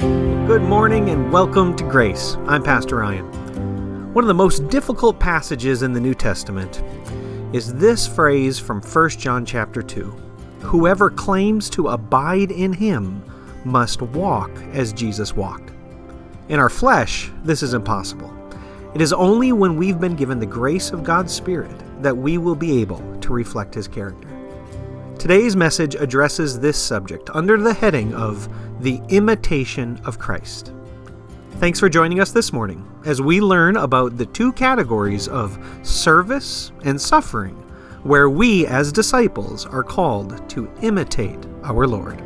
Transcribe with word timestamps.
Good 0.00 0.62
morning 0.62 1.10
and 1.10 1.32
welcome 1.32 1.76
to 1.76 1.84
Grace. 1.84 2.36
I'm 2.46 2.64
Pastor 2.64 2.96
Ryan. 2.96 4.12
One 4.12 4.24
of 4.24 4.28
the 4.28 4.34
most 4.34 4.68
difficult 4.68 5.20
passages 5.20 5.82
in 5.82 5.92
the 5.92 6.00
New 6.00 6.14
Testament 6.14 6.82
is 7.52 7.74
this 7.74 8.06
phrase 8.06 8.58
from 8.58 8.82
1 8.82 9.10
John 9.10 9.46
chapter 9.46 9.82
2. 9.82 10.04
Whoever 10.62 11.10
claims 11.10 11.70
to 11.70 11.88
abide 11.88 12.50
in 12.50 12.72
him 12.72 13.22
must 13.64 14.02
walk 14.02 14.50
as 14.72 14.92
Jesus 14.92 15.36
walked. 15.36 15.70
In 16.48 16.58
our 16.58 16.70
flesh, 16.70 17.30
this 17.44 17.62
is 17.62 17.72
impossible. 17.72 18.32
It 18.94 19.00
is 19.00 19.12
only 19.12 19.52
when 19.52 19.76
we've 19.76 20.00
been 20.00 20.16
given 20.16 20.40
the 20.40 20.46
grace 20.46 20.90
of 20.90 21.04
God's 21.04 21.32
Spirit 21.32 21.80
that 22.02 22.16
we 22.16 22.36
will 22.36 22.56
be 22.56 22.80
able 22.80 23.16
to 23.20 23.32
reflect 23.32 23.74
his 23.74 23.86
character. 23.86 24.28
Today's 25.18 25.56
message 25.56 25.94
addresses 25.94 26.60
this 26.60 26.76
subject 26.76 27.30
under 27.32 27.56
the 27.56 27.72
heading 27.72 28.12
of 28.14 28.48
the 28.82 29.00
imitation 29.08 29.98
of 30.04 30.18
Christ. 30.18 30.72
Thanks 31.52 31.80
for 31.80 31.88
joining 31.88 32.20
us 32.20 32.32
this 32.32 32.52
morning 32.52 32.86
as 33.06 33.22
we 33.22 33.40
learn 33.40 33.76
about 33.76 34.18
the 34.18 34.26
two 34.26 34.52
categories 34.52 35.26
of 35.28 35.58
service 35.82 36.72
and 36.84 37.00
suffering, 37.00 37.54
where 38.02 38.28
we 38.28 38.66
as 38.66 38.92
disciples 38.92 39.64
are 39.64 39.82
called 39.82 40.46
to 40.50 40.70
imitate 40.82 41.38
our 41.62 41.86
Lord. 41.86 42.20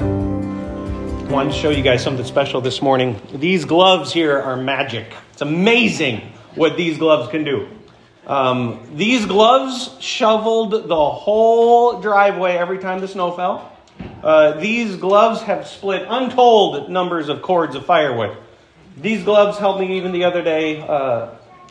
I 0.00 1.32
wanted 1.32 1.52
to 1.52 1.58
show 1.58 1.70
you 1.70 1.82
guys 1.82 2.00
something 2.02 2.24
special 2.24 2.60
this 2.60 2.80
morning. 2.80 3.20
These 3.34 3.64
gloves 3.64 4.12
here 4.12 4.38
are 4.38 4.56
magic. 4.56 5.12
It's 5.32 5.42
amazing 5.42 6.20
what 6.54 6.76
these 6.76 6.96
gloves 6.96 7.28
can 7.30 7.42
do. 7.42 7.66
Um, 8.26 8.80
these 8.94 9.26
gloves 9.26 9.96
shoveled 10.00 10.88
the 10.88 11.10
whole 11.10 12.00
driveway 12.00 12.56
every 12.56 12.78
time 12.78 13.00
the 13.00 13.08
snow 13.08 13.32
fell. 13.32 13.70
Uh, 14.22 14.58
these 14.60 14.96
gloves 14.96 15.42
have 15.42 15.66
split 15.66 16.06
untold 16.08 16.90
numbers 16.90 17.28
of 17.28 17.42
cords 17.42 17.74
of 17.74 17.84
firewood. 17.84 18.36
These 18.96 19.24
gloves 19.24 19.58
helped 19.58 19.80
me 19.80 19.98
even 19.98 20.12
the 20.12 20.24
other 20.24 20.42
day 20.42 20.80
uh, 20.80 21.30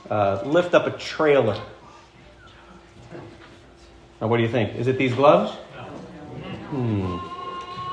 uh, 0.10 0.44
lift 0.46 0.74
up 0.76 0.86
a 0.86 0.92
trailer. 0.92 1.60
Now, 4.22 4.28
what 4.28 4.38
do 4.38 4.44
you 4.44 4.50
think? 4.50 4.76
Is 4.76 4.88
it 4.88 4.98
these 4.98 5.14
gloves? 5.14 5.52
Hmm. 6.70 7.18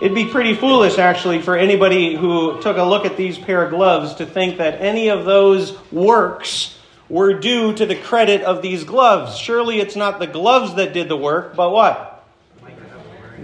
It'd 0.03 0.15
be 0.15 0.27
pretty 0.27 0.55
foolish, 0.55 0.99
actually, 0.99 1.43
for 1.43 1.57
anybody 1.57 2.15
who 2.15 2.61
took 2.61 2.77
a 2.77 2.83
look 2.83 3.05
at 3.05 3.17
these 3.17 3.37
pair 3.37 3.63
of 3.65 3.71
gloves 3.71 4.15
to 4.15 4.27
think 4.27 4.59
that 4.59 4.81
any 4.81 5.09
of 5.09 5.25
those 5.25 5.79
works 5.91 6.79
were 7.11 7.35
due 7.35 7.75
to 7.75 7.85
the 7.85 7.97
credit 7.97 8.43
of 8.43 8.63
these 8.63 8.85
gloves. 8.85 9.37
Surely 9.37 9.81
it's 9.81 9.97
not 9.97 10.21
the 10.21 10.27
gloves 10.27 10.77
that 10.77 10.95
did 10.95 11.09
the 11.09 11.17
work, 11.17 11.57
but 11.57 11.71
what? 11.71 12.25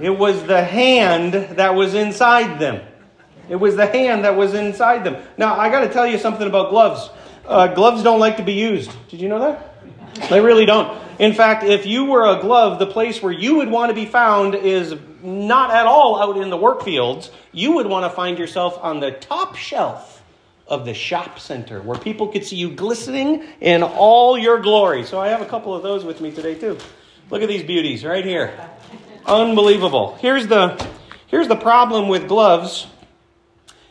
It 0.00 0.10
was 0.10 0.42
the 0.44 0.62
hand 0.62 1.34
that 1.34 1.74
was 1.74 1.94
inside 1.94 2.58
them. 2.58 2.86
It 3.48 3.56
was 3.56 3.76
the 3.76 3.86
hand 3.86 4.24
that 4.24 4.36
was 4.36 4.54
inside 4.54 5.04
them. 5.04 5.22
Now, 5.36 5.58
I 5.58 5.68
got 5.68 5.80
to 5.80 5.92
tell 5.92 6.06
you 6.06 6.18
something 6.18 6.46
about 6.46 6.70
gloves. 6.70 7.10
Uh, 7.44 7.68
gloves 7.68 8.02
don't 8.02 8.20
like 8.20 8.36
to 8.36 8.44
be 8.44 8.54
used. 8.54 8.90
Did 9.08 9.20
you 9.20 9.28
know 9.28 9.40
that? 9.40 10.28
They 10.28 10.40
really 10.40 10.66
don't. 10.66 11.00
In 11.18 11.32
fact, 11.32 11.64
if 11.64 11.86
you 11.86 12.04
were 12.04 12.26
a 12.26 12.40
glove, 12.40 12.78
the 12.78 12.86
place 12.86 13.22
where 13.22 13.32
you 13.32 13.56
would 13.56 13.70
want 13.70 13.90
to 13.90 13.94
be 13.94 14.06
found 14.06 14.54
is 14.54 14.94
not 15.22 15.70
at 15.70 15.86
all 15.86 16.20
out 16.20 16.36
in 16.42 16.50
the 16.50 16.56
work 16.56 16.82
fields. 16.82 17.30
You 17.52 17.72
would 17.72 17.86
want 17.86 18.04
to 18.04 18.10
find 18.10 18.38
yourself 18.38 18.78
on 18.82 19.00
the 19.00 19.12
top 19.12 19.56
shelf 19.56 20.15
of 20.68 20.84
the 20.84 20.94
shop 20.94 21.38
center 21.38 21.80
where 21.80 21.98
people 21.98 22.28
could 22.28 22.44
see 22.44 22.56
you 22.56 22.70
glistening 22.70 23.44
in 23.60 23.82
all 23.82 24.36
your 24.36 24.60
glory. 24.60 25.04
So 25.04 25.20
I 25.20 25.28
have 25.28 25.40
a 25.40 25.46
couple 25.46 25.74
of 25.74 25.82
those 25.82 26.04
with 26.04 26.20
me 26.20 26.32
today 26.32 26.54
too. 26.54 26.78
Look 27.30 27.42
at 27.42 27.48
these 27.48 27.62
beauties 27.62 28.04
right 28.04 28.24
here. 28.24 28.58
Unbelievable. 29.24 30.16
Here's 30.20 30.46
the 30.46 30.84
here's 31.28 31.48
the 31.48 31.56
problem 31.56 32.08
with 32.08 32.28
gloves 32.28 32.86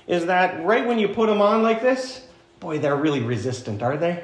is 0.08 0.28
that 0.28 0.64
right 0.64 0.86
when 0.86 1.00
you 1.00 1.08
put 1.08 1.28
them 1.28 1.42
on 1.42 1.64
like 1.64 1.82
this, 1.82 2.26
boy, 2.60 2.78
they're 2.80 2.96
really 2.96 3.22
resistant, 3.22 3.82
are 3.82 3.98
they? 3.98 4.24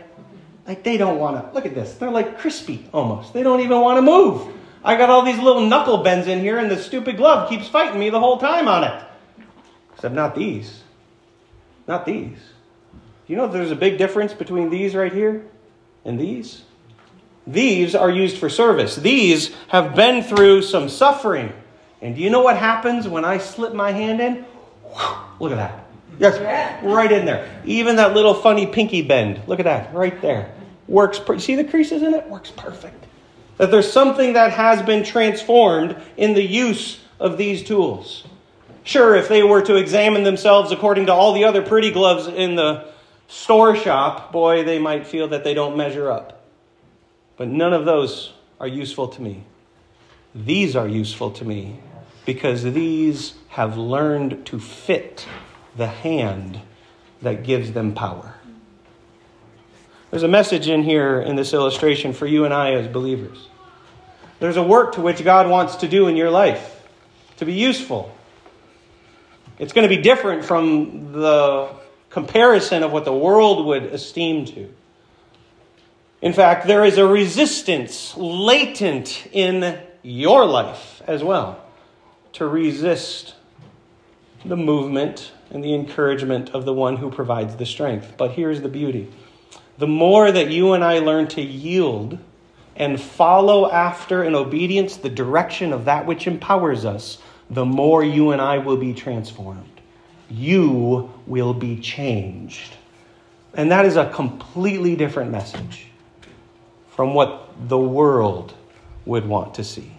Like 0.68 0.84
they 0.84 0.98
don't 0.98 1.18
want 1.18 1.44
to. 1.44 1.54
Look 1.54 1.66
at 1.66 1.74
this. 1.74 1.96
They're 1.96 2.12
like 2.12 2.38
crispy 2.38 2.88
almost. 2.94 3.34
They 3.34 3.44
don't 3.44 3.62
even 3.62 3.82
want 3.82 3.98
to 3.98 4.02
move. 4.02 4.54
I 4.84 4.96
got 4.96 5.10
all 5.10 5.24
these 5.24 5.40
little 5.40 5.66
knuckle 5.66 6.04
bends 6.04 6.28
in 6.28 6.40
here 6.40 6.58
and 6.58 6.70
the 6.70 6.78
stupid 6.78 7.18
glove 7.18 7.50
keeps 7.50 7.68
fighting 7.68 8.00
me 8.00 8.10
the 8.10 8.20
whole 8.20 8.38
time 8.38 8.68
on 8.68 8.84
it. 8.84 9.04
Except 9.94 10.14
not 10.14 10.36
these. 10.36 10.81
Not 11.88 12.06
these. 12.06 12.38
You 13.28 13.38
know 13.38 13.48
there's 13.48 13.72
a 13.72 13.76
big 13.76 13.98
difference 13.98 14.34
between 14.34 14.70
these 14.70 14.96
right 14.96 15.14
here 15.14 15.46
and 16.04 16.20
these? 16.20 16.64
These 17.48 17.96
are 17.96 18.10
used 18.10 18.38
for 18.38 18.50
service. 18.50 18.96
These 18.96 19.54
have 19.70 19.96
been 19.96 20.24
through 20.24 20.62
some 20.62 20.90
suffering. 20.90 21.54
And 22.02 22.16
do 22.16 22.22
you 22.22 22.30
know 22.30 22.42
what 22.42 22.58
happens 22.58 23.08
when 23.08 23.26
I 23.26 23.38
slip 23.38 23.74
my 23.74 23.92
hand 23.92 24.22
in? 24.22 24.46
Look 25.40 25.52
at 25.52 25.56
that. 25.56 25.86
Yes, 26.20 26.40
right 26.84 27.12
in 27.12 27.26
there. 27.26 27.50
Even 27.66 27.96
that 27.96 28.14
little 28.14 28.34
funny 28.34 28.68
pinky 28.68 29.02
bend. 29.02 29.42
Look 29.48 29.60
at 29.60 29.66
that, 29.66 29.94
right 29.94 30.22
there. 30.22 30.54
Works. 30.88 31.20
Per- 31.20 31.40
See 31.40 31.56
the 31.56 31.64
creases 31.64 32.04
in 32.04 32.14
it? 32.14 32.28
Works 32.28 32.52
perfect. 32.52 33.06
That 33.58 33.72
there's 33.72 33.92
something 33.92 34.34
that 34.34 34.52
has 34.52 34.82
been 34.82 35.04
transformed 35.04 35.96
in 36.18 36.34
the 36.34 36.44
use 36.44 37.00
of 37.20 37.38
these 37.38 37.64
tools. 37.64 38.24
Sure, 38.84 39.16
if 39.16 39.28
they 39.28 39.44
were 39.44 39.62
to 39.62 39.76
examine 39.76 40.24
themselves 40.24 40.72
according 40.72 41.06
to 41.06 41.14
all 41.14 41.34
the 41.34 41.44
other 41.44 41.62
pretty 41.62 41.92
gloves 41.92 42.28
in 42.28 42.56
the 42.56 42.86
store 43.28 43.76
shop, 43.76 44.32
boy, 44.32 44.64
they 44.64 44.80
might 44.80 45.06
feel 45.06 45.28
that 45.30 45.44
they 45.44 45.54
don't 45.54 45.78
measure 45.78 46.10
up. 46.10 46.44
But 47.38 47.48
none 47.48 47.74
of 47.74 47.86
those 47.86 48.34
are 48.60 48.68
useful 48.68 49.08
to 49.10 49.22
me. 49.22 49.44
These 50.34 50.76
are 50.76 50.88
useful 50.88 51.32
to 51.32 51.46
me 51.46 51.80
because 52.26 52.64
these 52.64 53.34
have 53.50 53.78
learned 53.78 54.46
to 54.48 54.60
fit 54.60 55.28
the 55.76 55.88
hand 55.88 56.60
that 57.22 57.44
gives 57.44 57.74
them 57.74 57.94
power. 57.94 58.36
There's 60.10 60.24
a 60.24 60.28
message 60.28 60.68
in 60.68 60.84
here 60.84 61.22
in 61.22 61.36
this 61.36 61.54
illustration 61.54 62.14
for 62.14 62.28
you 62.28 62.46
and 62.46 62.54
I 62.54 62.74
as 62.74 62.88
believers. 62.88 63.48
There's 64.40 64.58
a 64.58 64.64
work 64.64 64.96
to 64.96 65.02
which 65.02 65.24
God 65.24 65.50
wants 65.50 65.78
to 65.78 65.88
do 65.88 66.08
in 66.08 66.18
your 66.18 66.30
life 66.32 66.84
to 67.38 67.46
be 67.46 67.54
useful 67.54 68.14
it's 69.62 69.74
going 69.74 69.88
to 69.88 69.96
be 69.96 70.02
different 70.02 70.44
from 70.44 71.14
the 71.14 71.70
comparison 72.10 72.82
of 72.82 72.92
what 72.92 73.06
the 73.06 73.14
world 73.14 73.68
would 73.68 73.84
esteem 73.84 74.44
to. 74.46 74.74
In 76.20 76.34
fact, 76.34 76.66
there 76.66 76.84
is 76.84 76.98
a 76.98 77.06
resistance 77.06 78.18
latent 78.18 79.28
in 79.32 79.80
your 80.02 80.48
life 80.48 81.04
as 81.06 81.24
well 81.24 81.64
to 82.34 82.48
resist 82.48 83.36
the 84.44 84.58
movement 84.58 85.32
and 85.52 85.64
the 85.64 85.76
encouragement 85.76 86.50
of 86.50 86.66
the 86.66 86.74
one 86.74 86.98
who 86.98 87.12
provides 87.12 87.56
the 87.58 87.66
strength. 87.68 88.16
But 88.18 88.32
here's 88.32 88.62
the 88.62 88.70
beauty 88.70 89.12
the 89.78 89.86
more 89.88 90.32
that 90.32 90.50
you 90.50 90.74
and 90.74 90.84
I 90.84 91.00
learn 91.00 91.28
to 91.30 91.42
yield 91.42 92.18
and 92.76 93.00
follow 93.00 93.70
after 93.70 94.24
in 94.24 94.34
obedience 94.34 94.98
the 94.98 95.10
direction 95.10 95.72
of 95.72 95.86
that 95.86 96.08
which 96.08 96.26
empowers 96.26 96.84
us, 96.84 97.20
the 97.52 97.66
more 97.66 98.02
you 98.02 98.32
and 98.32 98.42
I 98.42 98.58
will 98.60 98.78
be 98.78 98.94
transformed. 98.94 99.82
You 100.30 101.12
will 101.28 101.54
be 101.54 101.80
changed. 101.80 102.78
And 103.54 103.72
that 103.72 103.86
is 103.86 103.98
a 103.98 104.10
completely 104.10 104.96
different 104.96 105.32
message 105.32 105.88
from 106.96 107.14
what 107.14 107.50
the 107.68 107.78
world 107.78 108.54
would 109.06 109.26
want 109.26 109.56
to 109.56 109.66
see. 109.66 109.92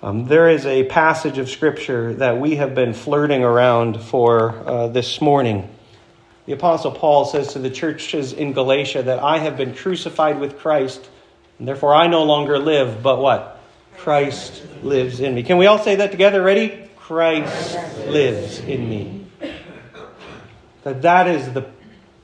Um, 0.00 0.26
there 0.26 0.48
is 0.48 0.64
a 0.64 0.84
passage 0.84 1.38
of 1.38 1.50
Scripture 1.50 2.14
that 2.14 2.38
we 2.38 2.56
have 2.56 2.76
been 2.76 2.94
flirting 2.94 3.42
around 3.42 4.00
for 4.00 4.50
uh, 4.64 4.86
this 4.86 5.20
morning. 5.20 5.68
The 6.46 6.52
Apostle 6.52 6.92
Paul 6.92 7.24
says 7.24 7.52
to 7.54 7.58
the 7.58 7.68
churches 7.68 8.32
in 8.32 8.52
Galatia 8.52 9.02
that 9.02 9.18
I 9.18 9.38
have 9.38 9.56
been 9.56 9.74
crucified 9.74 10.38
with 10.38 10.58
Christ, 10.58 11.06
and 11.58 11.66
therefore 11.66 11.94
I 11.94 12.06
no 12.06 12.22
longer 12.22 12.58
live, 12.58 13.02
but 13.02 13.18
what? 13.18 13.59
Christ 14.00 14.62
lives 14.82 15.20
in 15.20 15.34
me. 15.34 15.42
Can 15.42 15.58
we 15.58 15.66
all 15.66 15.78
say 15.78 15.96
that 15.96 16.10
together? 16.10 16.42
Ready? 16.42 16.88
Christ 16.96 17.76
lives 18.06 18.58
in 18.60 18.88
me. 18.88 19.26
That 20.84 21.02
that 21.02 21.28
is 21.28 21.52
the 21.52 21.68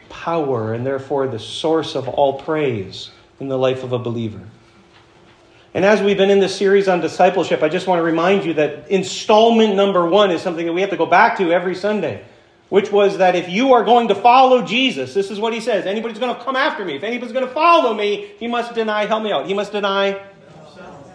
power 0.08 0.72
and 0.72 0.86
therefore 0.86 1.28
the 1.28 1.38
source 1.38 1.94
of 1.94 2.08
all 2.08 2.40
praise 2.40 3.10
in 3.40 3.48
the 3.48 3.58
life 3.58 3.84
of 3.84 3.92
a 3.92 3.98
believer. 3.98 4.40
And 5.74 5.84
as 5.84 6.00
we've 6.00 6.16
been 6.16 6.30
in 6.30 6.40
this 6.40 6.56
series 6.56 6.88
on 6.88 7.02
discipleship, 7.02 7.62
I 7.62 7.68
just 7.68 7.86
want 7.86 7.98
to 7.98 8.02
remind 8.02 8.46
you 8.46 8.54
that 8.54 8.90
installment 8.90 9.76
number 9.76 10.08
one 10.08 10.30
is 10.30 10.40
something 10.40 10.64
that 10.64 10.72
we 10.72 10.80
have 10.80 10.90
to 10.90 10.96
go 10.96 11.04
back 11.04 11.36
to 11.36 11.52
every 11.52 11.74
Sunday, 11.74 12.24
which 12.70 12.90
was 12.90 13.18
that 13.18 13.36
if 13.36 13.50
you 13.50 13.74
are 13.74 13.84
going 13.84 14.08
to 14.08 14.14
follow 14.14 14.62
Jesus, 14.62 15.12
this 15.12 15.30
is 15.30 15.38
what 15.38 15.52
he 15.52 15.60
says 15.60 15.84
anybody's 15.84 16.18
going 16.18 16.34
to 16.34 16.42
come 16.42 16.56
after 16.56 16.86
me, 16.86 16.96
if 16.96 17.02
anybody's 17.02 17.34
going 17.34 17.46
to 17.46 17.52
follow 17.52 17.92
me, 17.92 18.30
he 18.38 18.46
must 18.46 18.74
deny, 18.74 19.04
help 19.04 19.22
me 19.22 19.30
out, 19.30 19.46
he 19.46 19.52
must 19.52 19.72
deny 19.72 20.18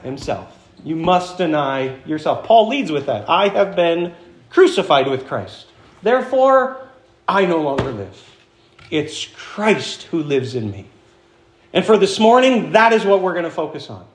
himself. 0.03 0.57
You 0.83 0.95
must 0.95 1.37
deny 1.37 1.99
yourself. 2.05 2.45
Paul 2.45 2.67
leads 2.67 2.91
with 2.91 3.05
that. 3.05 3.29
I 3.29 3.49
have 3.49 3.75
been 3.75 4.13
crucified 4.49 5.07
with 5.07 5.27
Christ. 5.27 5.67
Therefore, 6.01 6.87
I 7.27 7.45
no 7.45 7.61
longer 7.61 7.91
live. 7.91 8.29
It's 8.89 9.25
Christ 9.25 10.03
who 10.03 10.23
lives 10.23 10.55
in 10.55 10.71
me. 10.71 10.85
And 11.73 11.85
for 11.85 11.97
this 11.97 12.19
morning, 12.19 12.73
that 12.73 12.91
is 12.93 13.05
what 13.05 13.21
we're 13.21 13.33
going 13.33 13.45
to 13.45 13.51
focus 13.51 13.89
on. 13.89 14.05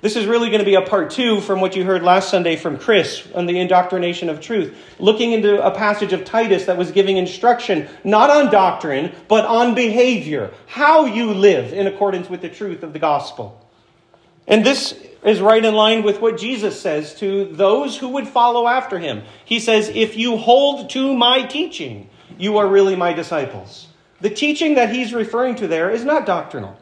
This 0.00 0.16
is 0.16 0.26
really 0.26 0.48
going 0.48 0.58
to 0.58 0.64
be 0.64 0.74
a 0.74 0.82
part 0.82 1.10
two 1.10 1.40
from 1.40 1.60
what 1.60 1.76
you 1.76 1.84
heard 1.84 2.02
last 2.02 2.28
Sunday 2.28 2.56
from 2.56 2.76
Chris 2.76 3.28
on 3.36 3.46
the 3.46 3.60
indoctrination 3.60 4.28
of 4.28 4.40
truth, 4.40 4.76
looking 4.98 5.30
into 5.30 5.64
a 5.64 5.70
passage 5.70 6.12
of 6.12 6.24
Titus 6.24 6.64
that 6.64 6.76
was 6.76 6.90
giving 6.90 7.18
instruction 7.18 7.88
not 8.02 8.28
on 8.28 8.50
doctrine, 8.50 9.12
but 9.28 9.44
on 9.44 9.76
behavior, 9.76 10.52
how 10.66 11.04
you 11.04 11.32
live 11.32 11.72
in 11.72 11.86
accordance 11.86 12.28
with 12.28 12.40
the 12.40 12.48
truth 12.48 12.82
of 12.82 12.92
the 12.92 12.98
gospel. 12.98 13.61
And 14.46 14.64
this 14.64 14.98
is 15.24 15.40
right 15.40 15.64
in 15.64 15.74
line 15.74 16.02
with 16.02 16.20
what 16.20 16.38
Jesus 16.38 16.80
says 16.80 17.14
to 17.16 17.44
those 17.46 17.96
who 17.96 18.08
would 18.10 18.26
follow 18.26 18.66
after 18.66 18.98
him. 18.98 19.22
He 19.44 19.60
says, 19.60 19.88
If 19.88 20.16
you 20.16 20.36
hold 20.36 20.90
to 20.90 21.14
my 21.16 21.42
teaching, 21.42 22.08
you 22.38 22.58
are 22.58 22.66
really 22.66 22.96
my 22.96 23.12
disciples. 23.12 23.88
The 24.20 24.30
teaching 24.30 24.74
that 24.74 24.94
he's 24.94 25.12
referring 25.12 25.56
to 25.56 25.68
there 25.68 25.90
is 25.90 26.04
not 26.04 26.26
doctrinal. 26.26 26.76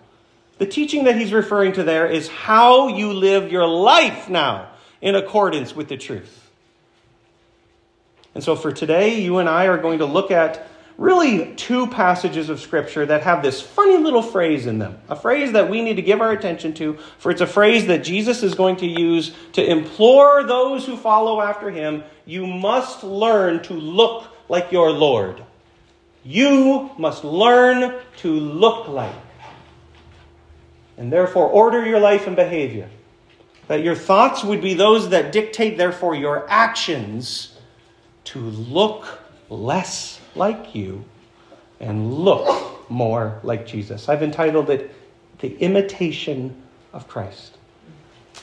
The 0.59 0.67
teaching 0.67 1.05
that 1.05 1.17
he's 1.17 1.33
referring 1.33 1.73
to 1.75 1.83
there 1.83 2.07
is 2.07 2.29
how 2.29 2.89
you 2.89 3.13
live 3.13 3.51
your 3.51 3.67
life 3.67 4.29
now 4.29 4.71
in 5.01 5.15
accordance 5.15 5.75
with 5.75 5.89
the 5.89 5.97
truth. 5.97 6.51
And 8.35 8.45
so 8.45 8.55
for 8.57 8.71
today, 8.71 9.21
you 9.21 9.39
and 9.39 9.49
I 9.49 9.67
are 9.67 9.79
going 9.79 9.99
to 10.01 10.05
look 10.05 10.31
at 10.31 10.67
really 11.01 11.55
two 11.55 11.87
passages 11.87 12.51
of 12.51 12.61
Scripture 12.61 13.07
that 13.07 13.23
have 13.23 13.43
this 13.43 13.59
funny 13.59 13.97
little 13.97 14.23
phrase 14.23 14.67
in 14.67 14.79
them. 14.79 14.99
A 15.09 15.17
phrase 15.17 15.53
that 15.53 15.71
we 15.71 15.81
need 15.81 15.97
to 15.97 16.03
give 16.03 16.21
our 16.21 16.31
attention 16.31 16.75
to, 16.75 16.99
for 17.17 17.31
it's 17.31 17.41
a 17.41 17.47
phrase 17.47 17.87
that 17.87 18.05
Jesus 18.05 18.43
is 18.43 18.55
going 18.55 18.77
to 18.77 18.87
use 18.87 19.35
to 19.55 19.65
implore 19.65 20.45
those 20.45 20.85
who 20.85 20.99
follow 20.99 21.41
after 21.41 21.71
him 21.71 22.05
you 22.27 22.47
must 22.47 23.03
learn 23.03 23.63
to 23.63 23.73
look 23.73 24.27
like 24.51 24.71
your 24.71 24.93
Lord. 24.93 25.43
You 26.23 26.91
must 26.99 27.25
learn 27.25 27.99
to 28.19 28.33
look 28.33 28.87
like 28.87 29.15
and 30.99 31.11
therefore 31.11 31.47
order 31.47 31.85
your 31.85 31.99
life 31.99 32.27
and 32.27 32.37
behavior. 32.37 32.91
That 33.69 33.83
your 33.83 33.95
thoughts 33.95 34.45
would 34.45 34.61
be 34.61 34.75
those 34.75 35.09
that 35.09 35.33
dictate, 35.33 35.79
therefore, 35.79 36.15
your 36.15 36.47
actions 36.51 37.59
to 38.25 38.39
look 38.39 39.19
less 39.49 40.20
like 40.35 40.75
you 40.75 41.05
and 41.81 42.13
look 42.13 42.91
more 42.91 43.41
like 43.43 43.67
Jesus. 43.67 44.09
I've 44.09 44.23
entitled 44.23 44.71
it 44.71 44.95
The 45.39 45.57
Imitation 45.59 46.61
of 46.93 47.09
Christ. 47.09 47.57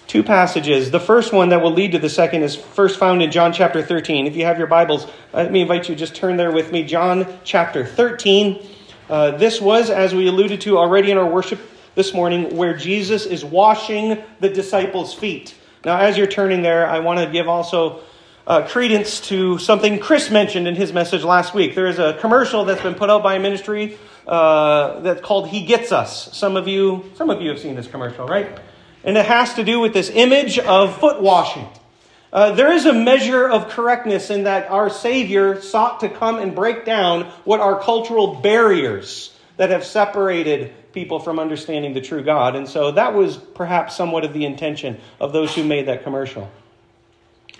Two 0.07 0.23
passages. 0.23 0.91
The 0.91 0.99
first 0.99 1.33
one 1.33 1.49
that 1.49 1.61
will 1.61 1.71
lead 1.71 1.91
to 1.91 1.99
the 1.99 2.09
second 2.09 2.43
is 2.43 2.55
first 2.55 2.97
found 2.97 3.21
in 3.21 3.29
John 3.29 3.51
chapter 3.51 3.83
13. 3.83 4.25
If 4.25 4.35
you 4.35 4.45
have 4.45 4.57
your 4.57 4.67
Bibles, 4.67 5.05
let 5.33 5.51
me 5.51 5.61
invite 5.61 5.89
you 5.89 5.95
just 5.95 6.15
turn 6.15 6.37
there 6.37 6.51
with 6.51 6.71
me. 6.71 6.83
John 6.83 7.27
chapter 7.43 7.85
13. 7.85 8.65
Uh, 9.09 9.31
this 9.31 9.59
was, 9.59 9.89
as 9.89 10.15
we 10.15 10.27
alluded 10.27 10.61
to 10.61 10.77
already 10.77 11.11
in 11.11 11.17
our 11.17 11.29
worship 11.29 11.59
this 11.95 12.13
morning 12.13 12.55
where 12.55 12.75
Jesus 12.75 13.25
is 13.25 13.43
washing 13.43 14.23
the 14.39 14.49
disciples' 14.49 15.13
feet. 15.13 15.55
Now, 15.83 15.97
as 15.97 16.17
you're 16.17 16.27
turning 16.27 16.61
there, 16.61 16.87
I 16.87 16.99
want 16.99 17.19
to 17.19 17.29
give 17.29 17.47
also 17.47 18.01
uh, 18.47 18.65
credence 18.65 19.19
to 19.19 19.59
something 19.59 19.99
Chris 19.99 20.31
mentioned 20.31 20.67
in 20.67 20.75
his 20.75 20.93
message 20.93 21.23
last 21.23 21.53
week. 21.53 21.75
There 21.75 21.85
is 21.85 21.99
a 21.99 22.17
commercial 22.21 22.63
that's 22.63 22.81
been 22.81 22.95
put 22.95 23.09
out 23.09 23.21
by 23.21 23.35
a 23.35 23.39
ministry 23.39 23.97
uh, 24.25 25.01
that's 25.01 25.21
called 25.21 25.49
"He 25.49 25.65
Gets 25.65 25.91
Us." 25.91 26.35
Some 26.35 26.55
of 26.55 26.67
you, 26.67 27.11
some 27.15 27.29
of 27.29 27.41
you 27.41 27.49
have 27.49 27.59
seen 27.59 27.75
this 27.75 27.87
commercial, 27.87 28.25
right? 28.25 28.57
And 29.03 29.17
it 29.17 29.25
has 29.25 29.53
to 29.55 29.63
do 29.63 29.81
with 29.81 29.93
this 29.93 30.09
image 30.09 30.57
of 30.59 30.97
foot 30.97 31.21
washing. 31.21 31.67
Uh, 32.31 32.53
there 32.53 32.71
is 32.71 32.85
a 32.85 32.93
measure 32.93 33.47
of 33.49 33.69
correctness 33.69 34.29
in 34.29 34.43
that 34.43 34.69
our 34.69 34.89
Savior 34.89 35.61
sought 35.61 36.01
to 36.01 36.09
come 36.09 36.39
and 36.39 36.55
break 36.55 36.85
down 36.85 37.23
what 37.43 37.59
are 37.59 37.79
cultural 37.79 38.35
barriers 38.35 39.33
that 39.57 39.69
have 39.69 39.85
separated 39.85 40.73
people 40.93 41.19
from 41.19 41.39
understanding 41.39 41.93
the 41.93 42.01
true 42.01 42.23
God. 42.23 42.55
And 42.55 42.67
so 42.67 42.91
that 42.91 43.13
was 43.13 43.37
perhaps 43.37 43.95
somewhat 43.95 44.23
of 44.23 44.33
the 44.33 44.45
intention 44.45 44.99
of 45.19 45.31
those 45.31 45.53
who 45.55 45.63
made 45.63 45.87
that 45.87 46.03
commercial. 46.03 46.49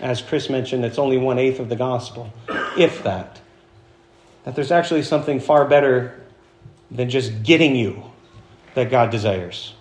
As 0.00 0.22
Chris 0.22 0.48
mentioned, 0.48 0.84
it's 0.84 0.98
only 0.98 1.18
one 1.18 1.38
eighth 1.38 1.58
of 1.58 1.68
the 1.68 1.76
gospel, 1.76 2.32
if 2.76 3.02
that. 3.02 3.40
That 4.44 4.54
there's 4.54 4.70
actually 4.70 5.02
something 5.02 5.40
far 5.40 5.66
better 5.66 6.20
than 6.90 7.10
just 7.10 7.42
getting 7.42 7.74
you 7.74 8.04
that 8.74 8.90
God 8.90 9.10
desires. 9.10 9.74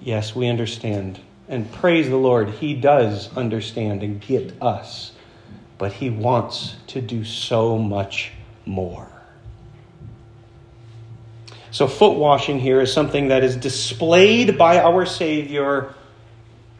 Yes, 0.00 0.34
we 0.34 0.48
understand. 0.48 1.20
And 1.48 1.70
praise 1.70 2.08
the 2.08 2.16
Lord, 2.16 2.48
He 2.50 2.74
does 2.74 3.34
understand 3.36 4.02
and 4.02 4.20
get 4.20 4.60
us. 4.60 5.12
But 5.78 5.92
He 5.92 6.10
wants 6.10 6.74
to 6.88 7.00
do 7.00 7.24
so 7.24 7.78
much 7.78 8.32
more. 8.66 9.08
So, 11.70 11.86
foot 11.86 12.18
washing 12.18 12.60
here 12.60 12.80
is 12.80 12.92
something 12.92 13.28
that 13.28 13.42
is 13.42 13.56
displayed 13.56 14.58
by 14.58 14.78
our 14.80 15.06
Savior 15.06 15.94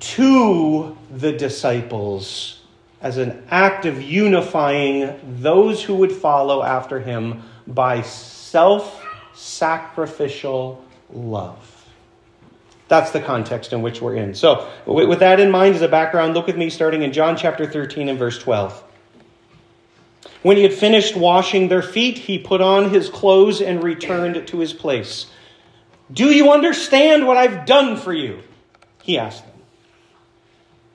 to 0.02 0.96
the 1.14 1.32
disciples 1.32 2.60
as 3.00 3.18
an 3.18 3.44
act 3.50 3.86
of 3.86 4.02
unifying 4.02 5.18
those 5.40 5.82
who 5.82 5.94
would 5.94 6.12
follow 6.12 6.62
after 6.62 7.00
him 7.00 7.42
by 7.66 8.02
self 8.02 9.04
sacrificial 9.34 10.84
love. 11.12 11.68
That's 12.88 13.12
the 13.12 13.20
context 13.20 13.72
in 13.72 13.80
which 13.80 14.02
we're 14.02 14.16
in. 14.16 14.34
So, 14.34 14.68
with 14.86 15.20
that 15.20 15.40
in 15.40 15.50
mind 15.50 15.76
as 15.76 15.82
a 15.82 15.88
background, 15.88 16.34
look 16.34 16.46
with 16.46 16.56
me 16.56 16.68
starting 16.68 17.02
in 17.02 17.12
John 17.12 17.36
chapter 17.36 17.66
13 17.66 18.08
and 18.08 18.18
verse 18.18 18.38
12. 18.38 18.84
When 20.42 20.56
he 20.56 20.64
had 20.64 20.72
finished 20.72 21.16
washing 21.16 21.68
their 21.68 21.82
feet, 21.82 22.18
he 22.18 22.38
put 22.38 22.60
on 22.60 22.90
his 22.90 23.08
clothes 23.08 23.60
and 23.60 23.82
returned 23.82 24.46
to 24.48 24.58
his 24.58 24.72
place. 24.72 25.26
Do 26.12 26.26
you 26.26 26.50
understand 26.52 27.26
what 27.26 27.36
I've 27.36 27.64
done 27.64 27.96
for 27.96 28.12
you? 28.12 28.42
He 29.02 29.18
asked 29.18 29.44
them. 29.44 29.51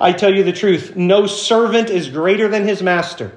I 0.00 0.12
tell 0.12 0.34
you 0.34 0.44
the 0.44 0.52
truth 0.52 0.96
no 0.96 1.26
servant 1.26 1.90
is 1.90 2.08
greater 2.08 2.48
than 2.48 2.66
his 2.66 2.82
master, 2.82 3.32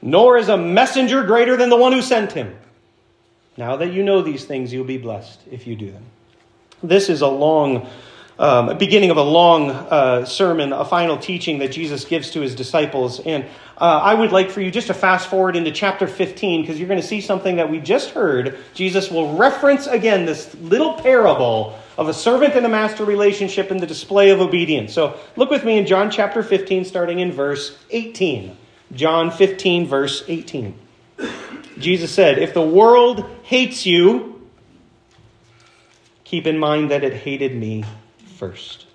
nor 0.00 0.38
is 0.38 0.48
a 0.48 0.56
messenger 0.56 1.24
greater 1.24 1.56
than 1.56 1.70
the 1.70 1.76
one 1.76 1.92
who 1.92 2.02
sent 2.02 2.32
him. 2.32 2.56
Now 3.56 3.76
that 3.76 3.92
you 3.92 4.02
know 4.02 4.22
these 4.22 4.44
things, 4.44 4.72
you'll 4.72 4.84
be 4.84 4.98
blessed 4.98 5.40
if 5.50 5.66
you 5.66 5.76
do 5.76 5.90
them. 5.90 6.04
This 6.82 7.08
is 7.08 7.20
a 7.20 7.28
long 7.28 7.88
um, 8.38 8.76
beginning 8.78 9.10
of 9.10 9.18
a 9.18 9.22
long 9.22 9.70
uh, 9.70 10.24
sermon, 10.24 10.72
a 10.72 10.84
final 10.84 11.16
teaching 11.16 11.58
that 11.58 11.70
Jesus 11.70 12.04
gives 12.04 12.30
to 12.30 12.40
his 12.40 12.54
disciples. 12.54 13.20
And 13.20 13.44
uh, 13.76 14.00
I 14.02 14.14
would 14.14 14.32
like 14.32 14.50
for 14.50 14.60
you 14.60 14.70
just 14.70 14.88
to 14.88 14.94
fast 14.94 15.28
forward 15.28 15.54
into 15.54 15.70
chapter 15.70 16.06
15 16.06 16.62
because 16.62 16.78
you're 16.78 16.88
going 16.88 17.00
to 17.00 17.06
see 17.06 17.20
something 17.20 17.56
that 17.56 17.70
we 17.70 17.78
just 17.78 18.10
heard. 18.10 18.58
Jesus 18.74 19.10
will 19.10 19.36
reference 19.36 19.86
again 19.86 20.24
this 20.24 20.54
little 20.56 20.94
parable 20.94 21.78
of 21.98 22.08
a 22.08 22.14
servant 22.14 22.54
and 22.54 22.64
a 22.64 22.68
master 22.68 23.04
relationship 23.04 23.70
in 23.70 23.78
the 23.78 23.86
display 23.86 24.30
of 24.30 24.40
obedience. 24.40 24.92
So 24.92 25.18
look 25.36 25.50
with 25.50 25.64
me 25.64 25.78
in 25.78 25.86
John 25.86 26.10
chapter 26.10 26.42
15, 26.42 26.84
starting 26.84 27.20
in 27.20 27.32
verse 27.32 27.76
18. 27.90 28.56
John 28.92 29.30
15, 29.30 29.86
verse 29.86 30.24
18. 30.28 30.78
Jesus 31.78 32.12
said, 32.12 32.38
If 32.38 32.54
the 32.54 32.62
world 32.62 33.28
hates 33.42 33.86
you, 33.86 34.48
keep 36.24 36.46
in 36.46 36.58
mind 36.58 36.90
that 36.90 37.04
it 37.04 37.14
hated 37.14 37.54
me 37.54 37.84
first. 38.36 38.86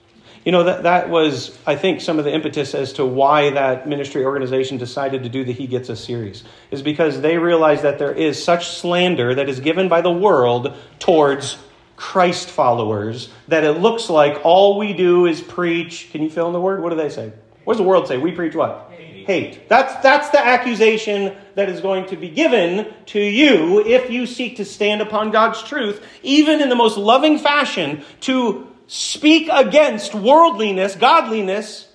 You 0.45 0.51
know, 0.53 0.63
that, 0.63 0.83
that 0.83 1.09
was, 1.09 1.57
I 1.67 1.75
think, 1.75 1.99
some 1.99 2.19
of 2.19 2.25
the 2.25 2.33
impetus 2.33 2.73
as 2.73 2.93
to 2.93 3.05
why 3.05 3.49
that 3.49 3.87
ministry 3.87 4.23
organization 4.23 4.77
decided 4.77 5.23
to 5.23 5.29
do 5.29 5.43
the 5.43 5.51
He 5.51 5.67
Gets 5.67 5.89
Us 5.89 6.01
series, 6.01 6.43
is 6.71 6.81
because 6.81 7.19
they 7.19 7.37
realized 7.37 7.83
that 7.83 7.99
there 7.99 8.13
is 8.13 8.41
such 8.41 8.69
slander 8.69 9.35
that 9.35 9.49
is 9.49 9.59
given 9.59 9.89
by 9.89 9.99
the 9.99 10.11
world 10.11 10.73
towards 10.99 11.57
Christ 11.97 12.49
followers 12.49 13.29
that 13.47 13.63
it 13.63 13.73
looks 13.73 14.09
like 14.09 14.45
all 14.45 14.77
we 14.77 14.93
do 14.93 15.25
is 15.25 15.41
preach. 15.41 16.09
Can 16.11 16.21
you 16.21 16.29
fill 16.29 16.47
in 16.47 16.53
the 16.53 16.61
word? 16.61 16.81
What 16.81 16.91
do 16.91 16.95
they 16.95 17.09
say? 17.09 17.33
What 17.65 17.73
does 17.73 17.79
the 17.79 17.83
world 17.83 18.07
say? 18.07 18.17
We 18.17 18.31
preach 18.31 18.55
what? 18.55 18.91
Hate. 18.91 19.25
Hate. 19.25 19.67
That's, 19.67 19.95
that's 20.01 20.29
the 20.29 20.39
accusation 20.39 21.35
that 21.55 21.67
is 21.69 21.81
going 21.81 22.05
to 22.09 22.15
be 22.15 22.29
given 22.29 22.93
to 23.07 23.19
you 23.19 23.83
if 23.85 24.11
you 24.11 24.27
seek 24.27 24.57
to 24.57 24.63
stand 24.63 25.01
upon 25.01 25.31
God's 25.31 25.61
truth, 25.63 26.05
even 26.21 26.61
in 26.61 26.69
the 26.69 26.75
most 26.75 26.97
loving 26.97 27.39
fashion, 27.39 28.05
to 28.21 28.67
speak 28.85 29.49
against 29.51 30.13
worldliness, 30.13 30.95
godliness, 30.95 31.91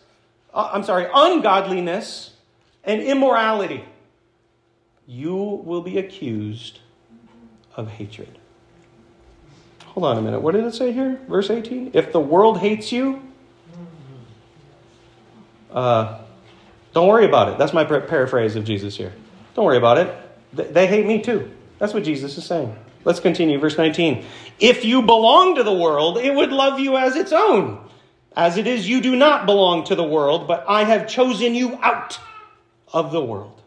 uh, 0.52 0.71
I'm 0.73 0.82
sorry, 0.82 1.06
ungodliness, 1.14 2.32
and 2.85 3.00
immorality, 3.00 3.85
you 5.06 5.37
will 5.37 5.82
be 5.82 5.97
accused 5.97 6.80
of 7.76 7.88
hatred. 7.88 8.38
Hold 9.92 10.06
on 10.06 10.16
a 10.16 10.22
minute. 10.22 10.40
What 10.40 10.54
did 10.54 10.64
it 10.64 10.75
say 10.75 10.92
here? 10.92 11.20
Verse 11.28 11.50
18? 11.50 11.90
If 11.92 12.12
the 12.12 12.20
world 12.20 12.58
hates 12.58 12.92
you, 12.92 13.22
uh, 15.70 16.18
don't 16.94 17.08
worry 17.08 17.26
about 17.26 17.49
it. 17.50 17.58
That's 17.58 17.72
my 17.72 17.84
paraphrase 17.84 18.56
of 18.56 18.64
Jesus 18.64 18.96
here. 18.96 19.12
Don't 19.54 19.64
worry 19.64 19.76
about 19.76 19.99
it. 19.99 20.75
They 20.75 20.87
hate 20.87 21.06
me 21.06 21.22
too. 21.22 21.50
That's 21.78 21.94
what 21.94 22.04
Jesus 22.04 22.37
is 22.38 22.44
saying. 22.44 22.76
Let's 23.04 23.20
continue. 23.20 23.58
Verse 23.58 23.76
19. 23.76 24.25
If 24.61 24.84
you 24.84 25.02
belong 25.02 25.56
to 25.56 25.62
the 25.62 25.72
world, 25.72 26.18
it 26.18 26.34
would 26.34 26.52
love 26.52 26.78
you 26.78 26.96
as 26.96 27.16
its 27.16 27.32
own. 27.32 27.78
As 28.34 28.56
it 28.56 28.66
is, 28.66 28.88
you 28.88 29.00
do 29.00 29.14
not 29.14 29.44
belong 29.44 29.84
to 29.84 29.94
the 29.94 30.04
world, 30.04 30.49
but 30.49 30.64
I 30.68 30.84
have 30.84 31.08
chosen 31.08 31.54
you 31.54 31.78
out 31.82 32.18
of 32.92 33.12
the 33.12 33.22
world. 33.22 33.61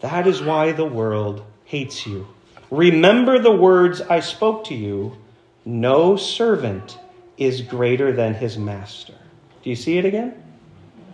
That 0.00 0.26
is 0.26 0.42
why 0.42 0.72
the 0.72 0.84
world 0.84 1.42
hates 1.64 2.06
you. 2.06 2.26
Remember 2.70 3.38
the 3.38 3.52
words 3.52 4.00
I 4.00 4.20
spoke 4.20 4.64
to 4.64 4.74
you 4.74 5.16
no 5.64 6.16
servant 6.16 6.98
is 7.36 7.60
greater 7.60 8.12
than 8.12 8.34
his 8.34 8.56
master. 8.56 9.14
Do 9.62 9.70
you 9.70 9.76
see 9.76 9.98
it 9.98 10.04
again? 10.04 10.42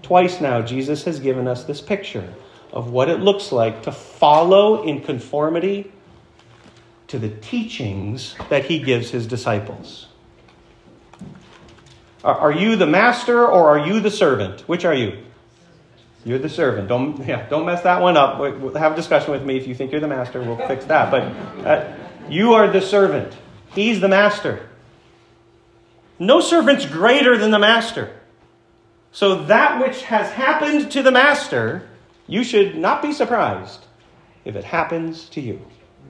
Twice 0.03 0.41
now, 0.41 0.63
Jesus 0.63 1.05
has 1.05 1.19
given 1.19 1.49
us 1.49 1.65
this 1.65 1.81
picture 1.81 2.33
of 2.73 2.91
what 2.91 3.09
it 3.09 3.21
looks 3.21 3.51
like 3.53 3.83
to 3.83 3.93
follow 3.93 4.85
in 4.85 5.01
conformity 5.01 5.91
to 7.09 7.19
the 7.19 7.29
teachings 7.29 8.35
that 8.49 8.65
he 8.67 8.79
gives 8.79 9.11
his 9.11 9.27
disciples. 9.27 10.07
Are 12.23 12.53
you 12.53 12.77
the 12.77 12.87
master 12.87 13.47
or 13.47 13.69
are 13.69 13.87
you 13.87 14.01
the 14.01 14.11
servant? 14.11 14.63
Which 14.63 14.85
are 14.85 14.95
you? 14.95 15.19
You're 16.25 16.39
the 16.39 16.49
servant. 16.49 16.89
Don't, 16.89 17.27
yeah, 17.27 17.47
don't 17.49 17.67
mess 17.67 17.83
that 17.83 18.01
one 18.01 18.17
up. 18.17 18.39
Have 18.77 18.93
a 18.93 18.97
discussion 18.97 19.31
with 19.33 19.45
me. 19.45 19.57
If 19.57 19.67
you 19.67 19.75
think 19.75 19.93
you're 19.93 20.01
the 20.01 20.09
master, 20.09 20.41
we'll 20.43 20.57
fix 20.57 20.87
that. 20.87 21.11
But 21.11 21.23
uh, 21.67 21.97
you 22.29 22.55
are 22.55 22.67
the 22.67 22.81
servant. 22.81 23.37
He's 23.75 24.01
the 24.01 24.09
master. 24.09 24.69
No 26.19 26.41
servant's 26.41 26.87
greater 26.87 27.37
than 27.37 27.51
the 27.51 27.59
master. 27.59 28.19
So 29.13 29.45
that 29.45 29.81
which 29.81 30.03
has 30.05 30.31
happened 30.31 30.91
to 30.93 31.03
the 31.03 31.13
master, 31.13 31.89
you 32.27 32.43
should 32.43 32.77
not 32.77 33.03
be 33.03 33.13
surprised 33.13 33.85
if 34.45 34.57
it 34.57 34.65
happens 34.65 35.29
to 35.31 35.41
you. 35.41 35.61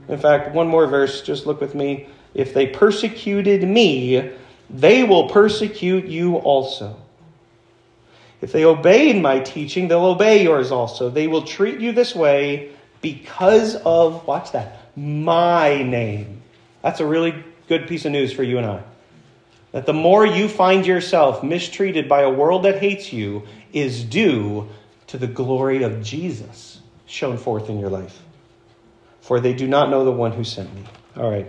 In 0.09 0.19
fact, 0.19 0.55
one 0.55 0.69
more 0.69 0.87
verse, 0.87 1.23
just 1.23 1.47
look 1.47 1.61
with 1.61 1.75
me. 1.75 2.09
If 2.35 2.55
they 2.55 2.67
persecuted 2.67 3.65
me, 3.65 4.31
they 4.71 5.05
will 5.05 5.29
persecute 5.29 6.07
you 6.07 6.37
also. 6.37 6.97
If 8.45 8.53
they 8.53 8.67
obeyed 8.67 9.23
my 9.23 9.41
teaching, 9.41 9.89
they'll 9.89 10.05
obey 10.05 10.43
yours 10.43 10.71
also. 10.71 11.09
They 11.09 11.29
will 11.29 11.45
treat 11.45 11.81
you 11.81 11.93
this 11.93 12.15
way 12.15 12.73
because 13.01 13.75
of, 13.75 14.27
watch 14.27 14.53
that, 14.53 14.83
my 14.95 15.83
name. 15.83 16.43
That's 16.83 17.01
a 17.01 17.07
really 17.07 17.43
good 17.69 17.89
piece 17.89 18.05
of 18.05 18.13
news 18.13 18.35
for 18.35 18.43
you 18.43 18.59
and 18.59 18.67
I. 18.67 18.83
That 19.73 19.87
the 19.87 19.95
more 19.95 20.27
you 20.27 20.47
find 20.47 20.85
yourself 20.85 21.43
mistreated 21.43 22.07
by 22.07 22.21
a 22.21 22.29
world 22.29 22.65
that 22.65 22.81
hates 22.81 23.15
you 23.15 23.45
is 23.73 24.05
due 24.05 24.69
to 25.07 25.17
the 25.17 25.27
glory 25.27 25.83
of 25.83 26.03
Jesus 26.03 26.83
shown 27.07 27.39
forth 27.39 27.71
in 27.71 27.79
your 27.79 27.89
life. 27.89 28.21
For 29.23 29.41
they 29.41 29.55
do 29.55 29.67
not 29.67 29.89
know 29.89 30.05
the 30.05 30.13
one 30.13 30.33
who 30.33 30.45
sent 30.45 30.75
me. 30.75 30.85
All 31.17 31.31
right. 31.31 31.47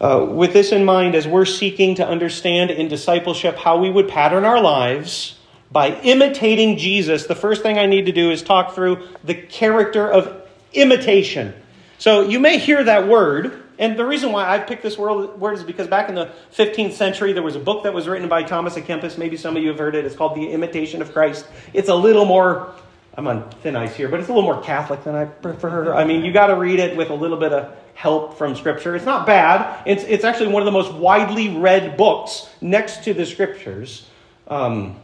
Uh, 0.00 0.26
with 0.28 0.52
this 0.52 0.72
in 0.72 0.84
mind, 0.84 1.14
as 1.14 1.28
we're 1.28 1.44
seeking 1.44 1.94
to 1.94 2.04
understand 2.04 2.72
in 2.72 2.88
discipleship 2.88 3.56
how 3.56 3.78
we 3.78 3.88
would 3.88 4.08
pattern 4.08 4.44
our 4.44 4.60
lives, 4.60 5.37
by 5.70 6.00
imitating 6.00 6.78
Jesus, 6.78 7.26
the 7.26 7.34
first 7.34 7.62
thing 7.62 7.78
I 7.78 7.86
need 7.86 8.06
to 8.06 8.12
do 8.12 8.30
is 8.30 8.42
talk 8.42 8.74
through 8.74 9.06
the 9.24 9.34
character 9.34 10.10
of 10.10 10.42
imitation. 10.72 11.54
So 11.98 12.22
you 12.22 12.40
may 12.40 12.58
hear 12.58 12.82
that 12.84 13.06
word, 13.08 13.62
and 13.78 13.98
the 13.98 14.06
reason 14.06 14.32
why 14.32 14.48
I 14.48 14.58
picked 14.60 14.82
this 14.82 14.96
word 14.96 15.52
is 15.52 15.62
because 15.62 15.86
back 15.86 16.08
in 16.08 16.14
the 16.14 16.32
15th 16.56 16.92
century, 16.92 17.32
there 17.32 17.42
was 17.42 17.56
a 17.56 17.60
book 17.60 17.82
that 17.82 17.92
was 17.92 18.08
written 18.08 18.28
by 18.28 18.44
Thomas 18.44 18.76
à 18.76 18.82
Kempis. 18.82 19.18
Maybe 19.18 19.36
some 19.36 19.56
of 19.56 19.62
you 19.62 19.68
have 19.68 19.78
heard 19.78 19.94
it. 19.94 20.04
It's 20.04 20.16
called 20.16 20.36
The 20.36 20.50
Imitation 20.50 21.02
of 21.02 21.12
Christ. 21.12 21.46
It's 21.74 21.88
a 21.88 21.94
little 21.94 22.24
more, 22.24 22.72
I'm 23.14 23.26
on 23.26 23.50
thin 23.62 23.76
ice 23.76 23.94
here, 23.94 24.08
but 24.08 24.20
it's 24.20 24.28
a 24.28 24.32
little 24.32 24.50
more 24.50 24.62
Catholic 24.62 25.04
than 25.04 25.14
I 25.14 25.26
prefer. 25.26 25.92
I 25.92 26.04
mean, 26.04 26.24
you 26.24 26.32
got 26.32 26.46
to 26.46 26.56
read 26.56 26.78
it 26.80 26.96
with 26.96 27.10
a 27.10 27.14
little 27.14 27.38
bit 27.38 27.52
of 27.52 27.76
help 27.94 28.38
from 28.38 28.56
Scripture. 28.56 28.96
It's 28.96 29.04
not 29.04 29.26
bad. 29.26 29.82
It's, 29.86 30.04
it's 30.04 30.24
actually 30.24 30.48
one 30.48 30.62
of 30.62 30.66
the 30.66 30.72
most 30.72 30.92
widely 30.94 31.56
read 31.56 31.96
books 31.96 32.48
next 32.60 33.04
to 33.04 33.12
the 33.12 33.26
Scriptures. 33.26 34.08
Um, 34.46 34.96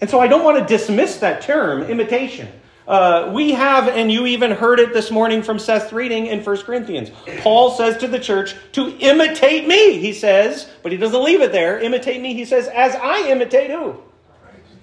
and 0.00 0.10
so 0.10 0.20
I 0.20 0.26
don't 0.26 0.44
want 0.44 0.58
to 0.58 0.64
dismiss 0.66 1.16
that 1.18 1.42
term, 1.42 1.82
imitation. 1.82 2.48
Uh, 2.86 3.32
we 3.34 3.52
have, 3.52 3.88
and 3.88 4.12
you 4.12 4.26
even 4.26 4.52
heard 4.52 4.78
it 4.78 4.92
this 4.92 5.10
morning 5.10 5.42
from 5.42 5.58
Seth's 5.58 5.92
reading 5.92 6.26
in 6.26 6.44
1 6.44 6.56
Corinthians. 6.58 7.10
Paul 7.38 7.72
says 7.72 7.96
to 7.98 8.06
the 8.06 8.20
church 8.20 8.54
to 8.72 8.96
imitate 8.98 9.66
me, 9.66 9.98
he 9.98 10.12
says, 10.12 10.70
but 10.82 10.92
he 10.92 10.98
doesn't 10.98 11.22
leave 11.22 11.40
it 11.40 11.50
there. 11.50 11.80
Imitate 11.80 12.20
me, 12.20 12.34
he 12.34 12.44
says, 12.44 12.68
as 12.68 12.94
I 12.94 13.28
imitate 13.28 13.70
who? 13.70 13.96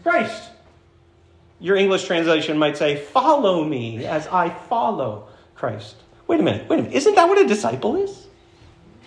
Christ. 0.04 0.50
Your 1.60 1.78
English 1.78 2.06
translation 2.06 2.58
might 2.58 2.76
say, 2.76 2.98
follow 2.98 3.64
me 3.64 4.06
as 4.06 4.28
I 4.28 4.50
follow 4.50 5.30
Christ. 5.56 5.96
Wait 6.28 6.42
a 6.42 6.44
minute, 6.44 6.68
wait 6.68 6.80
a 6.80 6.84
minute. 6.84 6.98
Isn't 6.98 7.16
that 7.16 7.30
what 7.30 7.40
a 7.40 7.48
disciple 7.48 7.96
is? 7.96 8.28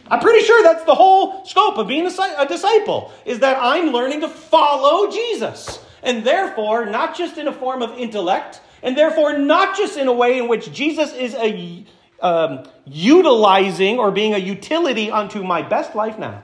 I'm 0.08 0.20
pretty 0.20 0.46
sure 0.46 0.62
that's 0.62 0.84
the 0.84 0.94
whole 0.94 1.44
scope 1.44 1.76
of 1.76 1.88
being 1.88 2.06
a 2.06 2.46
disciple, 2.48 3.12
is 3.26 3.40
that 3.40 3.58
I'm 3.60 3.88
learning 3.88 4.22
to 4.22 4.28
follow 4.28 5.10
Jesus 5.10 5.80
and 6.06 6.25
therefore 6.25 6.86
not 6.86 7.16
just 7.16 7.36
in 7.36 7.48
a 7.48 7.52
form 7.52 7.82
of 7.82 7.98
intellect, 7.98 8.60
and 8.82 8.96
therefore 8.96 9.36
not 9.36 9.76
just 9.76 9.98
in 9.98 10.06
a 10.06 10.12
way 10.12 10.38
in 10.38 10.48
which 10.48 10.72
Jesus 10.72 11.12
is 11.12 11.34
a 11.34 11.84
um, 12.20 12.66
utilizing 12.86 13.98
or 13.98 14.10
being 14.10 14.32
a 14.32 14.38
utility 14.38 15.10
unto 15.10 15.42
my 15.42 15.62
best 15.62 15.94
life 15.94 16.18
now. 16.18 16.42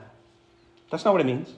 That's 0.91 1.05
not 1.05 1.13
what 1.13 1.21
it 1.21 1.25
means. 1.25 1.49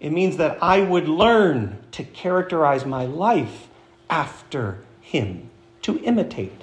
It 0.00 0.10
means 0.10 0.38
that 0.38 0.60
I 0.62 0.80
would 0.80 1.06
learn 1.06 1.78
to 1.92 2.02
characterize 2.02 2.84
my 2.84 3.04
life 3.04 3.68
after 4.10 4.82
him, 5.00 5.50
to 5.82 6.00
imitate. 6.00 6.62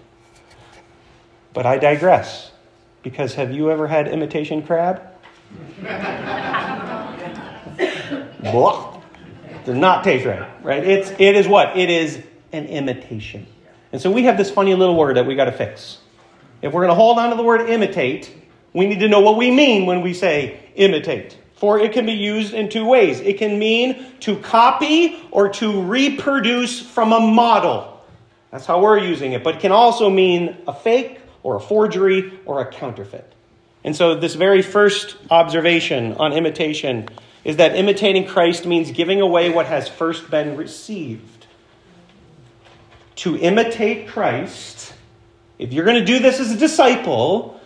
But 1.54 1.66
I 1.66 1.78
digress, 1.78 2.52
because 3.04 3.36
have 3.36 3.54
you 3.54 3.72
ever 3.72 3.88
had 3.88 4.08
imitation 4.08 4.64
crab? 4.64 5.02
Blah 8.42 8.89
not 9.74 10.04
taste 10.04 10.26
right, 10.26 10.50
right? 10.64 10.84
It's, 10.84 11.12
it 11.12 11.36
is 11.36 11.48
what? 11.48 11.78
It 11.78 11.90
is 11.90 12.22
an 12.52 12.66
imitation. 12.66 13.48
And 13.92 14.02
so 14.02 14.12
we 14.12 14.24
have 14.24 14.38
this 14.38 14.52
funny 14.52 14.76
little 14.76 14.96
word 14.96 15.18
that 15.18 15.26
we 15.26 15.36
got 15.36 15.46
to 15.46 15.52
fix. 15.52 16.00
If 16.62 16.74
we're 16.74 16.82
going 16.82 16.90
to 16.90 16.96
hold 16.96 17.18
on 17.18 17.30
to 17.30 17.36
the 17.36 17.44
word 17.44 17.70
imitate, 17.70 18.36
we 18.74 18.86
need 18.86 19.00
to 19.00 19.08
know 19.08 19.22
what 19.22 19.38
we 19.38 19.52
mean 19.52 19.86
when 19.86 20.02
we 20.02 20.14
say 20.14 20.60
imitate. 20.76 21.38
For 21.56 21.80
it 21.80 21.92
can 21.92 22.06
be 22.06 22.14
used 22.14 22.54
in 22.54 22.70
two 22.70 22.86
ways. 22.86 23.20
It 23.20 23.38
can 23.38 23.60
mean 23.60 24.06
to 24.22 24.38
copy 24.38 25.22
or 25.32 25.50
to 25.50 25.82
reproduce 25.82 26.80
from 26.82 27.12
a 27.12 27.20
model. 27.20 28.02
That's 28.52 28.66
how 28.66 28.82
we're 28.82 29.00
using 29.00 29.34
it. 29.34 29.44
But 29.44 29.56
it 29.56 29.62
can 29.62 29.72
also 29.72 30.10
mean 30.10 30.58
a 30.68 30.74
fake 30.74 31.20
or 31.44 31.58
a 31.58 31.60
forgery 31.60 32.40
or 32.46 32.62
a 32.62 32.66
counterfeit. 32.66 33.34
And 33.84 33.96
so, 33.96 34.16
this 34.16 34.36
very 34.36 34.62
first 34.62 35.18
observation 35.30 36.14
on 36.14 36.34
imitation 36.34 37.08
is 37.44 37.58
that 37.58 37.76
imitating 37.76 38.28
Christ 38.28 38.66
means 38.66 38.92
giving 38.92 39.22
away 39.22 39.50
what 39.50 39.66
has 39.66 39.88
first 39.88 40.30
been 40.30 40.58
received. 40.58 41.48
To 43.18 43.38
imitate 43.38 44.08
Christ, 44.08 44.94
if 45.58 45.74
you're 45.74 45.86
going 45.86 46.00
to 46.00 46.06
do 46.06 46.20
this 46.20 46.40
as 46.40 46.52
a 46.52 46.58
disciple, 46.58 47.60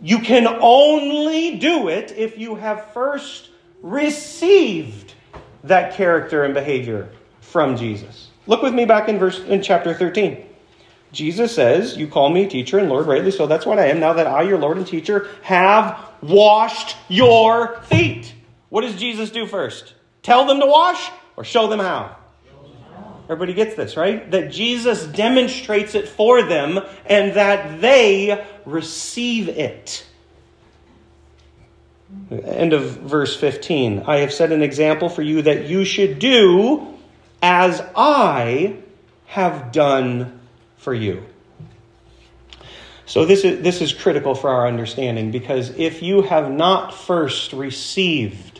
you 0.00 0.18
can 0.18 0.46
only 0.46 1.58
do 1.58 1.88
it 1.88 2.12
if 2.16 2.38
you 2.38 2.56
have 2.56 2.92
first 2.92 3.50
received 3.82 5.14
that 5.64 5.94
character 5.94 6.44
and 6.44 6.54
behavior 6.54 7.08
from 7.40 7.76
Jesus. 7.76 8.28
Look 8.46 8.62
with 8.62 8.74
me 8.74 8.84
back 8.84 9.08
in 9.08 9.18
verse 9.18 9.38
in 9.40 9.62
chapter 9.62 9.94
13. 9.94 10.46
Jesus 11.12 11.54
says, 11.54 11.96
You 11.96 12.08
call 12.08 12.30
me 12.30 12.48
teacher 12.48 12.78
and 12.78 12.88
Lord, 12.88 13.06
rightly 13.06 13.30
so. 13.30 13.46
That's 13.46 13.66
what 13.66 13.78
I 13.78 13.88
am. 13.88 14.00
Now 14.00 14.14
that 14.14 14.26
I, 14.26 14.42
your 14.42 14.58
Lord 14.58 14.78
and 14.78 14.86
teacher, 14.86 15.28
have 15.42 15.98
washed 16.22 16.96
your 17.08 17.80
feet. 17.82 18.34
What 18.72 18.80
does 18.80 18.98
Jesus 18.98 19.30
do 19.30 19.44
first? 19.44 19.92
Tell 20.22 20.46
them 20.46 20.58
to 20.58 20.64
wash 20.64 21.10
or 21.36 21.44
show 21.44 21.68
them 21.68 21.78
how? 21.78 22.16
Everybody 23.24 23.52
gets 23.52 23.74
this, 23.74 23.98
right? 23.98 24.30
That 24.30 24.50
Jesus 24.50 25.04
demonstrates 25.04 25.94
it 25.94 26.08
for 26.08 26.42
them 26.42 26.80
and 27.04 27.34
that 27.34 27.82
they 27.82 28.42
receive 28.64 29.50
it. 29.50 30.06
End 32.30 32.72
of 32.72 32.96
verse 32.96 33.36
15. 33.36 34.04
I 34.06 34.20
have 34.20 34.32
set 34.32 34.52
an 34.52 34.62
example 34.62 35.10
for 35.10 35.20
you 35.20 35.42
that 35.42 35.66
you 35.66 35.84
should 35.84 36.18
do 36.18 36.94
as 37.42 37.82
I 37.94 38.78
have 39.26 39.72
done 39.72 40.40
for 40.78 40.94
you. 40.94 41.26
So, 43.04 43.26
this 43.26 43.44
is, 43.44 43.62
this 43.62 43.82
is 43.82 43.92
critical 43.92 44.34
for 44.34 44.48
our 44.48 44.66
understanding 44.66 45.30
because 45.30 45.68
if 45.76 46.02
you 46.02 46.22
have 46.22 46.50
not 46.50 46.94
first 46.94 47.52
received 47.52 48.51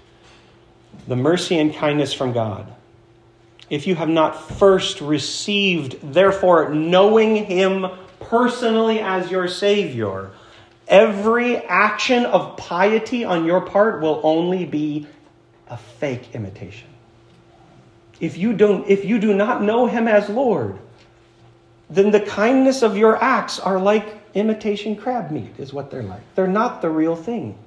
the 1.06 1.16
mercy 1.16 1.59
and 1.59 1.75
kindness 1.75 2.12
from 2.12 2.32
God, 2.32 2.73
if 3.71 3.87
you 3.87 3.94
have 3.94 4.09
not 4.09 4.50
first 4.59 5.00
received, 5.00 6.12
therefore, 6.12 6.75
knowing 6.75 7.37
Him 7.37 7.87
personally 8.21 9.00
as 9.00 9.30
your 9.30 9.49
Savior, 9.49 10.30
Every 10.92 11.56
action 11.56 12.26
of 12.26 12.56
piety 12.56 13.25
on 13.25 13.47
your 13.47 13.62
part 13.62 14.02
will 14.02 14.21
only 14.23 14.64
be 14.64 15.06
a 15.68 15.78
fake 15.78 16.35
imitation. 16.35 16.88
If 18.21 18.37
you, 18.37 18.52
don't, 18.52 18.87
if 18.88 19.04
you 19.04 19.18
do 19.18 19.32
not 19.32 19.62
know 19.62 19.87
him 19.87 20.06
as 20.06 20.28
Lord, 20.28 20.78
then 21.88 22.11
the 22.11 22.21
kindness 22.21 22.82
of 22.82 22.97
your 22.97 23.16
acts 23.23 23.59
are 23.59 23.78
like 23.78 24.21
imitation 24.35 24.94
crab 24.94 25.30
meat, 25.30 25.54
is 25.59 25.73
what 25.73 25.90
they're 25.90 26.02
like. 26.02 26.21
They're 26.35 26.47
not 26.47 26.82
the 26.82 26.90
real 26.90 27.16
thing. 27.16 27.59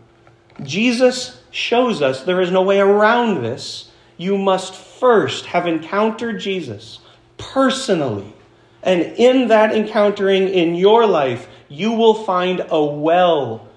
Jesus 0.62 1.42
shows 1.52 2.02
us 2.02 2.24
there 2.24 2.42
is 2.42 2.52
no 2.52 2.62
way 2.62 2.80
around 2.80 3.44
this. 3.44 3.92
You 4.18 4.38
must 4.38 4.74
first 4.74 5.48
have 5.48 5.68
encountered 5.68 6.40
Jesus 6.40 7.00
personally. 7.38 8.34
And 8.82 9.02
in 9.02 9.48
that 9.48 9.76
encountering 9.76 10.48
in 10.48 10.76
your 10.76 11.06
life, 11.06 11.48
you 11.68 11.92
will 11.94 12.14
find 12.14 12.66
a 12.70 12.84
well 12.84 13.68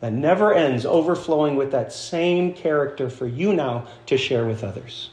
that 0.00 0.12
never 0.12 0.52
ends, 0.52 0.84
overflowing 0.84 1.56
with 1.56 1.70
that 1.70 1.92
same 1.92 2.52
character 2.52 3.08
for 3.08 3.26
you 3.26 3.54
now 3.54 3.86
to 4.06 4.18
share 4.18 4.46
with 4.46 4.64
others. 4.64 5.10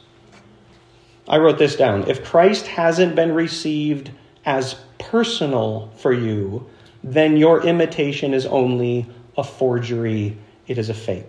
I 1.28 1.38
wrote 1.38 1.58
this 1.58 1.76
down. 1.76 2.08
If 2.08 2.24
Christ 2.24 2.66
hasn't 2.66 3.14
been 3.14 3.32
received 3.32 4.10
as 4.44 4.76
personal 4.98 5.90
for 5.96 6.12
you, 6.12 6.68
then 7.04 7.36
your 7.36 7.64
imitation 7.64 8.34
is 8.34 8.44
only 8.46 9.06
a 9.36 9.44
forgery, 9.44 10.36
it 10.66 10.78
is 10.78 10.88
a 10.88 10.94
fake. 10.94 11.26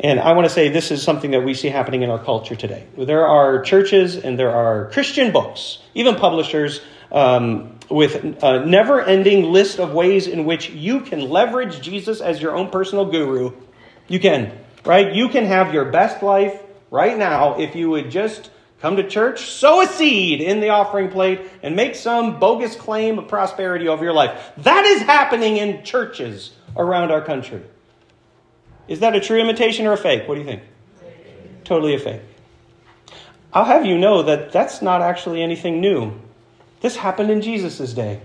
And 0.00 0.18
I 0.18 0.32
want 0.32 0.46
to 0.46 0.50
say 0.50 0.70
this 0.70 0.90
is 0.90 1.02
something 1.02 1.32
that 1.32 1.44
we 1.44 1.52
see 1.52 1.68
happening 1.68 2.02
in 2.02 2.10
our 2.10 2.18
culture 2.18 2.56
today. 2.56 2.86
There 2.96 3.26
are 3.26 3.60
churches 3.62 4.16
and 4.16 4.38
there 4.38 4.50
are 4.50 4.90
Christian 4.90 5.30
books, 5.30 5.78
even 5.94 6.16
publishers, 6.16 6.80
um, 7.12 7.78
with 7.90 8.42
a 8.42 8.64
never 8.64 9.02
ending 9.02 9.52
list 9.52 9.78
of 9.78 9.92
ways 9.92 10.26
in 10.26 10.44
which 10.44 10.70
you 10.70 11.00
can 11.00 11.28
leverage 11.28 11.80
Jesus 11.82 12.20
as 12.20 12.40
your 12.40 12.56
own 12.56 12.70
personal 12.70 13.04
guru. 13.04 13.52
You 14.08 14.20
can, 14.20 14.56
right? 14.86 15.12
You 15.14 15.28
can 15.28 15.44
have 15.44 15.74
your 15.74 15.86
best 15.86 16.22
life 16.22 16.62
right 16.90 17.18
now 17.18 17.58
if 17.58 17.74
you 17.74 17.90
would 17.90 18.10
just 18.10 18.50
come 18.80 18.96
to 18.96 19.06
church, 19.06 19.50
sow 19.50 19.82
a 19.82 19.86
seed 19.86 20.40
in 20.40 20.60
the 20.60 20.70
offering 20.70 21.10
plate, 21.10 21.40
and 21.62 21.76
make 21.76 21.94
some 21.94 22.40
bogus 22.40 22.74
claim 22.74 23.18
of 23.18 23.28
prosperity 23.28 23.88
over 23.88 24.02
your 24.02 24.14
life. 24.14 24.52
That 24.58 24.86
is 24.86 25.02
happening 25.02 25.58
in 25.58 25.84
churches 25.84 26.52
around 26.76 27.10
our 27.10 27.20
country. 27.20 27.62
Is 28.90 29.00
that 29.00 29.14
a 29.14 29.20
true 29.20 29.40
imitation 29.40 29.86
or 29.86 29.92
a 29.92 29.96
fake? 29.96 30.28
What 30.28 30.34
do 30.34 30.40
you 30.40 30.46
think? 30.46 30.62
Totally 31.62 31.94
a 31.94 31.98
fake. 31.98 32.22
I'll 33.52 33.64
have 33.64 33.86
you 33.86 33.96
know 33.96 34.24
that 34.24 34.50
that's 34.50 34.82
not 34.82 35.00
actually 35.00 35.42
anything 35.42 35.80
new. 35.80 36.12
This 36.80 36.96
happened 36.96 37.30
in 37.30 37.40
Jesus' 37.40 37.92
day. 37.94 38.20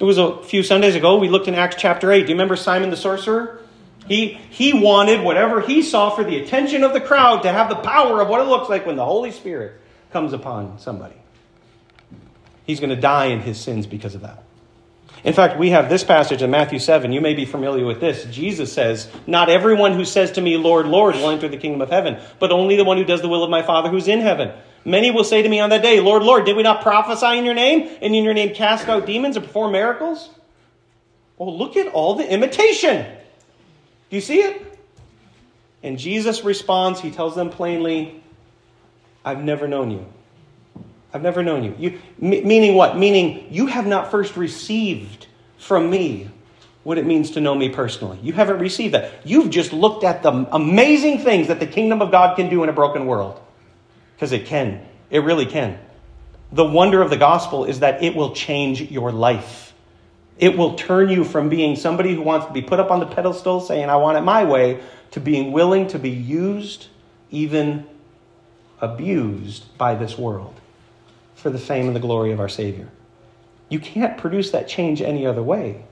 It 0.00 0.04
was 0.04 0.18
a 0.18 0.42
few 0.42 0.64
Sundays 0.64 0.96
ago. 0.96 1.18
We 1.18 1.28
looked 1.28 1.46
in 1.46 1.54
Acts 1.54 1.76
chapter 1.78 2.10
8. 2.10 2.22
Do 2.22 2.26
you 2.26 2.34
remember 2.34 2.56
Simon 2.56 2.90
the 2.90 2.96
sorcerer? 2.96 3.60
He, 4.08 4.40
he 4.50 4.72
wanted 4.72 5.22
whatever 5.22 5.60
he 5.60 5.82
saw 5.82 6.10
for 6.10 6.24
the 6.24 6.38
attention 6.38 6.82
of 6.82 6.92
the 6.92 7.00
crowd 7.00 7.42
to 7.42 7.52
have 7.52 7.68
the 7.68 7.76
power 7.76 8.20
of 8.20 8.28
what 8.28 8.40
it 8.40 8.48
looks 8.48 8.68
like 8.68 8.84
when 8.84 8.96
the 8.96 9.04
Holy 9.04 9.30
Spirit 9.30 9.80
comes 10.12 10.32
upon 10.32 10.80
somebody. 10.80 11.14
He's 12.64 12.80
going 12.80 12.90
to 12.90 13.00
die 13.00 13.26
in 13.26 13.40
his 13.40 13.60
sins 13.60 13.86
because 13.86 14.16
of 14.16 14.22
that. 14.22 14.42
In 15.24 15.34
fact, 15.34 15.58
we 15.58 15.70
have 15.70 15.88
this 15.88 16.04
passage 16.04 16.42
in 16.42 16.50
Matthew 16.50 16.78
7. 16.78 17.12
You 17.12 17.20
may 17.20 17.34
be 17.34 17.44
familiar 17.44 17.84
with 17.84 18.00
this. 18.00 18.24
Jesus 18.26 18.72
says, 18.72 19.10
Not 19.26 19.48
everyone 19.48 19.94
who 19.94 20.04
says 20.04 20.32
to 20.32 20.40
me, 20.40 20.56
Lord, 20.56 20.86
Lord, 20.86 21.16
will 21.16 21.30
enter 21.30 21.48
the 21.48 21.56
kingdom 21.56 21.80
of 21.80 21.90
heaven, 21.90 22.20
but 22.38 22.52
only 22.52 22.76
the 22.76 22.84
one 22.84 22.96
who 22.96 23.04
does 23.04 23.20
the 23.20 23.28
will 23.28 23.42
of 23.42 23.50
my 23.50 23.62
Father 23.62 23.88
who's 23.88 24.08
in 24.08 24.20
heaven. 24.20 24.52
Many 24.84 25.10
will 25.10 25.24
say 25.24 25.42
to 25.42 25.48
me 25.48 25.60
on 25.60 25.70
that 25.70 25.82
day, 25.82 26.00
Lord, 26.00 26.22
Lord, 26.22 26.46
did 26.46 26.56
we 26.56 26.62
not 26.62 26.82
prophesy 26.82 27.38
in 27.38 27.44
your 27.44 27.54
name, 27.54 27.88
and 28.00 28.14
in 28.14 28.24
your 28.24 28.34
name 28.34 28.54
cast 28.54 28.88
out 28.88 29.06
demons 29.06 29.36
and 29.36 29.44
perform 29.44 29.72
miracles? 29.72 30.30
Well, 31.36 31.56
look 31.56 31.76
at 31.76 31.88
all 31.88 32.14
the 32.14 32.28
imitation. 32.28 33.04
Do 34.10 34.16
you 34.16 34.22
see 34.22 34.40
it? 34.40 34.78
And 35.82 35.98
Jesus 35.98 36.42
responds, 36.44 37.00
he 37.00 37.10
tells 37.10 37.34
them 37.34 37.50
plainly, 37.50 38.22
I've 39.24 39.42
never 39.42 39.68
known 39.68 39.90
you. 39.90 40.06
I've 41.12 41.22
never 41.22 41.42
known 41.42 41.64
you. 41.64 41.74
you 41.78 42.00
m- 42.20 42.46
meaning 42.46 42.74
what? 42.74 42.98
Meaning 42.98 43.46
you 43.50 43.66
have 43.66 43.86
not 43.86 44.10
first 44.10 44.36
received 44.36 45.26
from 45.56 45.90
me 45.90 46.30
what 46.84 46.98
it 46.98 47.06
means 47.06 47.32
to 47.32 47.40
know 47.40 47.54
me 47.54 47.68
personally. 47.68 48.18
You 48.22 48.32
haven't 48.32 48.58
received 48.58 48.94
that. 48.94 49.12
You've 49.24 49.50
just 49.50 49.72
looked 49.72 50.04
at 50.04 50.22
the 50.22 50.32
amazing 50.54 51.20
things 51.20 51.48
that 51.48 51.60
the 51.60 51.66
kingdom 51.66 52.02
of 52.02 52.10
God 52.10 52.36
can 52.36 52.48
do 52.48 52.62
in 52.62 52.68
a 52.68 52.72
broken 52.72 53.06
world. 53.06 53.40
Because 54.14 54.32
it 54.32 54.46
can. 54.46 54.86
It 55.10 55.20
really 55.20 55.46
can. 55.46 55.78
The 56.52 56.64
wonder 56.64 57.02
of 57.02 57.10
the 57.10 57.16
gospel 57.16 57.64
is 57.64 57.80
that 57.80 58.02
it 58.02 58.14
will 58.14 58.32
change 58.34 58.82
your 58.90 59.12
life. 59.12 59.74
It 60.38 60.56
will 60.56 60.74
turn 60.74 61.08
you 61.08 61.24
from 61.24 61.48
being 61.48 61.76
somebody 61.76 62.14
who 62.14 62.22
wants 62.22 62.46
to 62.46 62.52
be 62.52 62.62
put 62.62 62.80
up 62.80 62.90
on 62.90 63.00
the 63.00 63.06
pedestal 63.06 63.60
saying, 63.60 63.90
I 63.90 63.96
want 63.96 64.18
it 64.18 64.22
my 64.22 64.44
way, 64.44 64.80
to 65.10 65.20
being 65.20 65.52
willing 65.52 65.88
to 65.88 65.98
be 65.98 66.10
used, 66.10 66.86
even 67.30 67.86
abused 68.80 69.76
by 69.76 69.94
this 69.94 70.16
world 70.16 70.58
for 71.38 71.50
the 71.50 71.58
fame 71.58 71.86
and 71.86 71.94
the 71.94 72.00
glory 72.00 72.32
of 72.32 72.40
our 72.40 72.48
Savior. 72.48 72.88
You 73.68 73.78
can't 73.78 74.18
produce 74.18 74.50
that 74.50 74.66
change 74.66 75.00
any 75.00 75.24
other 75.24 75.42
way. 75.42 75.84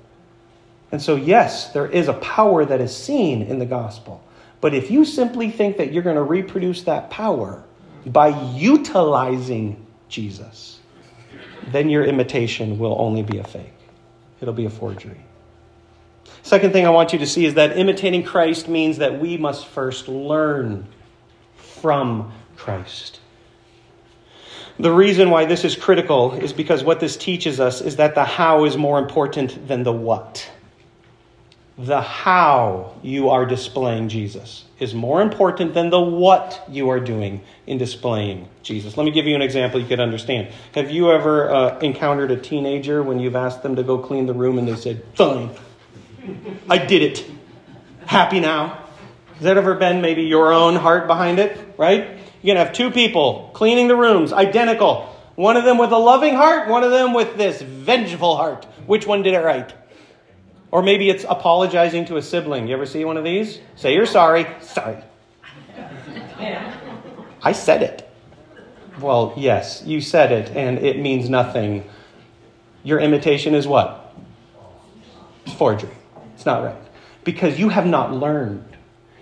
And 0.90 1.00
so, 1.00 1.14
yes, 1.14 1.72
there 1.72 1.86
is 1.86 2.08
a 2.08 2.14
power 2.14 2.64
that 2.64 2.80
is 2.80 2.94
seen 2.96 3.42
in 3.42 3.58
the 3.58 3.66
gospel. 3.66 4.22
But 4.60 4.74
if 4.74 4.90
you 4.90 5.04
simply 5.04 5.50
think 5.50 5.76
that 5.76 5.92
you're 5.92 6.02
going 6.02 6.16
to 6.16 6.22
reproduce 6.22 6.82
that 6.82 7.10
power 7.10 7.62
by 8.04 8.28
utilizing 8.54 9.86
Jesus, 10.08 10.80
then 11.68 11.90
your 11.90 12.04
imitation 12.04 12.78
will 12.78 12.96
only 12.98 13.22
be 13.22 13.38
a 13.38 13.44
fake. 13.44 13.72
It'll 14.40 14.54
be 14.54 14.66
a 14.66 14.70
forgery. 14.70 15.20
Second 16.42 16.72
thing 16.72 16.86
I 16.86 16.90
want 16.90 17.12
you 17.12 17.18
to 17.20 17.26
see 17.26 17.44
is 17.44 17.54
that 17.54 17.76
imitating 17.76 18.24
Christ 18.24 18.68
means 18.68 18.98
that 18.98 19.20
we 19.20 19.36
must 19.36 19.66
first 19.66 20.08
learn 20.08 20.86
from 21.56 22.32
Christ. 22.56 23.20
The 24.78 24.92
reason 24.92 25.30
why 25.30 25.46
this 25.46 25.64
is 25.64 25.74
critical 25.74 26.34
is 26.34 26.52
because 26.52 26.84
what 26.84 27.00
this 27.00 27.16
teaches 27.16 27.60
us 27.60 27.80
is 27.80 27.96
that 27.96 28.14
the 28.14 28.24
how 28.24 28.64
is 28.64 28.76
more 28.76 28.98
important 28.98 29.68
than 29.68 29.82
the 29.84 29.92
what. 29.92 30.50
The 31.78 32.00
how 32.00 32.94
you 33.02 33.30
are 33.30 33.46
displaying 33.46 34.08
Jesus 34.08 34.64
is 34.78 34.94
more 34.94 35.22
important 35.22 35.72
than 35.72 35.88
the 35.90 36.00
what 36.00 36.62
you 36.70 36.90
are 36.90 37.00
doing 37.00 37.42
in 37.66 37.78
displaying 37.78 38.48
Jesus. 38.62 38.96
Let 38.96 39.04
me 39.04 39.10
give 39.10 39.26
you 39.26 39.34
an 39.34 39.42
example 39.42 39.80
you 39.80 39.86
could 39.86 40.00
understand. 40.00 40.48
Have 40.74 40.90
you 40.90 41.10
ever 41.10 41.50
uh, 41.50 41.78
encountered 41.78 42.30
a 42.30 42.36
teenager 42.36 43.02
when 43.02 43.18
you've 43.18 43.36
asked 43.36 43.62
them 43.62 43.76
to 43.76 43.82
go 43.82 43.98
clean 43.98 44.26
the 44.26 44.34
room 44.34 44.58
and 44.58 44.68
they 44.68 44.76
said, 44.76 45.02
Fine, 45.14 45.50
I 46.68 46.78
did 46.78 47.02
it. 47.02 47.30
Happy 48.04 48.40
now? 48.40 48.84
Has 49.34 49.44
that 49.44 49.56
ever 49.56 49.74
been 49.74 50.00
maybe 50.00 50.22
your 50.22 50.52
own 50.52 50.76
heart 50.76 51.06
behind 51.06 51.38
it, 51.38 51.74
right? 51.76 52.18
You're 52.46 52.54
going 52.54 52.64
to 52.64 52.68
have 52.68 52.76
two 52.76 52.92
people 52.92 53.50
cleaning 53.54 53.88
the 53.88 53.96
rooms, 53.96 54.32
identical. 54.32 55.12
One 55.34 55.56
of 55.56 55.64
them 55.64 55.78
with 55.78 55.90
a 55.90 55.98
loving 55.98 56.36
heart, 56.36 56.68
one 56.68 56.84
of 56.84 56.92
them 56.92 57.12
with 57.12 57.36
this 57.36 57.60
vengeful 57.60 58.36
heart. 58.36 58.66
Which 58.86 59.04
one 59.04 59.24
did 59.24 59.34
it 59.34 59.40
right? 59.40 59.74
Or 60.70 60.80
maybe 60.80 61.10
it's 61.10 61.24
apologizing 61.28 62.04
to 62.04 62.18
a 62.18 62.22
sibling. 62.22 62.68
You 62.68 62.74
ever 62.74 62.86
see 62.86 63.04
one 63.04 63.16
of 63.16 63.24
these? 63.24 63.58
Say 63.74 63.94
you're 63.94 64.06
sorry. 64.06 64.46
Sorry. 64.60 65.02
I 67.42 67.50
said 67.50 67.82
it. 67.82 68.08
Well, 69.00 69.34
yes, 69.36 69.82
you 69.84 70.00
said 70.00 70.30
it, 70.30 70.50
and 70.50 70.78
it 70.78 71.00
means 71.00 71.28
nothing. 71.28 71.82
Your 72.84 73.00
imitation 73.00 73.56
is 73.56 73.66
what? 73.66 74.14
Forgery. 75.58 75.96
It's 76.36 76.46
not 76.46 76.62
right. 76.62 76.76
Because 77.24 77.58
you 77.58 77.70
have 77.70 77.86
not 77.86 78.12
learned. 78.12 78.76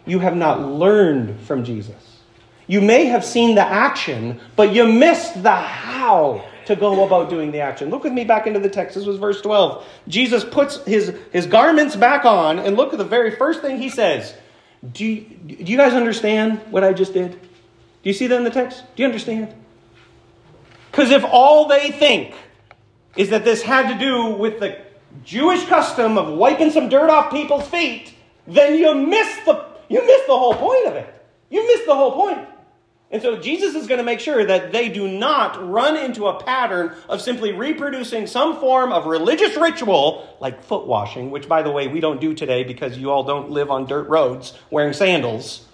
You 0.05 0.19
have 0.19 0.37
not 0.37 0.61
learned 0.61 1.41
from 1.41 1.65
Jesus. 1.65 2.14
You 2.67 2.81
may 2.81 3.07
have 3.07 3.25
seen 3.25 3.55
the 3.55 3.65
action, 3.65 4.41
but 4.57 4.73
you 4.73 4.87
missed 4.87 5.43
the 5.43 5.55
how 5.55 6.45
to 6.67 6.77
go 6.77 7.05
about 7.05 7.29
doing 7.29 7.53
the 7.53 7.61
action. 7.61 7.91
Look 7.91 8.05
with 8.05 8.13
me 8.13 8.25
back 8.25 8.47
into 8.47 8.59
the 8.59 8.71
text. 8.71 8.95
This 8.95 9.05
was 9.05 9.19
verse 9.19 9.41
12. 9.43 9.87
Jesus 10.09 10.45
puts 10.45 10.83
his, 10.85 11.15
his 11.33 11.47
garments 11.47 11.95
back 11.95 12.25
on, 12.25 12.59
and 12.59 12.77
look 12.77 12.93
at 12.93 12.99
the 12.99 13.05
very 13.05 13.37
first 13.37 13.61
thing 13.61 13.79
he 13.79 13.91
says. 13.91 14.35
Do 14.93 15.05
you, 15.05 15.23
do 15.23 15.65
you 15.73 15.77
guys 15.77 15.93
understand 15.93 16.61
what 16.71 16.85
I 16.85 16.93
just 16.93 17.13
did? 17.13 17.33
Do 17.33 18.11
you 18.11 18.13
see 18.13 18.27
that 18.27 18.37
in 18.37 18.45
the 18.45 18.51
text? 18.51 18.83
Do 18.97 19.03
you 19.03 19.07
understand? 19.07 19.55
Because 20.91 21.11
if 21.11 21.25
all 21.25 21.69
they 21.69 21.91
think 21.91 22.35
is 23.17 23.31
that 23.31 23.45
this 23.45 23.63
had 23.63 23.93
to 23.93 23.99
do 23.99 24.27
with 24.31 24.61
the 24.61 24.79
Jewish 25.25 25.65
custom 25.67 26.19
of 26.19 26.37
wiping 26.37 26.71
some 26.71 26.89
dirt 26.89 27.09
off 27.09 27.31
people's 27.31 27.67
feet, 27.69 28.15
then 28.47 28.79
you 28.79 28.95
miss 28.95 29.37
the 29.45 29.65
you 29.89 30.05
miss 30.07 30.27
the 30.27 30.37
whole 30.37 30.55
point 30.55 30.87
of 30.87 30.95
it. 30.95 31.13
You 31.51 31.67
miss 31.67 31.87
the 31.87 31.95
whole 31.95 32.13
point. 32.13 32.47
And 33.15 33.23
so 33.23 33.37
Jesus 33.37 33.77
is 33.77 33.87
going 33.87 33.99
to 33.99 34.05
make 34.05 34.19
sure 34.19 34.45
that 34.45 34.73
they 34.73 34.89
do 34.89 35.07
not 35.07 35.71
run 35.71 35.97
into 35.97 36.27
a 36.27 36.43
pattern 36.43 36.97
of 37.09 37.21
simply 37.21 37.53
reproducing 37.53 38.27
some 38.27 38.59
form 38.59 38.91
of 38.91 39.07
religious 39.07 39.57
ritual 39.57 40.37
like 40.41 40.65
foot 40.65 40.89
washing, 40.89 41.31
which, 41.31 41.47
by 41.47 41.63
the 41.63 41.71
way, 41.71 41.87
we 41.87 42.01
don't 42.01 42.21
do 42.21 42.35
today 42.35 42.65
because 42.65 42.99
you 42.99 43.13
all 43.13 43.23
don't 43.23 43.51
live 43.51 43.71
on 43.71 43.87
dirt 43.87 44.09
roads 44.09 44.59
wearing 44.69 44.93
sandals. 44.93 45.65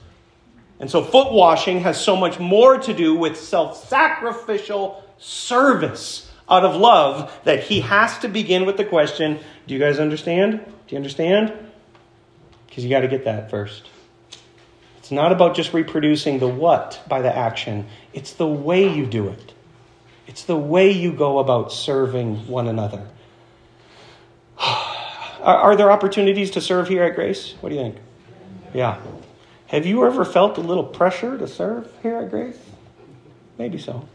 And 0.80 0.90
so 0.90 1.02
foot 1.02 1.32
washing 1.32 1.80
has 1.80 1.98
so 1.98 2.14
much 2.14 2.38
more 2.38 2.76
to 2.76 2.92
do 2.92 3.14
with 3.14 3.38
self 3.38 3.88
sacrificial 3.88 5.02
service 5.16 6.30
out 6.46 6.66
of 6.66 6.76
love 6.76 7.32
that 7.44 7.62
he 7.62 7.80
has 7.80 8.18
to 8.18 8.28
begin 8.28 8.66
with 8.66 8.76
the 8.76 8.84
question 8.84 9.38
Do 9.66 9.72
you 9.72 9.80
guys 9.80 9.98
understand? 9.98 10.60
Do 10.62 10.94
you 10.94 10.98
understand? 10.98 11.54
Because 12.66 12.84
you 12.84 12.90
got 12.90 13.00
to 13.00 13.08
get 13.08 13.24
that 13.24 13.48
first. 13.48 13.88
It's 15.10 15.16
not 15.16 15.32
about 15.32 15.56
just 15.56 15.74
reproducing 15.74 16.38
the 16.38 16.46
what 16.46 17.02
by 17.08 17.20
the 17.20 17.36
action, 17.36 17.88
it's 18.12 18.32
the 18.34 18.46
way 18.46 18.94
you 18.94 19.06
do 19.06 19.26
it. 19.26 19.52
It's 20.28 20.44
the 20.44 20.54
way 20.56 20.92
you 20.92 21.12
go 21.12 21.40
about 21.40 21.72
serving 21.72 22.46
one 22.46 22.68
another. 22.68 23.08
Are, 24.60 25.56
are 25.56 25.76
there 25.76 25.90
opportunities 25.90 26.52
to 26.52 26.60
serve 26.60 26.86
here 26.86 27.02
at 27.02 27.16
Grace? 27.16 27.54
What 27.60 27.70
do 27.70 27.74
you 27.74 27.80
think? 27.80 27.96
Yeah. 28.72 29.00
Have 29.66 29.84
you 29.84 30.06
ever 30.06 30.24
felt 30.24 30.58
a 30.58 30.60
little 30.60 30.84
pressure 30.84 31.36
to 31.38 31.48
serve 31.48 31.90
here 32.02 32.18
at 32.18 32.30
Grace? 32.30 32.58
Maybe 33.58 33.78
so. 33.78 34.06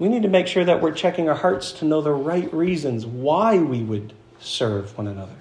We 0.00 0.08
need 0.08 0.22
to 0.22 0.28
make 0.28 0.48
sure 0.48 0.64
that 0.64 0.80
we're 0.80 0.92
checking 0.92 1.28
our 1.28 1.36
hearts 1.36 1.70
to 1.72 1.84
know 1.84 2.00
the 2.00 2.10
right 2.10 2.52
reasons 2.52 3.06
why 3.06 3.58
we 3.58 3.84
would 3.84 4.12
serve 4.40 4.96
one 4.98 5.06
another. 5.06 5.36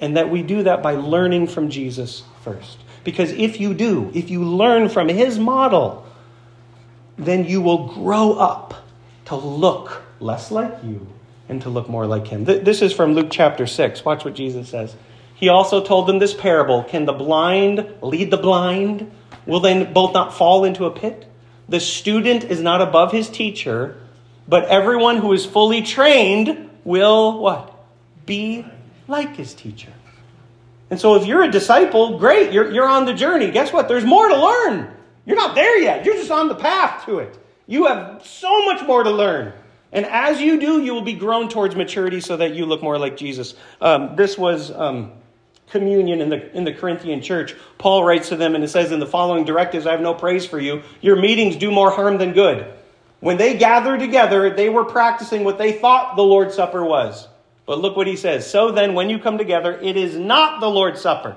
And 0.00 0.16
that 0.16 0.30
we 0.30 0.42
do 0.42 0.62
that 0.62 0.82
by 0.82 0.94
learning 0.94 1.48
from 1.48 1.68
Jesus 1.68 2.22
first. 2.42 2.78
Because 3.04 3.30
if 3.32 3.60
you 3.60 3.74
do, 3.74 4.10
if 4.14 4.30
you 4.30 4.42
learn 4.42 4.88
from 4.88 5.08
his 5.08 5.38
model, 5.38 6.06
then 7.16 7.44
you 7.44 7.60
will 7.60 7.86
grow 7.94 8.32
up 8.32 8.74
to 9.26 9.36
look 9.36 10.02
less 10.20 10.50
like 10.50 10.82
you 10.82 11.06
and 11.48 11.60
to 11.62 11.70
look 11.70 11.88
more 11.88 12.06
like 12.06 12.26
him. 12.26 12.44
This 12.44 12.82
is 12.82 12.92
from 12.92 13.14
Luke 13.14 13.28
chapter 13.30 13.66
6. 13.66 14.04
Watch 14.04 14.24
what 14.24 14.34
Jesus 14.34 14.68
says. 14.68 14.96
He 15.34 15.48
also 15.48 15.84
told 15.84 16.06
them 16.06 16.18
this 16.18 16.34
parable 16.34 16.84
Can 16.84 17.04
the 17.04 17.12
blind 17.12 17.86
lead 18.00 18.30
the 18.30 18.36
blind? 18.36 19.10
Will 19.46 19.60
they 19.60 19.84
both 19.84 20.14
not 20.14 20.34
fall 20.34 20.64
into 20.64 20.86
a 20.86 20.90
pit? 20.90 21.26
The 21.68 21.80
student 21.80 22.44
is 22.44 22.60
not 22.60 22.80
above 22.80 23.12
his 23.12 23.28
teacher, 23.28 24.00
but 24.48 24.66
everyone 24.66 25.18
who 25.18 25.32
is 25.32 25.44
fully 25.44 25.82
trained 25.82 26.70
will 26.84 27.38
what? 27.40 27.74
Be 28.26 28.66
like 29.08 29.36
his 29.36 29.54
teacher. 29.54 29.92
And 30.90 31.00
so 31.00 31.14
if 31.16 31.26
you're 31.26 31.42
a 31.42 31.50
disciple, 31.50 32.18
great, 32.18 32.52
you're, 32.52 32.70
you're 32.70 32.88
on 32.88 33.06
the 33.06 33.14
journey. 33.14 33.50
Guess 33.50 33.72
what? 33.72 33.88
There's 33.88 34.04
more 34.04 34.28
to 34.28 34.36
learn. 34.36 34.94
You're 35.26 35.36
not 35.36 35.54
there 35.54 35.78
yet. 35.78 36.04
You're 36.04 36.16
just 36.16 36.30
on 36.30 36.48
the 36.48 36.54
path 36.54 37.06
to 37.06 37.18
it. 37.18 37.38
You 37.66 37.86
have 37.86 38.26
so 38.26 38.64
much 38.66 38.86
more 38.86 39.02
to 39.02 39.10
learn. 39.10 39.52
And 39.92 40.04
as 40.06 40.40
you 40.40 40.60
do, 40.60 40.82
you 40.82 40.92
will 40.92 41.02
be 41.02 41.14
grown 41.14 41.48
towards 41.48 41.76
maturity 41.76 42.20
so 42.20 42.36
that 42.36 42.54
you 42.54 42.66
look 42.66 42.82
more 42.82 42.98
like 42.98 43.16
Jesus. 43.16 43.54
Um, 43.80 44.16
this 44.16 44.36
was 44.36 44.70
um, 44.72 45.12
communion 45.70 46.20
in 46.20 46.28
the, 46.28 46.54
in 46.54 46.64
the 46.64 46.72
Corinthian 46.72 47.22
church. 47.22 47.54
Paul 47.78 48.04
writes 48.04 48.28
to 48.30 48.36
them 48.36 48.54
and 48.54 48.62
it 48.62 48.68
says, 48.68 48.92
In 48.92 49.00
the 49.00 49.06
following 49.06 49.44
directives, 49.44 49.86
I 49.86 49.92
have 49.92 50.00
no 50.00 50.12
praise 50.12 50.44
for 50.44 50.58
you. 50.58 50.82
Your 51.00 51.16
meetings 51.16 51.56
do 51.56 51.70
more 51.70 51.90
harm 51.90 52.18
than 52.18 52.32
good. 52.32 52.74
When 53.20 53.38
they 53.38 53.56
gathered 53.56 54.00
together, 54.00 54.54
they 54.54 54.68
were 54.68 54.84
practicing 54.84 55.44
what 55.44 55.58
they 55.58 55.72
thought 55.72 56.16
the 56.16 56.22
Lord's 56.22 56.54
Supper 56.54 56.84
was. 56.84 57.26
But 57.66 57.80
look 57.80 57.96
what 57.96 58.06
he 58.06 58.16
says. 58.16 58.48
So 58.50 58.72
then, 58.72 58.94
when 58.94 59.10
you 59.10 59.18
come 59.18 59.38
together, 59.38 59.72
it 59.72 59.96
is 59.96 60.16
not 60.16 60.60
the 60.60 60.68
Lord's 60.68 61.00
Supper. 61.00 61.36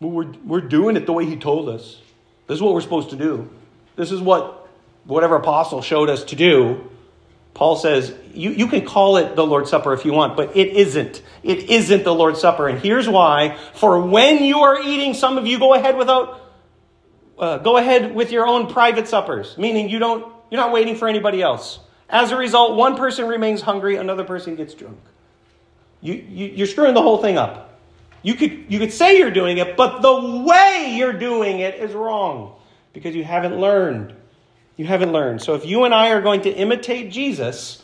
We're, 0.00 0.32
we're 0.44 0.60
doing 0.60 0.96
it 0.96 1.06
the 1.06 1.12
way 1.12 1.26
he 1.26 1.36
told 1.36 1.68
us. 1.68 2.00
This 2.46 2.56
is 2.56 2.62
what 2.62 2.74
we're 2.74 2.80
supposed 2.80 3.10
to 3.10 3.16
do. 3.16 3.50
This 3.96 4.12
is 4.12 4.20
what 4.20 4.68
whatever 5.04 5.36
apostle 5.36 5.82
showed 5.82 6.08
us 6.08 6.24
to 6.24 6.36
do. 6.36 6.88
Paul 7.52 7.76
says, 7.76 8.14
you, 8.32 8.50
you 8.50 8.68
can 8.68 8.86
call 8.86 9.16
it 9.16 9.34
the 9.34 9.44
Lord's 9.44 9.70
Supper 9.70 9.92
if 9.92 10.04
you 10.04 10.12
want, 10.12 10.36
but 10.36 10.56
it 10.56 10.68
isn't. 10.68 11.20
It 11.42 11.70
isn't 11.70 12.04
the 12.04 12.14
Lord's 12.14 12.40
Supper. 12.40 12.68
And 12.68 12.78
here's 12.78 13.08
why. 13.08 13.58
For 13.74 14.00
when 14.00 14.44
you 14.44 14.60
are 14.60 14.80
eating, 14.80 15.14
some 15.14 15.36
of 15.36 15.46
you 15.46 15.58
go 15.58 15.74
ahead 15.74 15.96
without, 15.96 16.40
uh, 17.38 17.58
go 17.58 17.76
ahead 17.76 18.14
with 18.14 18.30
your 18.30 18.46
own 18.46 18.68
private 18.68 19.08
suppers, 19.08 19.58
meaning 19.58 19.88
you 19.88 19.98
don't, 19.98 20.32
you're 20.50 20.60
not 20.60 20.72
waiting 20.72 20.94
for 20.94 21.08
anybody 21.08 21.42
else. 21.42 21.80
As 22.10 22.32
a 22.32 22.36
result, 22.36 22.76
one 22.76 22.96
person 22.96 23.26
remains 23.26 23.62
hungry, 23.62 23.96
another 23.96 24.24
person 24.24 24.56
gets 24.56 24.74
drunk. 24.74 24.98
You, 26.00 26.14
you, 26.14 26.46
you're 26.46 26.66
screwing 26.66 26.94
the 26.94 27.02
whole 27.02 27.18
thing 27.18 27.38
up. 27.38 27.78
You 28.22 28.34
could, 28.34 28.66
you 28.68 28.78
could 28.78 28.92
say 28.92 29.16
you're 29.16 29.30
doing 29.30 29.58
it, 29.58 29.76
but 29.76 30.02
the 30.02 30.42
way 30.44 30.94
you're 30.96 31.12
doing 31.12 31.60
it 31.60 31.76
is 31.76 31.92
wrong 31.92 32.54
because 32.92 33.14
you 33.14 33.24
haven't 33.24 33.58
learned. 33.58 34.14
You 34.76 34.86
haven't 34.86 35.12
learned. 35.12 35.40
So 35.40 35.54
if 35.54 35.64
you 35.64 35.84
and 35.84 35.94
I 35.94 36.10
are 36.10 36.20
going 36.20 36.42
to 36.42 36.50
imitate 36.50 37.12
Jesus, 37.12 37.82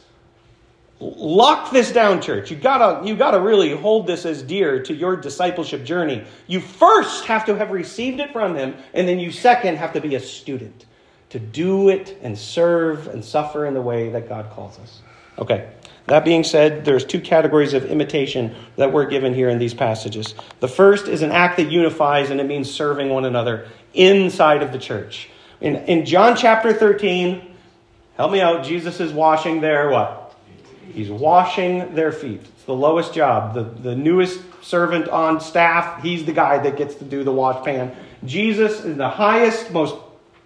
lock 0.99 1.71
this 1.71 1.93
down, 1.93 2.21
church. 2.21 2.51
You 2.51 2.57
gotta, 2.57 3.07
you 3.07 3.17
gotta 3.17 3.41
really 3.41 3.75
hold 3.75 4.07
this 4.07 4.27
as 4.27 4.43
dear 4.43 4.83
to 4.83 4.95
your 4.95 5.17
discipleship 5.17 5.85
journey. 5.85 6.25
You 6.47 6.61
first 6.61 7.27
have 7.27 7.47
to 7.47 7.55
have 7.57 7.71
received 7.71 8.21
it 8.21 8.33
from 8.33 8.57
him, 8.57 8.75
and 8.93 9.07
then 9.07 9.19
you 9.19 9.31
second 9.31 9.77
have 9.77 9.93
to 9.93 10.01
be 10.01 10.17
a 10.17 10.21
student 10.21 10.87
to 11.31 11.39
do 11.39 11.89
it 11.89 12.19
and 12.23 12.39
serve 12.39 13.09
and 13.09 13.25
suffer 13.25 13.67
in 13.67 13.75
the 13.75 13.83
way 13.83 14.11
that 14.11 14.29
God 14.29 14.51
calls 14.51 14.79
us. 14.79 15.01
Okay. 15.39 15.69
That 16.07 16.25
being 16.25 16.45
said, 16.45 16.85
there's 16.85 17.05
two 17.05 17.21
categories 17.21 17.75
of 17.75 17.85
imitation 17.87 18.55
that 18.77 18.93
we're 18.93 19.07
given 19.07 19.35
here 19.35 19.49
in 19.49 19.59
these 19.59 19.75
passages. 19.75 20.35
The 20.61 20.69
first 20.69 21.09
is 21.09 21.23
an 21.23 21.33
act 21.33 21.57
that 21.57 21.71
unifies, 21.71 22.31
and 22.31 22.41
it 22.41 22.45
means 22.45 22.71
serving 22.71 23.09
one 23.09 23.25
another 23.25 23.67
inside 23.93 24.63
of 24.63 24.71
the 24.71 24.79
church. 24.79 25.29
In, 25.61 25.77
in 25.77 26.07
John 26.07 26.37
chapter 26.37 26.73
13, 26.73 27.57
help 28.17 28.31
me 28.31 28.41
out, 28.41 28.65
Jesus 28.65 29.01
is 29.01 29.13
washing 29.13 29.61
their 29.61 29.91
what? 29.91 30.35
He's 30.93 31.11
washing 31.11 31.95
their 31.97 32.13
feet. 32.13 32.41
It's 32.41 32.65
the 32.65 32.75
lowest 32.75 33.13
job. 33.13 33.55
The, 33.55 33.65
the 33.65 33.97
newest 33.97 34.41
servant 34.63 35.09
on 35.09 35.41
staff, 35.41 36.03
he's 36.03 36.25
the 36.25 36.33
guy 36.33 36.59
that 36.59 36.77
gets 36.77 36.95
to 36.97 37.05
do 37.05 37.25
the 37.25 37.33
wash 37.33 37.65
pan. 37.65 37.95
Jesus 38.25 38.85
is 38.85 38.97
the 38.97 39.09
highest, 39.09 39.73
most 39.73 39.97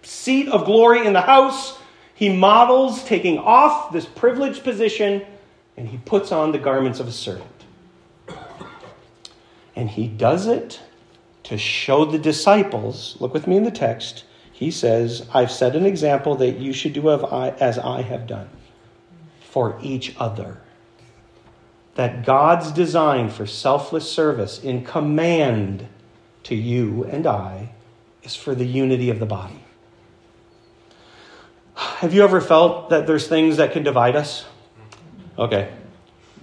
seat 0.01 0.47
of 0.47 0.65
glory 0.65 1.05
in 1.05 1.13
the 1.13 1.21
house. 1.21 1.77
He 2.13 2.29
models 2.29 3.03
taking 3.03 3.37
off 3.37 3.91
this 3.91 4.05
privileged 4.05 4.63
position 4.63 5.25
and 5.77 5.87
he 5.87 5.97
puts 5.97 6.31
on 6.31 6.51
the 6.51 6.59
garments 6.59 6.99
of 6.99 7.07
a 7.07 7.11
servant. 7.11 7.47
And 9.75 9.89
he 9.89 10.07
does 10.07 10.47
it 10.47 10.79
to 11.43 11.57
show 11.57 12.05
the 12.05 12.19
disciples, 12.19 13.17
look 13.19 13.33
with 13.33 13.47
me 13.47 13.57
in 13.57 13.63
the 13.63 13.71
text, 13.71 14.25
he 14.51 14.69
says, 14.69 15.27
I've 15.33 15.51
set 15.51 15.75
an 15.75 15.85
example 15.85 16.35
that 16.35 16.57
you 16.59 16.71
should 16.71 16.93
do 16.93 17.09
as 17.09 17.79
I 17.79 18.03
have 18.03 18.27
done 18.27 18.49
for 19.41 19.79
each 19.81 20.15
other. 20.19 20.61
That 21.95 22.23
God's 22.25 22.71
design 22.71 23.29
for 23.29 23.47
selfless 23.47 24.09
service 24.09 24.63
in 24.63 24.85
command 24.85 25.87
to 26.43 26.55
you 26.55 27.03
and 27.05 27.25
I 27.25 27.71
is 28.23 28.35
for 28.35 28.53
the 28.53 28.65
unity 28.65 29.09
of 29.09 29.19
the 29.19 29.25
body. 29.25 29.60
Have 31.75 32.13
you 32.13 32.23
ever 32.23 32.41
felt 32.41 32.89
that 32.89 33.07
there's 33.07 33.27
things 33.27 33.57
that 33.57 33.71
can 33.71 33.83
divide 33.83 34.15
us? 34.15 34.45
Okay. 35.37 35.71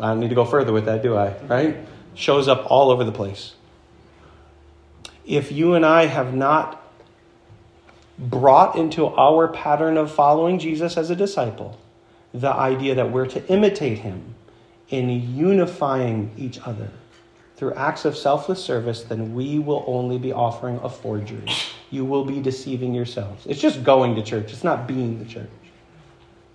I 0.01 0.09
don't 0.09 0.21
need 0.21 0.29
to 0.29 0.35
go 0.35 0.45
further 0.45 0.73
with 0.73 0.87
that, 0.87 1.03
do 1.03 1.17
I? 1.17 1.37
Right? 1.45 1.77
Shows 2.15 2.49
up 2.49 2.71
all 2.71 2.91
over 2.91 3.05
the 3.05 3.13
place. 3.13 3.55
If 5.25 5.53
you 5.53 5.75
and 5.75 5.85
I 5.85 6.07
have 6.07 6.35
not 6.35 6.83
brought 8.19 8.77
into 8.77 9.07
our 9.07 9.49
pattern 9.49 9.97
of 9.97 10.11
following 10.13 10.59
Jesus 10.59 10.97
as 10.97 11.11
a 11.11 11.17
disciple 11.17 11.79
the 12.35 12.53
idea 12.53 12.95
that 12.95 13.11
we're 13.11 13.27
to 13.27 13.47
imitate 13.49 13.99
him 13.99 14.35
in 14.89 15.09
unifying 15.09 16.31
each 16.37 16.59
other 16.67 16.91
through 17.57 17.75
acts 17.75 18.05
of 18.05 18.17
selfless 18.17 18.63
service, 18.63 19.03
then 19.05 19.35
we 19.35 19.59
will 19.59 19.85
only 19.87 20.19
be 20.19 20.33
offering 20.33 20.79
a 20.83 20.89
forgery. 20.89 21.47
You 21.91 22.05
will 22.05 22.25
be 22.25 22.41
deceiving 22.41 22.95
yourselves. 22.95 23.47
It's 23.47 23.61
just 23.61 23.83
going 23.83 24.15
to 24.17 24.23
church, 24.23 24.53
it's 24.53 24.65
not 24.65 24.87
being 24.87 25.19
the 25.19 25.25
church. 25.25 25.51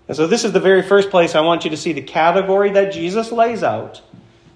And 0.08 0.18
so, 0.18 0.28
this 0.28 0.44
is 0.44 0.52
the 0.52 0.60
very 0.60 0.82
first 0.82 1.10
place 1.10 1.34
I 1.34 1.42
want 1.42 1.64
you 1.64 1.70
to 1.72 1.78
see 1.78 1.94
the 1.94 2.02
category 2.02 2.72
that 2.72 2.92
Jesus 2.92 3.32
lays 3.32 3.64
out. 3.64 4.02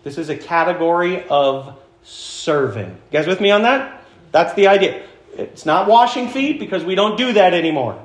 This 0.04 0.18
is 0.18 0.30
a 0.30 0.38
category 0.38 1.26
of 1.30 1.78
serving. 2.04 2.90
You 2.90 2.96
guys 3.12 3.28
with 3.28 3.42
me 3.42 3.52
on 3.52 3.63
that? 3.63 4.04
That's 4.32 4.54
the 4.54 4.68
idea. 4.68 5.04
It's 5.38 5.66
not 5.66 5.88
washing 5.88 6.30
feet 6.30 6.60
because 6.60 6.84
we 6.84 6.96
don't 6.96 7.18
do 7.18 7.34
that 7.34 7.54
anymore. 7.54 8.04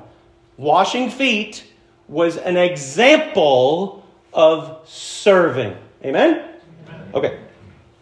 Washing 0.57 1.09
feet 1.09 1.65
was 2.07 2.37
an 2.37 2.57
example 2.57 4.05
of 4.33 4.87
serving. 4.87 5.75
Amen? 6.03 6.49
Okay. 7.13 7.39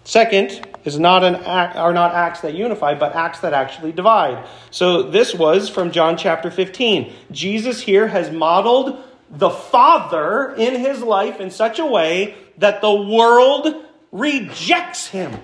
Second 0.03 0.67
is 0.83 0.99
not 0.99 1.23
an 1.23 1.35
act, 1.35 1.75
are 1.75 1.93
not 1.93 2.13
acts 2.13 2.41
that 2.41 2.53
unify, 2.53 2.95
but 2.95 3.15
acts 3.15 3.39
that 3.39 3.53
actually 3.53 3.91
divide. 3.91 4.47
So 4.71 5.03
this 5.03 5.33
was 5.33 5.69
from 5.69 5.91
John 5.91 6.17
chapter 6.17 6.49
15. 6.49 7.13
Jesus 7.31 7.81
here 7.81 8.07
has 8.07 8.31
modeled 8.31 9.03
the 9.29 9.49
Father 9.49 10.53
in 10.55 10.79
his 10.79 11.01
life 11.01 11.39
in 11.39 11.51
such 11.51 11.79
a 11.79 11.85
way 11.85 12.35
that 12.57 12.81
the 12.81 12.93
world 12.93 13.75
rejects 14.11 15.07
him. 15.07 15.39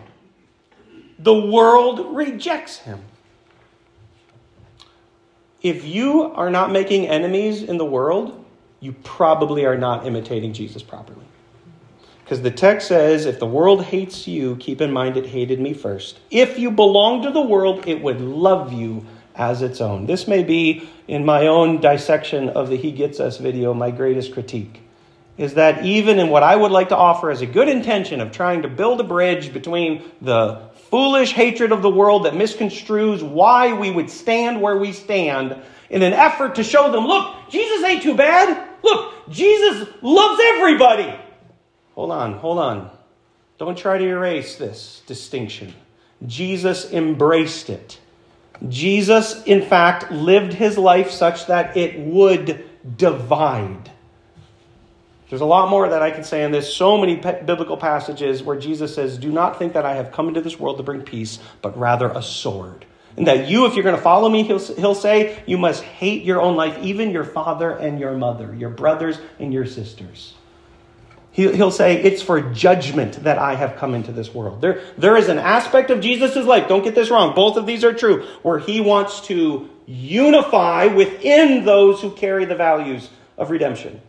The 1.19 1.33
world 1.33 2.15
rejects 2.15 2.77
him. 2.79 3.01
If 5.61 5.85
you 5.85 6.23
are 6.23 6.49
not 6.49 6.71
making 6.71 7.07
enemies 7.07 7.63
in 7.63 7.77
the 7.77 7.85
world, 7.85 8.45
you 8.79 8.93
probably 9.03 9.65
are 9.65 9.77
not 9.77 10.05
imitating 10.05 10.53
Jesus 10.53 10.83
properly. 10.83 11.26
Because 12.27 12.41
the 12.41 12.51
text 12.51 12.89
says, 12.89 13.25
if 13.25 13.39
the 13.39 13.45
world 13.45 13.85
hates 13.85 14.27
you, 14.27 14.57
keep 14.57 14.81
in 14.81 14.91
mind 14.91 15.15
it 15.15 15.27
hated 15.27 15.61
me 15.61 15.73
first. 15.73 16.19
If 16.29 16.59
you 16.59 16.71
belong 16.71 17.21
to 17.21 17.31
the 17.31 17.39
world, 17.39 17.87
it 17.87 18.01
would 18.01 18.19
love 18.19 18.73
you 18.73 19.05
as 19.33 19.61
its 19.61 19.79
own. 19.79 20.07
This 20.07 20.27
may 20.27 20.43
be, 20.43 20.89
in 21.07 21.23
my 21.23 21.47
own 21.47 21.79
dissection 21.79 22.49
of 22.49 22.67
the 22.67 22.75
He 22.75 22.91
Gets 22.91 23.21
Us 23.21 23.37
video, 23.37 23.73
my 23.73 23.91
greatest 23.91 24.33
critique 24.33 24.81
is 25.37 25.53
that 25.53 25.85
even 25.85 26.19
in 26.19 26.27
what 26.27 26.43
I 26.43 26.53
would 26.53 26.71
like 26.71 26.89
to 26.89 26.97
offer 26.97 27.31
as 27.31 27.39
a 27.39 27.45
good 27.45 27.69
intention 27.69 28.19
of 28.19 28.33
trying 28.33 28.63
to 28.63 28.67
build 28.67 28.99
a 28.99 29.05
bridge 29.05 29.53
between 29.53 30.03
the 30.21 30.63
foolish 30.89 31.31
hatred 31.31 31.71
of 31.71 31.81
the 31.81 31.89
world 31.89 32.25
that 32.25 32.33
misconstrues 32.33 33.23
why 33.23 33.71
we 33.71 33.89
would 33.89 34.09
stand 34.09 34.61
where 34.61 34.75
we 34.75 34.91
stand 34.91 35.55
in 35.89 36.03
an 36.03 36.11
effort 36.11 36.55
to 36.55 36.63
show 36.63 36.91
them, 36.91 37.05
look, 37.05 37.33
Jesus 37.49 37.85
ain't 37.85 38.03
too 38.03 38.15
bad. 38.15 38.67
Look, 38.83 39.29
Jesus 39.29 39.87
loves 40.01 40.41
everybody. 40.43 41.17
Hold 41.97 42.11
on, 42.11 42.33
hold 42.33 42.59
on. 42.59 42.91
Don't 43.57 43.75
try 43.75 43.97
to 43.97 44.05
erase 44.05 44.55
this 44.55 45.01
distinction. 45.07 45.73
Jesus 46.27 46.93
embraced 46.93 47.71
it. 47.71 47.99
Jesus, 48.69 49.43
in 49.45 49.63
fact, 49.63 50.11
lived 50.11 50.53
his 50.53 50.77
life 50.77 51.09
such 51.09 51.47
that 51.47 51.75
it 51.75 51.97
would 51.97 52.63
divide. 52.97 53.89
There's 55.29 55.41
a 55.41 55.45
lot 55.45 55.71
more 55.71 55.89
that 55.89 56.03
I 56.03 56.11
can 56.11 56.23
say 56.23 56.43
on 56.45 56.51
this. 56.51 56.71
So 56.71 56.99
many 56.99 57.15
biblical 57.15 57.77
passages 57.77 58.43
where 58.43 58.59
Jesus 58.59 58.93
says, 58.93 59.17
Do 59.17 59.31
not 59.31 59.57
think 59.57 59.73
that 59.73 59.83
I 59.83 59.95
have 59.95 60.11
come 60.11 60.27
into 60.27 60.41
this 60.41 60.59
world 60.59 60.77
to 60.77 60.83
bring 60.83 61.01
peace, 61.01 61.39
but 61.63 61.75
rather 61.79 62.09
a 62.09 62.21
sword. 62.21 62.85
And 63.17 63.25
that 63.25 63.47
you, 63.49 63.65
if 63.65 63.73
you're 63.73 63.83
going 63.83 63.95
to 63.95 64.01
follow 64.03 64.29
me, 64.29 64.43
he'll, 64.43 64.59
he'll 64.59 64.93
say, 64.93 65.41
you 65.47 65.57
must 65.57 65.81
hate 65.81 66.23
your 66.23 66.39
own 66.39 66.55
life, 66.55 66.77
even 66.83 67.09
your 67.09 67.23
father 67.23 67.71
and 67.71 67.99
your 67.99 68.15
mother, 68.15 68.53
your 68.53 68.69
brothers 68.69 69.17
and 69.39 69.51
your 69.51 69.65
sisters. 69.65 70.35
He'll 71.37 71.69
say, 71.69 72.01
It's 72.01 72.23
for 72.23 72.41
judgment 72.41 73.23
that 73.23 73.37
I 73.37 73.53
have 73.53 73.75
come 73.75 73.93
into 73.93 74.11
this 74.11 74.33
world. 74.33 74.59
There, 74.59 74.81
there 74.97 75.15
is 75.15 75.29
an 75.29 75.37
aspect 75.37 75.91
of 75.91 76.01
Jesus' 76.01 76.35
life, 76.35 76.67
don't 76.67 76.83
get 76.83 76.95
this 76.95 77.11
wrong, 77.11 77.35
both 77.35 77.57
of 77.57 77.67
these 77.67 77.83
are 77.83 77.93
true, 77.93 78.25
where 78.41 78.57
he 78.57 78.81
wants 78.81 79.21
to 79.27 79.69
unify 79.85 80.87
within 80.87 81.63
those 81.63 82.01
who 82.01 82.09
carry 82.09 82.45
the 82.45 82.55
values 82.55 83.11
of 83.37 83.51
redemption. 83.51 84.01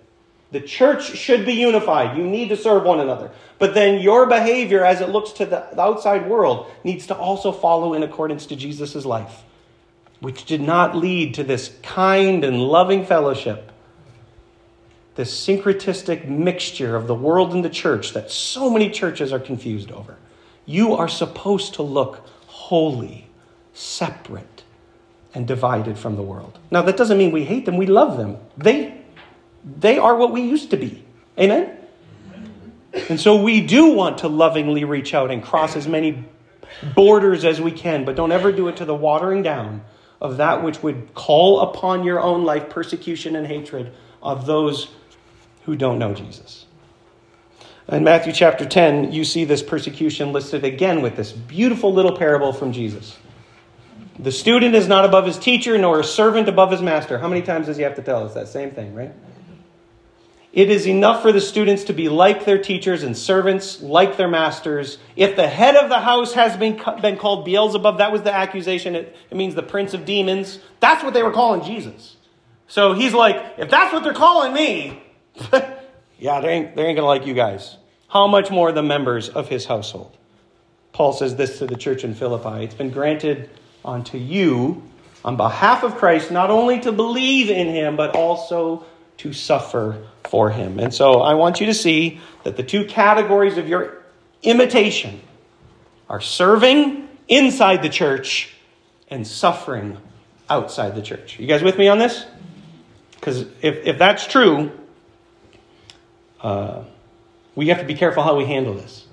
The 0.52 0.62
church 0.62 1.18
should 1.18 1.44
be 1.44 1.52
unified. 1.52 2.16
You 2.16 2.24
need 2.24 2.48
to 2.48 2.56
serve 2.56 2.84
one 2.84 3.00
another. 3.00 3.30
But 3.58 3.74
then 3.74 4.00
your 4.00 4.24
behavior 4.24 4.82
as 4.82 5.02
it 5.02 5.10
looks 5.10 5.32
to 5.32 5.44
the 5.44 5.78
outside 5.78 6.30
world 6.30 6.72
needs 6.82 7.08
to 7.08 7.14
also 7.14 7.52
follow 7.52 7.92
in 7.92 8.02
accordance 8.02 8.46
to 8.46 8.56
Jesus' 8.56 9.04
life, 9.04 9.42
which 10.20 10.46
did 10.46 10.62
not 10.62 10.96
lead 10.96 11.34
to 11.34 11.44
this 11.44 11.76
kind 11.82 12.42
and 12.42 12.58
loving 12.58 13.04
fellowship 13.04 13.70
this 15.18 15.34
syncretistic 15.34 16.28
mixture 16.28 16.94
of 16.94 17.08
the 17.08 17.14
world 17.14 17.52
and 17.52 17.64
the 17.64 17.68
church 17.68 18.12
that 18.12 18.30
so 18.30 18.70
many 18.70 18.88
churches 18.88 19.32
are 19.32 19.40
confused 19.40 19.90
over. 19.90 20.16
You 20.64 20.94
are 20.94 21.08
supposed 21.08 21.74
to 21.74 21.82
look 21.82 22.24
holy, 22.46 23.26
separate, 23.74 24.62
and 25.34 25.44
divided 25.44 25.98
from 25.98 26.14
the 26.14 26.22
world. 26.22 26.60
Now, 26.70 26.82
that 26.82 26.96
doesn't 26.96 27.18
mean 27.18 27.32
we 27.32 27.44
hate 27.44 27.66
them, 27.66 27.76
we 27.76 27.86
love 27.86 28.16
them. 28.16 28.36
They, 28.56 28.96
they 29.64 29.98
are 29.98 30.14
what 30.14 30.30
we 30.30 30.42
used 30.42 30.70
to 30.70 30.76
be. 30.76 31.04
Amen? 31.36 31.76
And 33.08 33.18
so 33.18 33.42
we 33.42 33.60
do 33.60 33.94
want 33.94 34.18
to 34.18 34.28
lovingly 34.28 34.84
reach 34.84 35.14
out 35.14 35.32
and 35.32 35.42
cross 35.42 35.74
as 35.74 35.88
many 35.88 36.26
borders 36.94 37.44
as 37.44 37.60
we 37.60 37.72
can, 37.72 38.04
but 38.04 38.14
don't 38.14 38.30
ever 38.30 38.52
do 38.52 38.68
it 38.68 38.76
to 38.76 38.84
the 38.84 38.94
watering 38.94 39.42
down 39.42 39.82
of 40.20 40.36
that 40.36 40.62
which 40.62 40.80
would 40.84 41.12
call 41.14 41.58
upon 41.62 42.04
your 42.04 42.20
own 42.20 42.44
life 42.44 42.70
persecution 42.70 43.34
and 43.34 43.48
hatred 43.48 43.92
of 44.22 44.46
those 44.46 44.88
who 45.68 45.76
don't 45.76 45.98
know 45.98 46.14
Jesus. 46.14 46.64
In 47.92 48.02
Matthew 48.02 48.32
chapter 48.32 48.64
10, 48.64 49.12
you 49.12 49.22
see 49.22 49.44
this 49.44 49.62
persecution 49.62 50.32
listed 50.32 50.64
again 50.64 51.02
with 51.02 51.14
this 51.14 51.30
beautiful 51.30 51.92
little 51.92 52.16
parable 52.16 52.54
from 52.54 52.72
Jesus. 52.72 53.18
The 54.18 54.32
student 54.32 54.74
is 54.74 54.88
not 54.88 55.04
above 55.04 55.26
his 55.26 55.36
teacher, 55.36 55.76
nor 55.76 56.00
a 56.00 56.04
servant 56.04 56.48
above 56.48 56.70
his 56.70 56.80
master. 56.80 57.18
How 57.18 57.28
many 57.28 57.42
times 57.42 57.66
does 57.66 57.76
he 57.76 57.82
have 57.82 57.96
to 57.96 58.02
tell 58.02 58.24
us 58.24 58.32
that 58.32 58.48
same 58.48 58.70
thing, 58.70 58.94
right? 58.94 59.12
It 60.54 60.70
is 60.70 60.86
enough 60.86 61.20
for 61.20 61.32
the 61.32 61.40
students 61.40 61.84
to 61.84 61.92
be 61.92 62.08
like 62.08 62.46
their 62.46 62.62
teachers 62.62 63.02
and 63.02 63.14
servants 63.14 63.82
like 63.82 64.16
their 64.16 64.26
masters. 64.26 64.96
If 65.16 65.36
the 65.36 65.48
head 65.48 65.76
of 65.76 65.90
the 65.90 66.00
house 66.00 66.32
has 66.32 66.56
been, 66.56 66.80
been 67.02 67.18
called 67.18 67.44
Beelzebub, 67.44 67.98
that 67.98 68.10
was 68.10 68.22
the 68.22 68.34
accusation. 68.34 68.94
It, 68.94 69.14
it 69.30 69.36
means 69.36 69.54
the 69.54 69.62
prince 69.62 69.92
of 69.92 70.06
demons. 70.06 70.60
That's 70.80 71.04
what 71.04 71.12
they 71.12 71.22
were 71.22 71.30
calling 71.30 71.62
Jesus. 71.62 72.16
So 72.68 72.94
he's 72.94 73.12
like, 73.12 73.36
if 73.58 73.68
that's 73.68 73.92
what 73.92 74.02
they're 74.02 74.14
calling 74.14 74.54
me, 74.54 75.02
yeah, 76.18 76.40
they 76.40 76.48
ain't, 76.48 76.76
they 76.76 76.82
ain't 76.84 76.96
going 76.96 76.96
to 76.96 77.04
like 77.04 77.26
you 77.26 77.34
guys. 77.34 77.76
How 78.08 78.26
much 78.26 78.50
more 78.50 78.72
the 78.72 78.82
members 78.82 79.28
of 79.28 79.48
his 79.48 79.66
household? 79.66 80.16
Paul 80.92 81.12
says 81.12 81.36
this 81.36 81.58
to 81.58 81.66
the 81.66 81.76
church 81.76 82.04
in 82.04 82.14
Philippi 82.14 82.64
It's 82.64 82.74
been 82.74 82.90
granted 82.90 83.50
unto 83.84 84.18
you 84.18 84.82
on 85.24 85.36
behalf 85.36 85.84
of 85.84 85.96
Christ 85.96 86.30
not 86.30 86.50
only 86.50 86.80
to 86.80 86.92
believe 86.92 87.50
in 87.50 87.68
him, 87.68 87.96
but 87.96 88.14
also 88.14 88.84
to 89.18 89.32
suffer 89.32 90.06
for 90.28 90.50
him. 90.50 90.78
And 90.78 90.92
so 90.92 91.20
I 91.20 91.34
want 91.34 91.60
you 91.60 91.66
to 91.66 91.74
see 91.74 92.20
that 92.44 92.56
the 92.56 92.62
two 92.62 92.84
categories 92.84 93.58
of 93.58 93.68
your 93.68 94.02
imitation 94.42 95.20
are 96.08 96.20
serving 96.20 97.08
inside 97.26 97.82
the 97.82 97.88
church 97.88 98.54
and 99.08 99.26
suffering 99.26 99.98
outside 100.48 100.94
the 100.94 101.02
church. 101.02 101.38
You 101.38 101.46
guys 101.46 101.62
with 101.62 101.76
me 101.76 101.88
on 101.88 101.98
this? 101.98 102.24
Because 103.12 103.42
if, 103.60 103.84
if 103.84 103.98
that's 103.98 104.26
true, 104.26 104.70
uh, 106.40 106.84
we 107.54 107.68
have 107.68 107.78
to 107.78 107.84
be 107.84 107.94
careful 107.94 108.22
how 108.22 108.36
we 108.36 108.44
handle 108.44 108.74
this. 108.74 109.06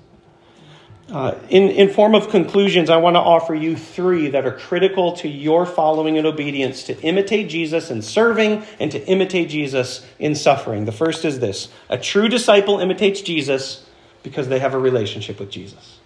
Uh, 1.10 1.36
in, 1.50 1.70
in 1.70 1.88
form 1.88 2.16
of 2.16 2.30
conclusions, 2.30 2.90
I 2.90 2.96
want 2.96 3.14
to 3.14 3.20
offer 3.20 3.54
you 3.54 3.76
three 3.76 4.30
that 4.30 4.44
are 4.44 4.52
critical 4.52 5.12
to 5.18 5.28
your 5.28 5.64
following 5.64 6.18
and 6.18 6.26
obedience 6.26 6.82
to 6.84 7.00
imitate 7.00 7.48
Jesus 7.48 7.92
in 7.92 8.02
serving 8.02 8.64
and 8.80 8.90
to 8.90 9.06
imitate 9.06 9.48
Jesus 9.48 10.04
in 10.18 10.34
suffering. 10.34 10.84
The 10.84 10.92
first 10.92 11.24
is 11.24 11.38
this 11.38 11.68
a 11.88 11.96
true 11.96 12.28
disciple 12.28 12.80
imitates 12.80 13.20
Jesus 13.20 13.86
because 14.24 14.48
they 14.48 14.58
have 14.58 14.74
a 14.74 14.78
relationship 14.78 15.38
with 15.38 15.48
Jesus. 15.48 15.98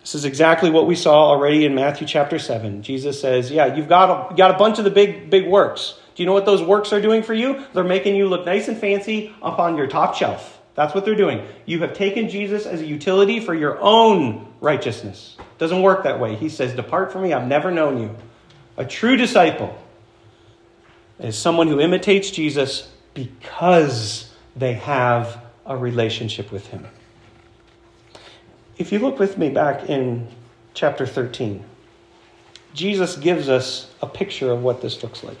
This 0.00 0.14
is 0.14 0.24
exactly 0.26 0.70
what 0.70 0.86
we 0.86 0.94
saw 0.94 1.26
already 1.26 1.64
in 1.64 1.74
Matthew 1.74 2.06
chapter 2.06 2.38
7. 2.38 2.82
Jesus 2.82 3.18
says, 3.18 3.50
Yeah, 3.50 3.74
you've 3.74 3.88
got 3.88 4.32
a, 4.32 4.34
got 4.34 4.50
a 4.50 4.58
bunch 4.58 4.78
of 4.78 4.84
the 4.84 4.90
big, 4.90 5.30
big 5.30 5.46
works. 5.46 5.98
Do 6.18 6.24
you 6.24 6.26
know 6.26 6.32
what 6.32 6.46
those 6.46 6.60
works 6.60 6.92
are 6.92 7.00
doing 7.00 7.22
for 7.22 7.32
you? 7.32 7.64
They're 7.74 7.84
making 7.84 8.16
you 8.16 8.28
look 8.28 8.44
nice 8.44 8.66
and 8.66 8.76
fancy 8.76 9.32
up 9.40 9.60
on 9.60 9.76
your 9.76 9.86
top 9.86 10.16
shelf. 10.16 10.60
That's 10.74 10.92
what 10.92 11.04
they're 11.04 11.14
doing. 11.14 11.46
You 11.64 11.78
have 11.82 11.94
taken 11.94 12.28
Jesus 12.28 12.66
as 12.66 12.80
a 12.80 12.84
utility 12.84 13.38
for 13.38 13.54
your 13.54 13.78
own 13.80 14.52
righteousness. 14.60 15.36
Doesn't 15.58 15.80
work 15.80 16.02
that 16.02 16.18
way. 16.18 16.34
He 16.34 16.48
says, 16.48 16.74
Depart 16.74 17.12
from 17.12 17.22
me, 17.22 17.32
I've 17.32 17.46
never 17.46 17.70
known 17.70 18.02
you. 18.02 18.16
A 18.76 18.84
true 18.84 19.16
disciple 19.16 19.78
is 21.20 21.38
someone 21.38 21.68
who 21.68 21.78
imitates 21.78 22.32
Jesus 22.32 22.90
because 23.14 24.34
they 24.56 24.72
have 24.72 25.40
a 25.66 25.76
relationship 25.76 26.50
with 26.50 26.66
him. 26.66 26.84
If 28.76 28.90
you 28.90 28.98
look 28.98 29.20
with 29.20 29.38
me 29.38 29.50
back 29.50 29.88
in 29.88 30.26
chapter 30.74 31.06
13, 31.06 31.62
Jesus 32.74 33.14
gives 33.14 33.48
us 33.48 33.88
a 34.02 34.08
picture 34.08 34.50
of 34.50 34.64
what 34.64 34.82
this 34.82 35.00
looks 35.04 35.22
like. 35.22 35.38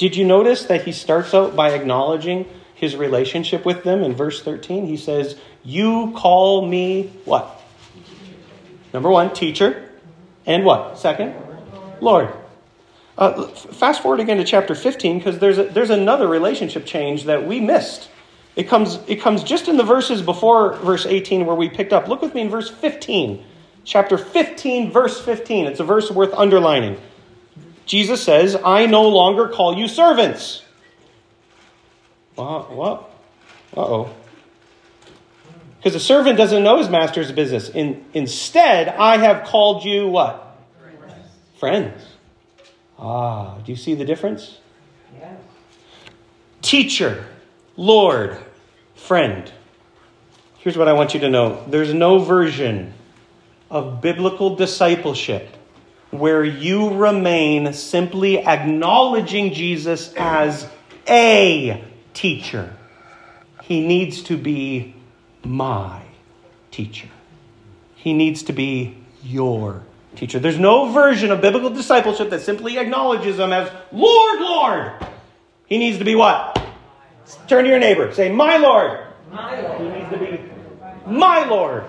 Did 0.00 0.16
you 0.16 0.24
notice 0.24 0.64
that 0.64 0.84
he 0.84 0.92
starts 0.92 1.34
out 1.34 1.54
by 1.54 1.72
acknowledging 1.72 2.46
his 2.74 2.96
relationship 2.96 3.66
with 3.66 3.84
them 3.84 4.02
in 4.02 4.14
verse 4.14 4.42
13? 4.42 4.86
He 4.86 4.96
says, 4.96 5.38
You 5.62 6.14
call 6.16 6.66
me 6.66 7.12
what? 7.26 7.60
Number 8.94 9.10
one, 9.10 9.34
teacher. 9.34 9.90
And 10.46 10.64
what? 10.64 10.98
Second, 10.98 11.34
Lord. 12.00 12.32
Uh, 13.18 13.48
fast 13.48 14.00
forward 14.00 14.20
again 14.20 14.38
to 14.38 14.44
chapter 14.44 14.74
15 14.74 15.18
because 15.18 15.38
there's, 15.38 15.58
a, 15.58 15.64
there's 15.64 15.90
another 15.90 16.26
relationship 16.26 16.86
change 16.86 17.24
that 17.24 17.46
we 17.46 17.60
missed. 17.60 18.08
It 18.56 18.70
comes, 18.70 18.98
it 19.06 19.20
comes 19.20 19.44
just 19.44 19.68
in 19.68 19.76
the 19.76 19.84
verses 19.84 20.22
before 20.22 20.76
verse 20.76 21.04
18 21.04 21.44
where 21.44 21.54
we 21.54 21.68
picked 21.68 21.92
up. 21.92 22.08
Look 22.08 22.22
with 22.22 22.34
me 22.34 22.40
in 22.40 22.48
verse 22.48 22.70
15. 22.70 23.44
Chapter 23.84 24.16
15, 24.16 24.92
verse 24.92 25.20
15. 25.20 25.66
It's 25.66 25.80
a 25.80 25.84
verse 25.84 26.10
worth 26.10 26.32
underlining. 26.32 26.98
Jesus 27.90 28.22
says, 28.22 28.56
I 28.64 28.86
no 28.86 29.08
longer 29.08 29.48
call 29.48 29.76
you 29.76 29.88
servants. 29.88 30.62
What? 32.36 32.70
What? 32.70 33.10
Uh 33.76 33.80
oh. 33.80 34.14
Because 35.76 35.96
a 35.96 36.00
servant 36.00 36.38
doesn't 36.38 36.62
know 36.62 36.78
his 36.78 36.88
master's 36.88 37.32
business. 37.32 37.68
In, 37.68 38.04
instead, 38.14 38.86
I 38.86 39.16
have 39.16 39.44
called 39.44 39.84
you 39.84 40.06
what? 40.06 40.56
Friends. 40.78 41.26
Friends. 41.58 42.02
Ah, 42.96 43.58
do 43.58 43.72
you 43.72 43.76
see 43.76 43.96
the 43.96 44.04
difference? 44.04 44.58
Yes. 45.18 45.40
Teacher, 46.62 47.26
Lord, 47.76 48.38
friend. 48.94 49.50
Here's 50.58 50.78
what 50.78 50.86
I 50.86 50.92
want 50.92 51.12
you 51.14 51.18
to 51.20 51.28
know 51.28 51.64
there's 51.66 51.92
no 51.92 52.20
version 52.20 52.94
of 53.68 54.00
biblical 54.00 54.54
discipleship 54.54 55.56
where 56.10 56.44
you 56.44 56.94
remain 56.94 57.72
simply 57.72 58.44
acknowledging 58.44 59.52
Jesus 59.52 60.12
as 60.14 60.66
a 61.08 61.84
teacher. 62.14 62.74
He 63.62 63.86
needs 63.86 64.22
to 64.24 64.36
be 64.36 64.94
my 65.44 66.02
teacher. 66.70 67.08
He 67.94 68.12
needs 68.12 68.42
to 68.44 68.52
be 68.52 68.96
your 69.22 69.82
teacher. 70.16 70.38
There's 70.38 70.58
no 70.58 70.92
version 70.92 71.30
of 71.30 71.40
biblical 71.40 71.70
discipleship 71.70 72.30
that 72.30 72.40
simply 72.40 72.78
acknowledges 72.78 73.38
him 73.38 73.52
as 73.52 73.70
Lord, 73.92 74.40
Lord. 74.40 74.92
He 75.66 75.78
needs 75.78 75.98
to 75.98 76.04
be 76.04 76.14
what? 76.14 76.60
Turn 77.46 77.64
to 77.64 77.70
your 77.70 77.78
neighbor. 77.78 78.12
Say, 78.12 78.32
My 78.32 78.56
Lord. 78.56 79.06
My 79.30 79.60
Lord. 79.60 79.80
He 79.80 79.88
needs 79.88 80.10
to 80.10 80.18
be 80.18 80.50
my 81.06 81.44
Lord. 81.44 81.84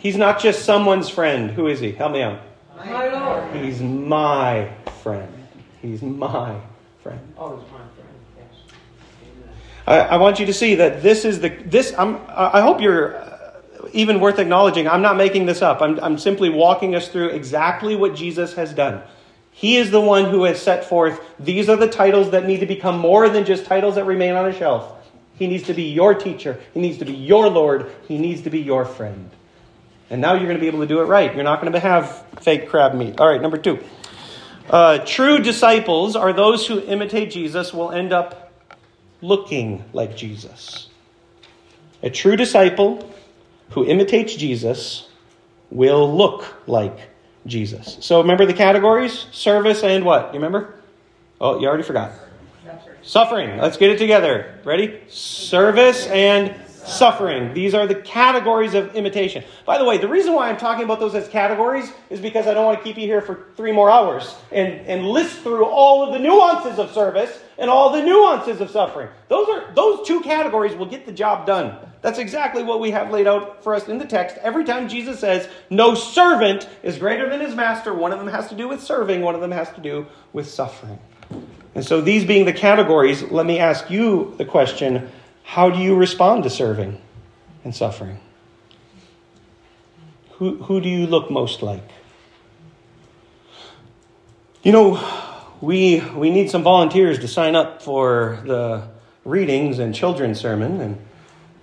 He's 0.00 0.16
not 0.16 0.40
just 0.40 0.64
someone's 0.64 1.10
friend. 1.10 1.50
Who 1.50 1.66
is 1.66 1.78
he? 1.78 1.92
Help 1.92 2.12
me 2.12 2.22
out. 2.22 2.40
My 2.74 3.08
Lord. 3.08 3.54
He's 3.54 3.82
my 3.82 4.72
friend. 5.02 5.30
He's 5.82 6.00
my 6.00 6.58
friend. 7.02 7.20
Oh, 7.36 7.56
he's 7.56 7.70
my 7.70 7.78
friend. 7.78 8.18
Yes. 8.38 8.74
I, 9.86 9.98
I 9.98 10.16
want 10.16 10.40
you 10.40 10.46
to 10.46 10.54
see 10.54 10.76
that 10.76 11.02
this 11.02 11.26
is 11.26 11.40
the 11.40 11.50
this. 11.50 11.92
I'm, 11.98 12.18
I 12.28 12.62
hope 12.62 12.80
you're 12.80 13.14
uh, 13.14 13.52
even 13.92 14.20
worth 14.20 14.38
acknowledging. 14.38 14.88
I'm 14.88 15.02
not 15.02 15.18
making 15.18 15.44
this 15.44 15.60
up. 15.60 15.82
I'm, 15.82 16.00
I'm 16.00 16.16
simply 16.16 16.48
walking 16.48 16.94
us 16.94 17.08
through 17.08 17.28
exactly 17.28 17.94
what 17.94 18.14
Jesus 18.14 18.54
has 18.54 18.72
done. 18.72 19.02
He 19.50 19.76
is 19.76 19.90
the 19.90 20.00
one 20.00 20.30
who 20.30 20.44
has 20.44 20.62
set 20.62 20.86
forth. 20.86 21.20
These 21.38 21.68
are 21.68 21.76
the 21.76 21.88
titles 21.88 22.30
that 22.30 22.46
need 22.46 22.60
to 22.60 22.66
become 22.66 22.98
more 22.98 23.28
than 23.28 23.44
just 23.44 23.66
titles 23.66 23.96
that 23.96 24.04
remain 24.04 24.32
on 24.32 24.46
a 24.46 24.56
shelf. 24.56 24.96
He 25.38 25.46
needs 25.46 25.64
to 25.64 25.74
be 25.74 25.90
your 25.90 26.14
teacher. 26.14 26.58
He 26.72 26.80
needs 26.80 26.96
to 26.98 27.04
be 27.04 27.12
your 27.12 27.50
Lord. 27.50 27.90
He 28.08 28.16
needs 28.16 28.40
to 28.42 28.50
be 28.50 28.60
your 28.60 28.86
friend. 28.86 29.30
And 30.10 30.20
now 30.20 30.34
you're 30.34 30.44
going 30.44 30.56
to 30.56 30.60
be 30.60 30.66
able 30.66 30.80
to 30.80 30.86
do 30.86 31.00
it 31.00 31.04
right. 31.04 31.32
You're 31.32 31.44
not 31.44 31.60
going 31.60 31.72
to 31.72 31.80
have 31.80 32.24
fake 32.40 32.68
crab 32.68 32.94
meat. 32.94 33.20
All 33.20 33.28
right, 33.28 33.40
number 33.40 33.56
two. 33.56 33.78
Uh, 34.68 34.98
true 34.98 35.38
disciples 35.38 36.16
are 36.16 36.32
those 36.32 36.66
who 36.66 36.80
imitate 36.80 37.30
Jesus 37.30 37.72
will 37.72 37.92
end 37.92 38.12
up 38.12 38.52
looking 39.22 39.84
like 39.92 40.16
Jesus. 40.16 40.88
A 42.02 42.10
true 42.10 42.36
disciple 42.36 43.12
who 43.70 43.84
imitates 43.84 44.34
Jesus 44.34 45.08
will 45.70 46.16
look 46.16 46.44
like 46.66 46.98
Jesus. 47.46 47.98
So 48.00 48.20
remember 48.20 48.46
the 48.46 48.54
categories? 48.54 49.26
Service 49.32 49.82
and 49.82 50.04
what? 50.04 50.34
You 50.34 50.40
remember? 50.40 50.74
Oh, 51.40 51.60
you 51.60 51.68
already 51.68 51.84
forgot. 51.84 52.12
Suffering. 53.02 53.58
Let's 53.58 53.76
get 53.76 53.90
it 53.90 53.98
together. 53.98 54.60
Ready? 54.64 55.00
Service 55.08 56.06
and 56.08 56.54
suffering. 56.86 57.54
These 57.54 57.74
are 57.74 57.86
the 57.86 57.94
categories 57.94 58.74
of 58.74 58.94
imitation. 58.94 59.44
By 59.64 59.78
the 59.78 59.84
way, 59.84 59.98
the 59.98 60.08
reason 60.08 60.34
why 60.34 60.48
I'm 60.48 60.56
talking 60.56 60.84
about 60.84 61.00
those 61.00 61.14
as 61.14 61.28
categories 61.28 61.90
is 62.08 62.20
because 62.20 62.46
I 62.46 62.54
don't 62.54 62.64
want 62.64 62.78
to 62.78 62.84
keep 62.84 62.96
you 62.96 63.06
here 63.06 63.20
for 63.20 63.46
three 63.56 63.72
more 63.72 63.90
hours 63.90 64.34
and, 64.50 64.86
and 64.86 65.06
list 65.06 65.40
through 65.40 65.64
all 65.64 66.02
of 66.02 66.12
the 66.12 66.18
nuances 66.18 66.78
of 66.78 66.92
service 66.92 67.40
and 67.58 67.70
all 67.70 67.92
the 67.92 68.02
nuances 68.02 68.60
of 68.60 68.70
suffering. 68.70 69.08
Those 69.28 69.48
are 69.48 69.72
those 69.74 70.06
two 70.06 70.20
categories 70.20 70.74
will 70.74 70.86
get 70.86 71.06
the 71.06 71.12
job 71.12 71.46
done. 71.46 71.76
That's 72.02 72.18
exactly 72.18 72.62
what 72.62 72.80
we 72.80 72.90
have 72.92 73.10
laid 73.10 73.26
out 73.26 73.62
for 73.62 73.74
us 73.74 73.88
in 73.88 73.98
the 73.98 74.06
text. 74.06 74.36
Every 74.38 74.64
time 74.64 74.88
Jesus 74.88 75.20
says, 75.20 75.48
No 75.68 75.94
servant 75.94 76.68
is 76.82 76.98
greater 76.98 77.28
than 77.28 77.40
his 77.40 77.54
master, 77.54 77.92
one 77.92 78.12
of 78.12 78.18
them 78.18 78.28
has 78.28 78.48
to 78.48 78.54
do 78.54 78.68
with 78.68 78.82
serving, 78.82 79.20
one 79.20 79.34
of 79.34 79.40
them 79.40 79.50
has 79.50 79.70
to 79.72 79.80
do 79.80 80.06
with 80.32 80.48
suffering. 80.48 80.98
And 81.74 81.84
so, 81.84 82.00
these 82.00 82.24
being 82.24 82.46
the 82.46 82.52
categories, 82.52 83.22
let 83.22 83.46
me 83.46 83.58
ask 83.58 83.90
you 83.90 84.34
the 84.38 84.44
question 84.44 85.10
how 85.50 85.68
do 85.68 85.80
you 85.80 85.96
respond 85.96 86.44
to 86.44 86.48
serving 86.48 86.96
and 87.64 87.74
suffering? 87.74 88.20
Who, 90.34 90.62
who 90.62 90.80
do 90.80 90.88
you 90.88 91.08
look 91.08 91.28
most 91.28 91.60
like? 91.60 91.82
You 94.62 94.70
know, 94.70 95.52
we, 95.60 96.02
we 96.14 96.30
need 96.30 96.50
some 96.50 96.62
volunteers 96.62 97.18
to 97.18 97.26
sign 97.26 97.56
up 97.56 97.82
for 97.82 98.38
the 98.44 98.86
readings 99.24 99.80
and 99.80 99.92
children's 99.92 100.38
sermon, 100.38 100.80
and, 100.80 100.98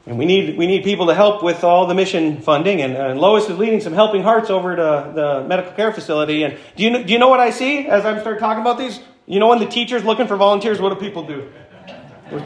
and 0.06 0.18
we, 0.18 0.26
need, 0.26 0.58
we 0.58 0.68
need 0.68 0.84
people 0.84 1.08
to 1.08 1.16
help 1.16 1.42
with 1.42 1.64
all 1.64 1.86
the 1.86 1.96
mission 1.96 2.42
funding. 2.42 2.82
And, 2.82 2.94
and 2.94 3.22
Lois 3.22 3.48
is 3.48 3.58
leading 3.58 3.80
some 3.80 3.94
helping 3.94 4.22
hearts 4.22 4.50
over 4.50 4.76
to 4.76 5.12
the 5.16 5.46
medical 5.48 5.72
care 5.72 5.94
facility. 5.94 6.44
And 6.44 6.58
do 6.76 6.84
you, 6.84 7.06
do 7.06 7.14
you 7.14 7.20
know 7.20 7.30
what 7.30 7.40
I 7.40 7.52
see 7.52 7.88
as 7.88 8.04
I 8.04 8.20
start 8.20 8.40
talking 8.40 8.60
about 8.60 8.78
these? 8.78 9.00
You 9.28 9.40
know, 9.40 9.48
when 9.48 9.60
the 9.60 9.66
teacher's 9.66 10.04
looking 10.04 10.28
for 10.28 10.36
volunteers, 10.36 10.82
what 10.82 10.90
do 10.90 11.00
people 11.00 11.26
do? 11.26 11.50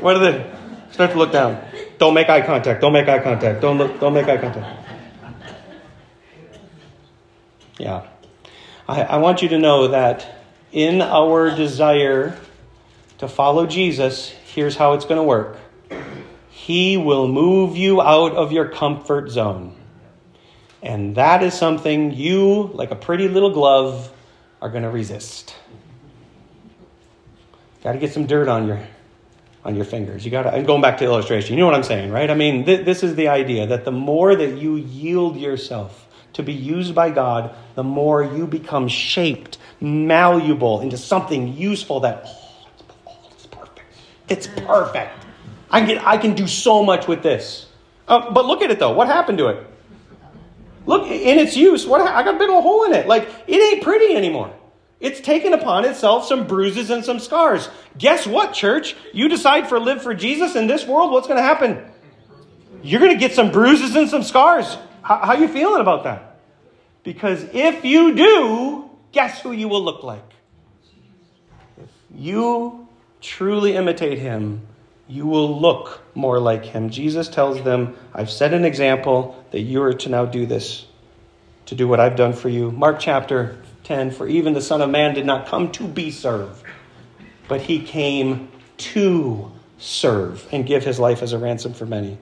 What 0.02 0.14
do 0.14 0.20
they? 0.20 0.61
Start 0.92 1.12
to 1.12 1.18
look 1.18 1.32
down. 1.32 1.64
Don't 1.98 2.14
make 2.14 2.30
eye 2.30 2.46
contact. 2.46 2.82
Don't 2.82 2.94
make 2.94 3.08
eye 3.08 3.20
contact. 3.20 3.62
Don't 3.62 3.78
look. 3.78 4.00
Don't 4.00 4.14
make 4.14 4.28
eye 4.28 4.38
contact. 4.38 4.88
Yeah, 7.80 8.08
I, 8.88 9.02
I 9.04 9.18
want 9.18 9.42
you 9.42 9.50
to 9.50 9.58
know 9.58 9.88
that 9.88 10.44
in 10.72 11.02
our 11.02 11.56
desire 11.56 12.38
to 13.18 13.28
follow 13.28 13.66
Jesus, 13.66 14.30
here's 14.30 14.76
how 14.76 14.94
it's 14.94 15.06
going 15.06 15.18
to 15.18 15.24
work. 15.24 15.58
He 16.50 16.98
will 16.98 17.28
move 17.28 17.76
you 17.76 18.02
out 18.02 18.34
of 18.34 18.52
your 18.52 18.68
comfort 18.68 19.30
zone. 19.30 19.76
And 20.84 21.16
that 21.16 21.42
is 21.42 21.54
something 21.54 22.12
you, 22.12 22.70
like 22.74 22.92
a 22.92 22.96
pretty 22.96 23.28
little 23.28 23.52
glove, 23.52 24.12
are 24.62 24.70
going 24.70 24.84
to 24.84 24.90
resist. 24.90 25.56
Got 27.84 27.94
to 27.94 28.00
get 28.00 28.14
some 28.14 28.28
dirt 28.28 28.48
on 28.48 28.68
your 28.68 28.80
on 29.64 29.76
your 29.76 29.86
fingers. 29.86 30.26
You 30.26 30.32
got 30.32 30.44
to, 30.44 30.54
and 30.54 30.66
going 30.66 30.82
back 30.82 30.98
to 31.00 31.06
illustration, 31.06 31.56
you 31.56 31.60
know 31.60 31.68
what 31.68 31.76
I'm 31.76 31.84
saying, 31.84 32.12
right? 32.12 32.30
I 32.30 32.36
mean, 32.36 32.66
th- 32.66 32.86
this 32.86 33.04
is 33.04 33.16
the 33.16 33.28
idea 33.28 33.68
that 33.68 33.86
the 33.86 33.92
more 33.92 34.36
that 34.36 34.58
you 34.58 34.76
yield 34.76 35.38
yourself 35.38 36.08
to 36.34 36.44
be 36.44 36.54
used 36.54 36.96
by 36.96 37.12
God, 37.12 37.54
the 37.76 37.84
more 37.84 38.24
you 38.24 38.48
become 38.48 38.88
shaped, 38.88 39.58
malleable 39.80 40.82
into 40.82 40.98
something 40.98 41.56
useful 41.56 42.00
that, 42.02 42.24
oh, 42.26 42.70
it's, 42.74 42.84
oh, 43.08 43.30
it's 43.32 43.46
perfect. 43.46 43.94
It's 44.30 44.48
perfect. 44.48 45.26
I 45.70 45.80
can, 45.80 45.88
get, 45.88 46.08
I 46.08 46.18
can 46.18 46.34
do 46.34 46.48
so 46.48 46.84
much 46.84 47.08
with 47.08 47.22
this. 47.22 47.68
Uh, 48.08 48.32
but 48.32 48.46
look 48.46 48.62
at 48.62 48.72
it 48.72 48.80
though. 48.80 48.94
What 48.94 49.08
happened 49.08 49.38
to 49.38 49.48
it? 49.48 49.68
Look, 50.86 51.04
in 51.04 51.38
its 51.38 51.56
use, 51.56 51.86
what 51.86 52.02
I 52.02 52.24
got 52.24 52.36
a 52.36 52.40
big 52.40 52.50
old 52.50 52.64
hole 52.64 52.86
in 52.86 52.94
it. 52.94 53.08
Like, 53.08 53.30
it 53.48 53.56
ain't 53.56 53.84
pretty 53.84 54.16
anymore. 54.16 54.52
It's 55.02 55.20
taken 55.20 55.52
upon 55.54 55.84
itself 55.84 56.28
some 56.28 56.46
bruises 56.46 56.92
and 56.92 57.04
some 57.04 57.20
scars. 57.20 57.68
Guess 57.98 58.28
what, 58.28 58.54
church? 58.54 58.96
You 59.14 59.28
decide 59.28 59.68
for 59.68 59.80
live 59.80 60.04
for 60.04 60.14
Jesus 60.14 60.56
in 60.56 60.68
this 60.68 60.86
world, 60.86 61.12
what's 61.12 61.28
going 61.28 61.40
to 61.40 61.44
happen? 61.44 61.84
You're 62.84 63.00
going 63.00 63.12
to 63.12 63.20
get 63.20 63.34
some 63.34 63.52
bruises 63.52 63.96
and 63.96 64.08
some 64.08 64.22
scars. 64.22 64.78
How, 65.02 65.18
how 65.18 65.34
you 65.34 65.48
feeling 65.48 65.82
about 65.82 66.04
that? 66.04 66.40
Because 67.04 67.44
if 67.52 67.84
you 67.84 68.14
do, 68.14 68.92
guess 69.12 69.42
who 69.42 69.52
you 69.52 69.68
will 69.68 69.84
look 69.84 70.04
like? 70.04 70.24
If 71.78 71.90
you 72.14 72.88
truly 73.22 73.76
imitate 73.76 74.20
him, 74.20 74.68
you 75.08 75.26
will 75.26 75.60
look 75.60 76.04
more 76.14 76.40
like 76.40 76.64
him. 76.64 76.92
Jesus 76.92 77.28
tells 77.28 77.64
them, 77.64 77.96
I've 78.14 78.30
set 78.30 78.54
an 78.54 78.66
example 78.66 79.44
that 79.50 79.62
you 79.62 79.82
are 79.82 79.94
to 79.94 80.10
now 80.10 80.26
do 80.26 80.46
this, 80.46 80.86
to 81.66 81.76
do 81.76 81.88
what 81.88 82.00
I've 82.00 82.16
done 82.16 82.34
for 82.34 82.50
you. 82.50 82.72
Mark 82.72 83.00
chapter 83.00 83.58
10 83.92 84.12
For 84.12 84.26
even 84.26 84.54
the 84.54 84.62
Son 84.62 84.82
of 84.82 84.90
Man 84.90 85.14
did 85.14 85.26
not 85.26 85.48
come 85.48 85.70
to 85.74 85.86
be 85.86 86.12
served, 86.12 86.64
but 87.50 87.60
he 87.60 87.82
came 87.82 88.48
to 88.78 89.52
serve 89.78 90.48
and 90.54 90.66
give 90.66 90.86
his 90.86 90.98
life 90.98 91.22
as 91.22 91.34
a 91.34 91.38
ransom 91.38 91.74
for 91.74 91.86
many. 91.86 92.18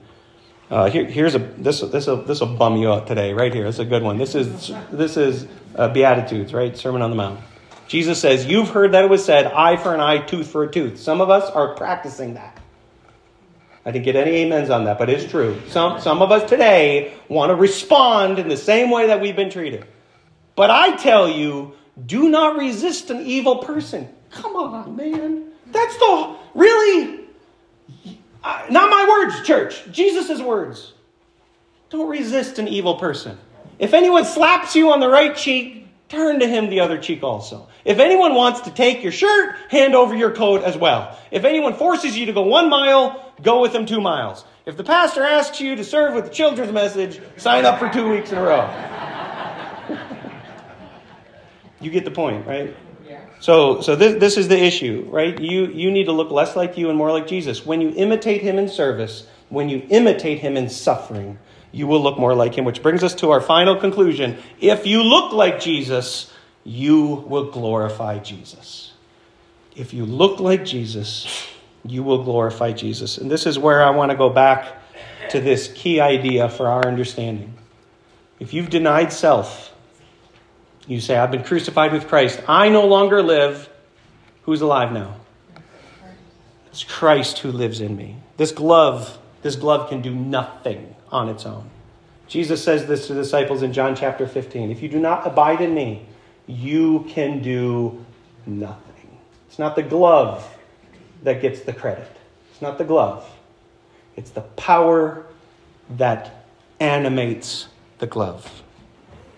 Uh, 0.68 0.90
here, 0.90 1.04
here's 1.04 1.36
a 1.36 1.38
this 1.38 1.80
this 1.80 2.08
will 2.08 2.22
this 2.22 2.40
will 2.40 2.56
bum 2.56 2.76
you 2.76 2.90
out 2.90 3.06
today 3.06 3.32
right 3.32 3.54
here. 3.54 3.66
It's 3.66 3.78
a 3.78 3.84
good 3.84 4.02
one. 4.02 4.18
This 4.18 4.34
is 4.34 4.72
this 4.90 5.16
is 5.16 5.46
uh, 5.76 5.88
Beatitudes, 5.88 6.52
right? 6.52 6.76
Sermon 6.76 7.02
on 7.02 7.10
the 7.10 7.16
Mount. 7.16 7.38
Jesus 7.86 8.20
says, 8.20 8.46
"You've 8.46 8.70
heard 8.70 8.92
that 8.92 9.04
it 9.04 9.10
was 9.10 9.24
said, 9.24 9.46
eye 9.46 9.76
for 9.76 9.94
an 9.94 10.00
eye, 10.00 10.18
tooth 10.18 10.48
for 10.48 10.64
a 10.64 10.70
tooth." 10.70 10.98
Some 10.98 11.20
of 11.20 11.30
us 11.30 11.48
are 11.50 11.74
practicing 11.76 12.34
that. 12.34 12.58
I 13.86 13.92
didn't 13.92 14.04
get 14.04 14.16
any 14.16 14.44
amens 14.44 14.70
on 14.70 14.84
that, 14.84 14.98
but 14.98 15.08
it's 15.08 15.30
true. 15.30 15.60
Some 15.68 16.00
some 16.00 16.20
of 16.20 16.32
us 16.32 16.48
today 16.50 17.14
want 17.28 17.50
to 17.50 17.54
respond 17.54 18.40
in 18.40 18.48
the 18.48 18.56
same 18.56 18.90
way 18.90 19.06
that 19.06 19.20
we've 19.20 19.36
been 19.36 19.50
treated. 19.50 19.86
But 20.60 20.68
I 20.68 20.94
tell 20.94 21.26
you, 21.26 21.72
do 22.04 22.28
not 22.28 22.58
resist 22.58 23.08
an 23.08 23.24
evil 23.24 23.60
person. 23.60 24.10
Come 24.30 24.56
on, 24.56 24.94
man. 24.94 25.52
That's 25.68 25.96
the 25.96 26.36
really 26.54 27.20
not 28.44 28.90
my 28.90 29.06
words, 29.08 29.46
church. 29.46 29.90
Jesus' 29.90 30.38
words. 30.38 30.92
Don't 31.88 32.10
resist 32.10 32.58
an 32.58 32.68
evil 32.68 32.96
person. 32.96 33.38
If 33.78 33.94
anyone 33.94 34.26
slaps 34.26 34.76
you 34.76 34.92
on 34.92 35.00
the 35.00 35.08
right 35.08 35.34
cheek, 35.34 35.88
turn 36.10 36.40
to 36.40 36.46
him 36.46 36.68
the 36.68 36.80
other 36.80 36.98
cheek 36.98 37.22
also. 37.22 37.66
If 37.86 37.98
anyone 37.98 38.34
wants 38.34 38.60
to 38.60 38.70
take 38.70 39.02
your 39.02 39.12
shirt, 39.12 39.56
hand 39.70 39.94
over 39.94 40.14
your 40.14 40.32
coat 40.32 40.62
as 40.62 40.76
well. 40.76 41.18
If 41.30 41.46
anyone 41.46 41.72
forces 41.72 42.18
you 42.18 42.26
to 42.26 42.34
go 42.34 42.42
one 42.42 42.68
mile, 42.68 43.32
go 43.40 43.62
with 43.62 43.72
them 43.72 43.86
two 43.86 44.02
miles. 44.02 44.44
If 44.66 44.76
the 44.76 44.84
pastor 44.84 45.22
asks 45.22 45.58
you 45.58 45.76
to 45.76 45.84
serve 45.84 46.14
with 46.14 46.24
the 46.24 46.30
children's 46.30 46.70
message, 46.70 47.18
sign 47.38 47.64
up 47.64 47.78
for 47.78 47.88
two 47.88 48.10
weeks 48.10 48.30
in 48.30 48.36
a 48.36 48.42
row. 48.42 49.08
You 51.80 51.90
get 51.90 52.04
the 52.04 52.10
point, 52.10 52.46
right? 52.46 52.74
So, 53.40 53.80
so 53.80 53.96
this, 53.96 54.20
this 54.20 54.36
is 54.36 54.48
the 54.48 54.62
issue, 54.62 55.08
right? 55.08 55.38
You, 55.40 55.66
you 55.66 55.90
need 55.90 56.04
to 56.04 56.12
look 56.12 56.30
less 56.30 56.56
like 56.56 56.76
you 56.76 56.90
and 56.90 56.98
more 56.98 57.10
like 57.10 57.26
Jesus. 57.26 57.64
When 57.64 57.80
you 57.80 57.90
imitate 57.96 58.42
him 58.42 58.58
in 58.58 58.68
service, 58.68 59.26
when 59.48 59.70
you 59.70 59.86
imitate 59.88 60.40
him 60.40 60.58
in 60.58 60.68
suffering, 60.68 61.38
you 61.72 61.86
will 61.86 62.02
look 62.02 62.18
more 62.18 62.34
like 62.34 62.54
him, 62.54 62.66
which 62.66 62.82
brings 62.82 63.02
us 63.02 63.14
to 63.16 63.30
our 63.30 63.40
final 63.40 63.76
conclusion. 63.76 64.36
If 64.60 64.86
you 64.86 65.02
look 65.02 65.32
like 65.32 65.58
Jesus, 65.58 66.30
you 66.64 67.24
will 67.26 67.50
glorify 67.50 68.18
Jesus. 68.18 68.92
If 69.74 69.94
you 69.94 70.04
look 70.04 70.38
like 70.38 70.66
Jesus, 70.66 71.48
you 71.84 72.02
will 72.02 72.22
glorify 72.22 72.72
Jesus. 72.72 73.16
And 73.16 73.30
this 73.30 73.46
is 73.46 73.58
where 73.58 73.82
I 73.82 73.88
want 73.90 74.10
to 74.10 74.18
go 74.18 74.28
back 74.28 74.76
to 75.30 75.40
this 75.40 75.72
key 75.74 75.98
idea 76.00 76.50
for 76.50 76.68
our 76.68 76.86
understanding. 76.86 77.54
If 78.38 78.52
you've 78.52 78.68
denied 78.68 79.12
self, 79.14 79.69
you 80.90 81.00
say, 81.00 81.16
I've 81.16 81.30
been 81.30 81.44
crucified 81.44 81.92
with 81.92 82.08
Christ. 82.08 82.42
I 82.48 82.68
no 82.68 82.84
longer 82.84 83.22
live. 83.22 83.68
Who's 84.42 84.60
alive 84.60 84.90
now? 84.90 85.14
It's 86.72 86.82
Christ 86.82 87.38
who 87.38 87.52
lives 87.52 87.80
in 87.80 87.96
me. 87.96 88.16
This 88.36 88.50
glove, 88.50 89.16
this 89.42 89.54
glove 89.54 89.88
can 89.88 90.02
do 90.02 90.12
nothing 90.12 90.96
on 91.12 91.28
its 91.28 91.46
own. 91.46 91.70
Jesus 92.26 92.62
says 92.64 92.86
this 92.86 93.06
to 93.06 93.14
the 93.14 93.22
disciples 93.22 93.62
in 93.62 93.72
John 93.72 93.94
chapter 93.94 94.26
15. 94.26 94.72
If 94.72 94.82
you 94.82 94.88
do 94.88 94.98
not 94.98 95.24
abide 95.24 95.60
in 95.60 95.74
me, 95.74 96.06
you 96.48 97.06
can 97.08 97.40
do 97.40 98.04
nothing. 98.44 99.16
It's 99.48 99.60
not 99.60 99.76
the 99.76 99.84
glove 99.84 100.44
that 101.22 101.40
gets 101.40 101.60
the 101.60 101.72
credit. 101.72 102.10
It's 102.50 102.62
not 102.62 102.78
the 102.78 102.84
glove. 102.84 103.28
It's 104.16 104.30
the 104.30 104.40
power 104.40 105.24
that 105.90 106.46
animates 106.80 107.68
the 107.98 108.08
glove 108.08 108.62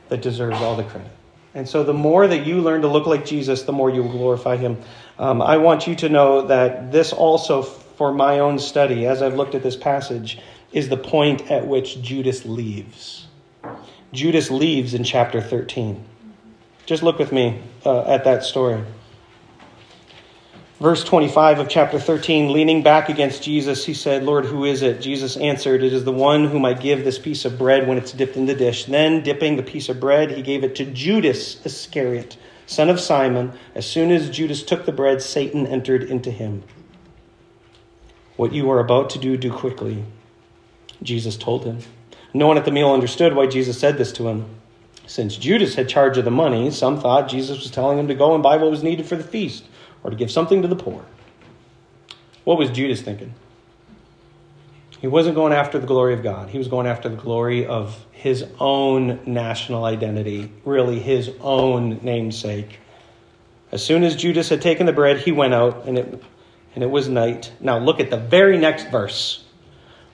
that 0.09 0.23
deserves 0.23 0.57
all 0.57 0.77
the 0.77 0.85
credit. 0.85 1.11
And 1.55 1.69
so, 1.69 1.85
the 1.85 1.93
more 1.93 2.27
that 2.27 2.47
you 2.47 2.61
learn 2.61 2.83
to 2.83 2.89
look 2.89 3.07
like 3.07 3.27
Jesus, 3.27 3.63
the 3.63 3.73
more 3.73 3.91
you 3.91 4.03
will 4.03 4.13
glorify 4.13 4.57
him. 4.57 4.79
Um, 5.19 5.43
I 5.43 5.59
want 5.59 5.87
you 5.87 5.95
to 5.97 6.09
know 6.09 6.47
that 6.47 6.93
this 6.93 7.13
also, 7.13 7.63
for 7.63 8.13
my 8.13 8.39
own 8.39 8.59
study, 8.59 9.07
as 9.07 9.21
I've 9.21 9.35
looked 9.35 9.55
at 9.55 9.63
this 9.63 9.77
passage, 9.77 10.39
is 10.73 10.89
the 10.89 10.97
point 10.97 11.51
at 11.51 11.67
which 11.67 12.01
Judas 12.01 12.47
leaves. 12.47 13.27
Judas 14.13 14.51
leaves 14.51 14.95
in 14.95 15.05
chapter 15.05 15.41
13. 15.41 16.03
Just 16.87 17.03
look 17.03 17.19
with 17.19 17.33
me 17.33 17.61
uh, 17.85 18.03
at 18.03 18.25
that 18.25 18.45
story. 18.45 18.83
Verse 20.83 21.05
25 21.05 21.61
of 21.61 21.69
chapter 21.69 22.01
13, 22.01 22.53
leaning 22.53 22.83
back 22.83 23.09
against 23.09 23.41
Jesus, 23.41 23.85
he 23.87 23.95
said, 23.95 24.25
Lord, 24.25 24.47
who 24.47 24.65
is 24.65 24.83
it? 24.83 25.01
Jesus 25.01 25.37
answered, 25.37 25.85
It 25.85 25.93
is 25.93 26.03
the 26.03 26.11
one 26.11 26.47
whom 26.49 26.65
I 26.65 26.75
give 26.75 27.05
this 27.05 27.21
piece 27.21 27.45
of 27.45 27.57
bread 27.57 27.87
when 27.87 27.99
it's 27.99 28.11
dipped 28.11 28.37
in 28.37 28.47
the 28.47 28.55
dish. 28.57 28.87
Then, 28.87 29.23
dipping 29.23 29.55
the 29.55 29.63
piece 29.63 29.89
of 29.89 30.01
bread, 30.01 30.33
he 30.33 30.43
gave 30.43 30.65
it 30.65 30.75
to 30.75 30.85
Judas 30.85 31.65
Iscariot, 31.65 32.37
son 32.67 32.91
of 32.91 32.99
Simon. 32.99 33.53
As 33.77 33.87
soon 33.87 34.11
as 34.11 34.29
Judas 34.29 34.65
took 34.65 34.85
the 34.85 34.91
bread, 34.91 35.23
Satan 35.23 35.69
entered 35.69 36.03
into 36.03 36.33
him. 36.33 36.65
What 38.35 38.53
you 38.53 38.69
are 38.73 38.81
about 38.81 39.09
to 39.11 39.21
do, 39.21 39.37
do 39.37 39.53
quickly, 39.53 40.05
Jesus 41.01 41.37
told 41.37 41.65
him. 41.65 41.79
No 42.35 42.49
one 42.49 42.59
at 42.59 42.65
the 42.65 42.73
meal 42.73 42.91
understood 42.91 43.37
why 43.37 43.47
Jesus 43.47 43.79
said 43.79 43.99
this 43.99 44.11
to 44.15 44.27
him. 44.27 44.47
Since 45.07 45.37
Judas 45.37 45.77
had 45.77 45.89
charge 45.89 46.19
of 46.19 46.25
the 46.25 46.33
money, 46.33 46.73
some 46.73 47.01
thought 47.01 47.29
Jesus 47.29 47.59
was 47.59 47.71
telling 47.71 48.01
him 48.01 48.09
to 48.09 48.17
go 48.17 48.35
and 48.35 48.43
buy 48.43 48.57
what 48.57 48.71
was 48.73 48.83
needed 48.83 49.07
for 49.07 49.15
the 49.15 49.23
feast 49.23 49.67
or 50.03 50.11
to 50.11 50.17
give 50.17 50.31
something 50.31 50.63
to 50.63 50.69
the 50.69 50.77
poor. 50.77 51.05
What 52.45 52.59
was 52.59 52.71
Judas 52.71 53.03
thinking? 53.03 53.35
He 55.01 55.09
wasn't 55.09 55.35
going 55.35 55.53
after 55.53 55.79
the 55.81 55.87
glory 55.87 56.15
of 56.15 56.23
God. 56.23 56.49
He 56.49 56.59
was 56.59 56.69
going 56.69 56.87
after 56.87 57.09
the 57.09 57.17
glory 57.17 57.67
of 57.67 58.05
his 58.13 58.45
own 58.61 59.21
national 59.27 59.85
identity, 59.85 60.53
really 60.65 61.01
his 61.01 61.31
own 61.41 61.99
namesake. 62.03 62.79
As 63.73 63.85
soon 63.85 64.05
as 64.05 64.15
Judas 64.15 64.49
had 64.49 64.63
taken 64.63 64.87
the 64.87 64.93
bread, 64.93 65.19
he 65.19 65.33
went 65.33 65.55
out, 65.55 65.87
and 65.87 65.99
it, 65.99 66.23
and 66.75 66.85
it 66.85 66.91
was 66.91 67.09
night. 67.09 67.53
Now 67.59 67.79
look 67.79 67.99
at 67.99 68.11
the 68.11 68.17
very 68.17 68.59
next 68.59 68.91
verse. 68.91 69.45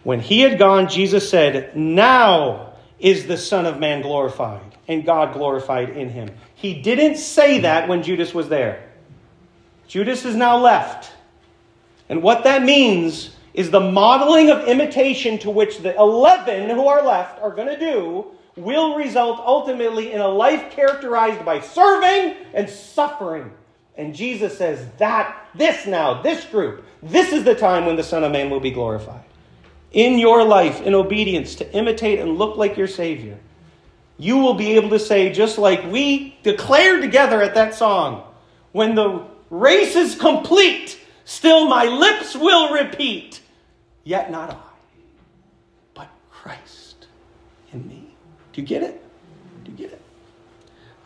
When 0.04 0.20
he 0.20 0.40
had 0.40 0.58
gone, 0.58 0.88
Jesus 0.88 1.28
said, 1.28 1.76
Now 1.76 2.72
is 2.98 3.26
the 3.26 3.36
Son 3.36 3.66
of 3.66 3.78
Man 3.78 4.00
glorified, 4.00 4.74
and 4.86 5.04
God 5.04 5.34
glorified 5.34 5.90
in 5.90 6.08
him. 6.08 6.30
He 6.54 6.80
didn't 6.80 7.16
say 7.16 7.60
that 7.60 7.88
when 7.88 8.02
Judas 8.02 8.32
was 8.32 8.48
there. 8.48 8.87
Judas 9.88 10.24
is 10.24 10.36
now 10.36 10.58
left. 10.58 11.10
And 12.08 12.22
what 12.22 12.44
that 12.44 12.62
means 12.62 13.34
is 13.54 13.70
the 13.70 13.80
modeling 13.80 14.50
of 14.50 14.68
imitation 14.68 15.38
to 15.38 15.50
which 15.50 15.78
the 15.78 15.96
11 15.96 16.70
who 16.70 16.86
are 16.86 17.04
left 17.04 17.42
are 17.42 17.50
going 17.50 17.68
to 17.68 17.78
do 17.78 18.26
will 18.54 18.96
result 18.96 19.40
ultimately 19.40 20.12
in 20.12 20.20
a 20.20 20.28
life 20.28 20.70
characterized 20.70 21.44
by 21.44 21.60
serving 21.60 22.36
and 22.54 22.68
suffering. 22.68 23.50
And 23.96 24.14
Jesus 24.14 24.56
says 24.56 24.86
that 24.98 25.48
this 25.54 25.86
now, 25.86 26.22
this 26.22 26.44
group, 26.44 26.84
this 27.02 27.32
is 27.32 27.44
the 27.44 27.54
time 27.54 27.86
when 27.86 27.96
the 27.96 28.04
Son 28.04 28.22
of 28.24 28.30
Man 28.30 28.50
will 28.50 28.60
be 28.60 28.70
glorified. 28.70 29.24
In 29.92 30.18
your 30.18 30.44
life, 30.44 30.82
in 30.82 30.94
obedience, 30.94 31.54
to 31.56 31.72
imitate 31.74 32.20
and 32.20 32.36
look 32.36 32.56
like 32.56 32.76
your 32.76 32.86
Savior, 32.86 33.38
you 34.18 34.38
will 34.38 34.54
be 34.54 34.72
able 34.72 34.90
to 34.90 34.98
say, 34.98 35.32
just 35.32 35.58
like 35.58 35.90
we 35.90 36.36
declared 36.42 37.00
together 37.00 37.40
at 37.40 37.54
that 37.54 37.74
song, 37.74 38.24
when 38.72 38.94
the 38.94 39.24
race 39.50 39.96
is 39.96 40.14
complete, 40.14 40.98
still 41.24 41.68
my 41.68 41.84
lips 41.84 42.34
will 42.34 42.72
repeat, 42.72 43.40
yet 44.04 44.30
not 44.30 44.50
I, 44.50 44.56
but 45.94 46.08
Christ 46.30 47.06
in 47.72 47.86
me. 47.86 48.14
Do 48.52 48.60
you 48.60 48.66
get 48.66 48.82
it? 48.82 49.02
Do 49.64 49.70
you 49.70 49.76
get 49.76 49.92
it? 49.92 50.02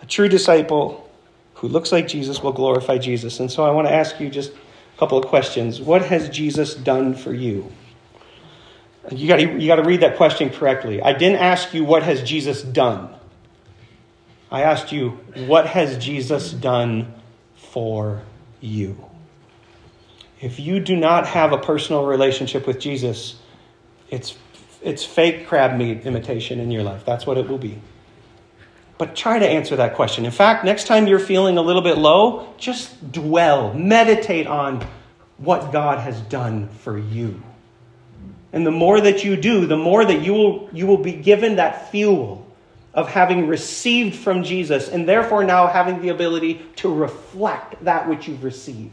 A 0.01 0.07
true 0.07 0.29
disciple 0.29 1.11
who 1.55 1.69
looks 1.69 1.93
like 1.93 2.09
Jesus 2.09 2.43
will 2.43 2.53
glorify 2.53 2.99
Jesus. 2.99 3.39
And 3.41 3.51
so 3.51 3.65
I 3.65 3.71
want 3.71 3.87
to 3.87 3.95
ask 3.95 4.19
you 4.19 4.29
just 4.29 4.53
a 4.53 4.99
couple 4.99 5.17
of 5.17 5.27
questions. 5.27 5.81
What 5.81 6.03
has 6.03 6.29
Jesus 6.29 6.75
done 6.75 7.15
for 7.15 7.33
you? 7.33 7.71
You 9.11 9.29
got 9.29 9.41
you 9.41 9.67
got 9.67 9.77
to 9.77 9.85
read 9.85 10.01
that 10.01 10.17
question 10.17 10.51
correctly. 10.51 11.03
I 11.03 11.13
didn't 11.13 11.39
ask 11.39 11.75
you 11.75 11.85
what 11.85 12.05
has 12.05 12.23
Jesus 12.23 12.63
done. 12.63 13.13
I 14.51 14.63
asked 14.63 14.93
you 14.93 15.11
what 15.47 15.67
has 15.67 15.99
Jesus 15.99 16.53
done 16.53 17.13
for 17.57 18.23
you. 18.63 19.05
If 20.41 20.59
you 20.59 20.81
do 20.81 20.97
not 20.97 21.27
have 21.27 21.53
a 21.53 21.59
personal 21.59 22.05
relationship 22.05 22.67
with 22.67 22.81
Jesus, 22.81 23.37
it's, 24.11 24.37
it's 24.83 25.05
fake 25.05 25.47
crab 25.47 25.77
meat 25.77 26.05
imitation 26.05 26.59
in 26.59 26.71
your 26.71 26.83
life. 26.83 27.05
That's 27.05 27.27
what 27.27 27.39
it 27.39 27.49
will 27.49 27.59
be. 27.59 27.81
But 28.99 29.17
try 29.17 29.39
to 29.39 29.49
answer 29.49 29.77
that 29.77 29.95
question. 29.95 30.25
In 30.25 30.31
fact, 30.31 30.65
next 30.65 30.87
time 30.87 31.07
you're 31.07 31.19
feeling 31.19 31.59
a 31.59 31.63
little 31.63 31.83
bit 31.83 31.99
low, 31.99 32.53
just 32.57 33.13
dwell, 33.13 33.75
meditate 33.75 34.47
on 34.47 34.87
what 35.39 35.73
God 35.73 35.99
has 35.99 36.21
done 36.23 36.69
for 36.69 36.99
you. 36.99 37.43
And 38.53 38.67
the 38.67 38.71
more 38.71 39.01
that 39.01 39.25
you 39.25 39.37
do, 39.37 39.67
the 39.67 39.77
more 39.77 40.05
that 40.05 40.23
you 40.23 40.35
will, 40.35 40.69
you 40.73 40.87
will 40.87 40.99
be 40.99 41.13
given 41.13 41.57
that 41.57 41.91
fuel 41.91 42.42
of 42.95 43.09
having 43.09 43.47
received 43.47 44.15
from 44.15 44.43
Jesus 44.43 44.89
and 44.89 45.09
therefore 45.09 45.45
now 45.45 45.67
having 45.67 46.01
the 46.03 46.11
ability 46.11 46.65
to 46.77 46.93
reflect 46.93 47.83
that 47.85 48.09
which 48.09 48.29
you've 48.29 48.45
received. 48.45 48.93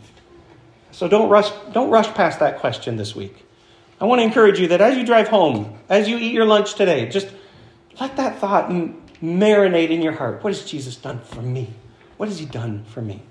So 0.91 1.07
don't 1.07 1.29
rush, 1.29 1.49
don't 1.73 1.89
rush 1.89 2.07
past 2.13 2.39
that 2.39 2.59
question 2.59 2.95
this 2.95 3.15
week. 3.15 3.45
I 4.01 4.05
want 4.05 4.19
to 4.19 4.23
encourage 4.23 4.59
you 4.59 4.69
that 4.69 4.81
as 4.81 4.97
you 4.97 5.05
drive 5.05 5.27
home, 5.27 5.77
as 5.89 6.07
you 6.07 6.17
eat 6.17 6.33
your 6.33 6.45
lunch 6.45 6.75
today, 6.75 7.09
just 7.09 7.29
let 7.99 8.15
that 8.15 8.39
thought 8.39 8.69
marinate 9.21 9.89
in 9.89 10.01
your 10.01 10.13
heart. 10.13 10.43
What 10.43 10.53
has 10.53 10.63
Jesus 10.63 10.95
done 10.95 11.19
for 11.19 11.41
me? 11.41 11.73
What 12.15 12.29
has 12.29 12.39
he 12.39 12.45
done 12.45 12.85
for 12.85 13.01
me? 13.01 13.23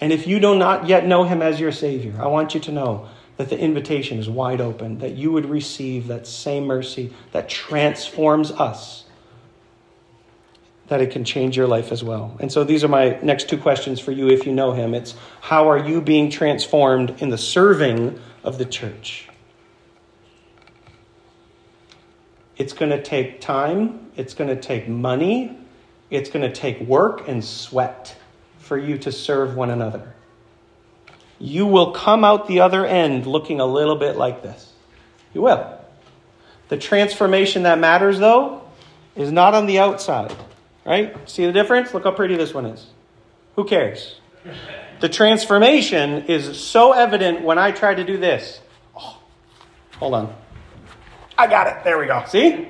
And 0.00 0.12
if 0.12 0.26
you 0.26 0.38
do 0.38 0.56
not 0.56 0.86
yet 0.86 1.06
know 1.06 1.24
him 1.24 1.42
as 1.42 1.58
your 1.58 1.72
Savior, 1.72 2.14
I 2.20 2.26
want 2.26 2.54
you 2.54 2.60
to 2.60 2.72
know 2.72 3.08
that 3.36 3.48
the 3.48 3.58
invitation 3.58 4.18
is 4.18 4.28
wide 4.28 4.60
open, 4.60 4.98
that 4.98 5.14
you 5.14 5.32
would 5.32 5.46
receive 5.46 6.08
that 6.08 6.26
same 6.26 6.66
mercy 6.66 7.12
that 7.32 7.48
transforms 7.48 8.50
us 8.52 9.04
that 10.88 11.00
it 11.02 11.10
can 11.10 11.24
change 11.24 11.56
your 11.56 11.66
life 11.66 11.92
as 11.92 12.02
well. 12.02 12.36
And 12.40 12.50
so 12.50 12.64
these 12.64 12.82
are 12.82 12.88
my 12.88 13.18
next 13.22 13.48
two 13.48 13.58
questions 13.58 14.00
for 14.00 14.10
you 14.10 14.28
if 14.28 14.46
you 14.46 14.52
know 14.52 14.72
him. 14.72 14.94
It's 14.94 15.14
how 15.40 15.68
are 15.68 15.78
you 15.78 16.00
being 16.00 16.30
transformed 16.30 17.22
in 17.22 17.28
the 17.28 17.38
serving 17.38 18.18
of 18.42 18.58
the 18.58 18.64
church? 18.64 19.28
It's 22.56 22.72
going 22.72 22.90
to 22.90 23.02
take 23.02 23.40
time, 23.40 24.10
it's 24.16 24.34
going 24.34 24.48
to 24.48 24.60
take 24.60 24.88
money, 24.88 25.56
it's 26.10 26.30
going 26.30 26.42
to 26.42 26.52
take 26.52 26.80
work 26.80 27.28
and 27.28 27.44
sweat 27.44 28.16
for 28.58 28.76
you 28.76 28.98
to 28.98 29.12
serve 29.12 29.54
one 29.54 29.70
another. 29.70 30.14
You 31.38 31.66
will 31.66 31.92
come 31.92 32.24
out 32.24 32.48
the 32.48 32.60
other 32.60 32.84
end 32.84 33.26
looking 33.26 33.60
a 33.60 33.66
little 33.66 33.94
bit 33.94 34.16
like 34.16 34.42
this. 34.42 34.72
You 35.34 35.42
will. 35.42 35.78
The 36.68 36.76
transformation 36.76 37.62
that 37.62 37.78
matters, 37.78 38.18
though, 38.18 38.62
is 39.14 39.30
not 39.30 39.54
on 39.54 39.66
the 39.66 39.78
outside. 39.78 40.34
Right? 40.88 41.28
See 41.28 41.44
the 41.44 41.52
difference? 41.52 41.92
Look 41.92 42.04
how 42.04 42.12
pretty 42.12 42.36
this 42.36 42.54
one 42.54 42.64
is. 42.64 42.86
Who 43.56 43.66
cares? 43.66 44.18
The 45.00 45.10
transformation 45.10 46.24
is 46.28 46.58
so 46.58 46.92
evident 46.92 47.42
when 47.42 47.58
I 47.58 47.72
try 47.72 47.94
to 47.94 48.04
do 48.04 48.16
this. 48.16 48.58
Oh, 48.96 49.20
hold 49.98 50.14
on. 50.14 50.34
I 51.36 51.46
got 51.46 51.66
it. 51.66 51.84
There 51.84 51.98
we 51.98 52.06
go. 52.06 52.24
See? 52.26 52.68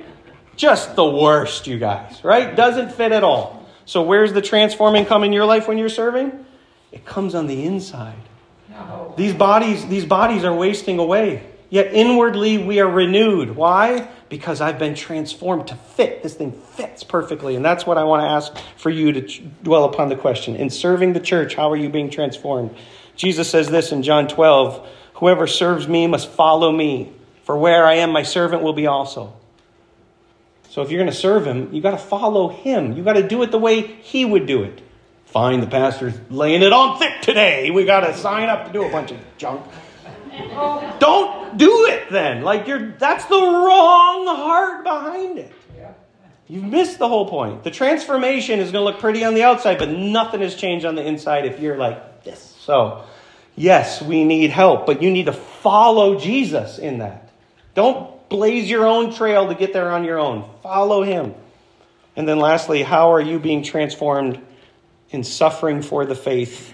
Just 0.57 0.97
the 0.97 1.05
worst, 1.05 1.65
you 1.65 1.79
guys, 1.79 2.21
right? 2.21 2.53
Doesn't 2.53 2.91
fit 2.91 3.13
at 3.13 3.23
all. 3.23 3.65
So, 3.85 4.01
where's 4.01 4.33
the 4.33 4.41
transforming 4.41 5.05
come 5.05 5.23
in 5.23 5.31
your 5.31 5.45
life 5.45 5.69
when 5.69 5.77
you're 5.77 5.87
serving? 5.87 6.45
It 6.91 7.05
comes 7.05 7.35
on 7.35 7.47
the 7.47 7.63
inside. 7.63 8.19
No. 8.69 9.13
These 9.15 9.33
bodies, 9.33 9.87
these 9.87 10.03
bodies 10.03 10.43
are 10.43 10.53
wasting 10.53 10.99
away. 10.99 11.43
Yet 11.69 11.93
inwardly 11.93 12.57
we 12.57 12.81
are 12.81 12.89
renewed. 12.89 13.55
Why? 13.55 14.09
Because 14.29 14.61
I've 14.61 14.77
been 14.77 14.93
transformed 14.93 15.67
to 15.67 15.75
fit. 15.75 16.21
This 16.21 16.35
thing 16.35 16.51
fits 16.51 17.03
perfectly. 17.03 17.55
And 17.55 17.65
that's 17.65 17.85
what 17.85 17.97
I 17.97 18.03
want 18.03 18.21
to 18.21 18.27
ask 18.27 18.55
for 18.77 18.89
you 18.91 19.11
to 19.11 19.21
dwell 19.63 19.85
upon 19.85 20.09
the 20.09 20.15
question. 20.15 20.55
In 20.55 20.69
serving 20.69 21.13
the 21.13 21.19
church, 21.19 21.55
how 21.55 21.71
are 21.71 21.75
you 21.75 21.89
being 21.89 22.11
transformed? 22.11 22.75
Jesus 23.15 23.49
says 23.49 23.69
this 23.69 23.91
in 23.91 24.03
John 24.03 24.27
12 24.27 24.87
Whoever 25.15 25.47
serves 25.47 25.87
me 25.87 26.07
must 26.07 26.29
follow 26.29 26.71
me, 26.71 27.11
for 27.43 27.57
where 27.57 27.85
I 27.85 27.95
am, 27.95 28.11
my 28.11 28.23
servant 28.23 28.63
will 28.63 28.73
be 28.73 28.87
also. 28.87 29.33
So 30.69 30.81
if 30.81 30.91
you're 30.91 30.99
going 30.99 31.11
to 31.11 31.17
serve 31.17 31.45
him, 31.45 31.73
you 31.73 31.81
got 31.81 31.91
to 31.91 31.97
follow 31.97 32.47
him. 32.47 32.93
You 32.93 33.03
got 33.03 33.13
to 33.13 33.27
do 33.27 33.41
it 33.43 33.51
the 33.51 33.57
way 33.57 33.81
he 33.81 34.23
would 34.23 34.45
do 34.45 34.63
it. 34.63 34.81
Fine, 35.25 35.59
the 35.59 35.67
pastor's 35.67 36.13
laying 36.29 36.61
it 36.61 36.71
on 36.71 36.97
thick 36.97 37.21
today. 37.21 37.69
We 37.69 37.85
got 37.85 38.01
to 38.01 38.15
sign 38.15 38.49
up 38.49 38.67
to 38.67 38.73
do 38.73 38.83
a 38.83 38.89
bunch 38.89 39.11
of 39.11 39.17
junk. 39.37 39.65
Don't 40.99 41.57
do 41.57 41.85
it 41.87 42.09
then. 42.09 42.41
Like 42.43 42.67
you're 42.67 42.91
that's 42.91 43.25
the 43.25 43.35
wrong 43.35 44.25
heart 44.27 44.83
behind 44.83 45.39
it. 45.39 45.53
You've 46.49 46.63
missed 46.63 46.97
the 46.97 47.07
whole 47.07 47.29
point. 47.29 47.63
The 47.63 47.69
transformation 47.69 48.59
is 48.59 48.71
going 48.71 48.83
to 48.83 48.91
look 48.91 48.99
pretty 48.99 49.23
on 49.23 49.35
the 49.35 49.43
outside, 49.43 49.77
but 49.77 49.89
nothing 49.89 50.41
has 50.41 50.55
changed 50.55 50.83
on 50.83 50.95
the 50.95 51.05
inside 51.05 51.45
if 51.45 51.59
you're 51.59 51.77
like 51.77 52.23
this. 52.23 52.55
So, 52.61 53.03
yes, 53.55 54.01
we 54.01 54.23
need 54.23 54.49
help, 54.49 54.87
but 54.87 55.03
you 55.03 55.11
need 55.11 55.27
to 55.27 55.31
follow 55.31 56.19
Jesus 56.19 56.79
in 56.79 56.97
that. 56.97 57.29
Don't 57.75 58.27
blaze 58.29 58.67
your 58.67 58.87
own 58.87 59.13
trail 59.13 59.47
to 59.47 59.53
get 59.53 59.73
there 59.73 59.91
on 59.91 60.03
your 60.03 60.17
own. 60.17 60.49
Follow 60.63 61.03
him. 61.03 61.35
And 62.15 62.27
then 62.27 62.39
lastly, 62.39 62.81
how 62.81 63.13
are 63.13 63.21
you 63.21 63.37
being 63.37 63.61
transformed 63.61 64.41
in 65.11 65.23
suffering 65.23 65.83
for 65.83 66.03
the 66.07 66.15
faith? 66.15 66.73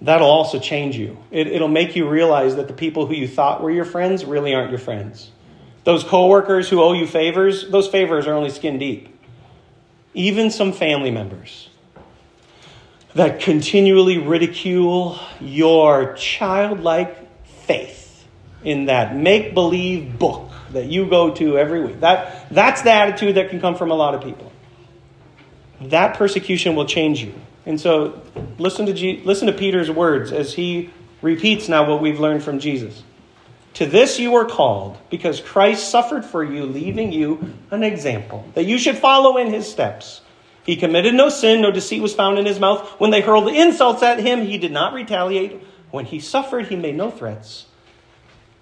That'll 0.00 0.28
also 0.28 0.58
change 0.58 0.96
you. 0.96 1.18
It, 1.30 1.60
will 1.60 1.68
make 1.68 1.96
you 1.96 2.08
realize 2.08 2.56
that 2.56 2.68
the 2.68 2.74
people 2.74 3.06
who 3.06 3.14
you 3.14 3.28
thought 3.28 3.62
were 3.62 3.70
your 3.70 3.84
friends 3.84 4.24
really 4.24 4.54
aren't 4.54 4.70
your 4.70 4.78
friends. 4.78 5.30
Those 5.84 6.02
coworkers 6.02 6.68
who 6.68 6.82
owe 6.82 6.92
you 6.92 7.06
favors, 7.06 7.68
those 7.70 7.88
favors 7.88 8.26
are 8.26 8.34
only 8.34 8.50
skin 8.50 8.78
deep. 8.78 9.08
Even 10.14 10.50
some 10.50 10.72
family 10.72 11.10
members 11.10 11.68
that 13.14 13.40
continually 13.40 14.18
ridicule 14.18 15.18
your 15.40 16.14
childlike 16.14 17.16
faith 17.44 18.26
in 18.64 18.86
that 18.86 19.16
make 19.16 19.54
believe 19.54 20.18
book 20.18 20.50
that 20.72 20.86
you 20.86 21.06
go 21.06 21.32
to 21.34 21.56
every 21.56 21.84
week. 21.84 22.00
That, 22.00 22.48
that's 22.50 22.82
the 22.82 22.92
attitude 22.92 23.36
that 23.36 23.50
can 23.50 23.60
come 23.60 23.76
from 23.76 23.90
a 23.90 23.94
lot 23.94 24.14
of 24.14 24.22
people. 24.22 24.52
That 25.80 26.16
persecution 26.16 26.74
will 26.74 26.86
change 26.86 27.22
you. 27.22 27.34
And 27.66 27.80
so 27.80 28.20
listen 28.58 28.86
to, 28.86 29.22
listen 29.24 29.46
to 29.46 29.52
Peter's 29.52 29.90
words 29.90 30.32
as 30.32 30.54
he 30.54 30.90
repeats 31.22 31.68
now 31.68 31.88
what 31.88 32.02
we've 32.02 32.20
learned 32.20 32.42
from 32.42 32.58
Jesus. 32.58 33.02
To 33.74 33.86
this 33.86 34.20
you 34.20 34.30
were 34.30 34.44
called, 34.44 34.98
because 35.10 35.40
Christ 35.40 35.88
suffered 35.88 36.24
for 36.24 36.44
you, 36.44 36.64
leaving 36.64 37.10
you 37.12 37.54
an 37.70 37.82
example, 37.82 38.46
that 38.54 38.66
you 38.66 38.78
should 38.78 38.98
follow 38.98 39.36
in 39.36 39.52
his 39.52 39.68
steps. 39.68 40.20
He 40.64 40.76
committed 40.76 41.14
no 41.14 41.28
sin, 41.28 41.60
no 41.60 41.70
deceit 41.70 42.00
was 42.00 42.14
found 42.14 42.38
in 42.38 42.46
his 42.46 42.60
mouth. 42.60 42.88
When 43.00 43.10
they 43.10 43.20
hurled 43.20 43.48
insults 43.48 44.02
at 44.02 44.20
him, 44.20 44.42
he 44.42 44.58
did 44.58 44.70
not 44.72 44.94
retaliate. 44.94 45.60
When 45.90 46.04
he 46.04 46.20
suffered, 46.20 46.68
he 46.68 46.76
made 46.76 46.96
no 46.96 47.10
threats. 47.10 47.66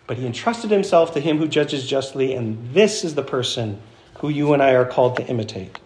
But 0.06 0.16
he 0.16 0.26
entrusted 0.26 0.70
himself 0.70 1.12
to 1.14 1.20
him 1.20 1.38
who 1.38 1.46
judges 1.46 1.86
justly, 1.86 2.34
and 2.34 2.72
this 2.72 3.04
is 3.04 3.14
the 3.14 3.22
person 3.22 3.80
who 4.18 4.28
you 4.28 4.52
and 4.52 4.62
I 4.62 4.72
are 4.72 4.84
called 4.84 5.16
to 5.16 5.26
imitate. 5.26 5.78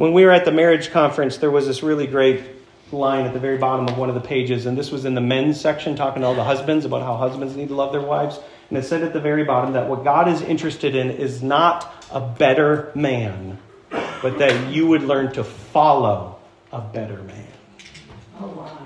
When 0.00 0.14
we 0.14 0.24
were 0.24 0.30
at 0.30 0.46
the 0.46 0.50
marriage 0.50 0.92
conference, 0.92 1.36
there 1.36 1.50
was 1.50 1.66
this 1.66 1.82
really 1.82 2.06
great 2.06 2.42
line 2.90 3.26
at 3.26 3.34
the 3.34 3.38
very 3.38 3.58
bottom 3.58 3.86
of 3.86 3.98
one 3.98 4.08
of 4.08 4.14
the 4.14 4.22
pages, 4.22 4.64
and 4.64 4.74
this 4.74 4.90
was 4.90 5.04
in 5.04 5.14
the 5.14 5.20
men's 5.20 5.60
section, 5.60 5.94
talking 5.94 6.22
to 6.22 6.26
all 6.26 6.34
the 6.34 6.42
husbands 6.42 6.86
about 6.86 7.02
how 7.02 7.18
husbands 7.18 7.54
need 7.54 7.68
to 7.68 7.74
love 7.74 7.92
their 7.92 8.00
wives. 8.00 8.40
And 8.70 8.78
it 8.78 8.84
said 8.86 9.02
at 9.02 9.12
the 9.12 9.20
very 9.20 9.44
bottom 9.44 9.74
that 9.74 9.90
what 9.90 10.02
God 10.02 10.26
is 10.26 10.40
interested 10.40 10.94
in 10.94 11.10
is 11.10 11.42
not 11.42 12.06
a 12.10 12.18
better 12.18 12.90
man, 12.94 13.58
but 13.90 14.38
that 14.38 14.72
you 14.72 14.86
would 14.86 15.02
learn 15.02 15.34
to 15.34 15.44
follow 15.44 16.38
a 16.72 16.80
better 16.80 17.22
man. 17.24 17.46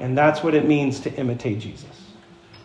And 0.00 0.18
that's 0.18 0.42
what 0.42 0.56
it 0.56 0.66
means 0.66 0.98
to 0.98 1.14
imitate 1.14 1.60
Jesus. 1.60 2.10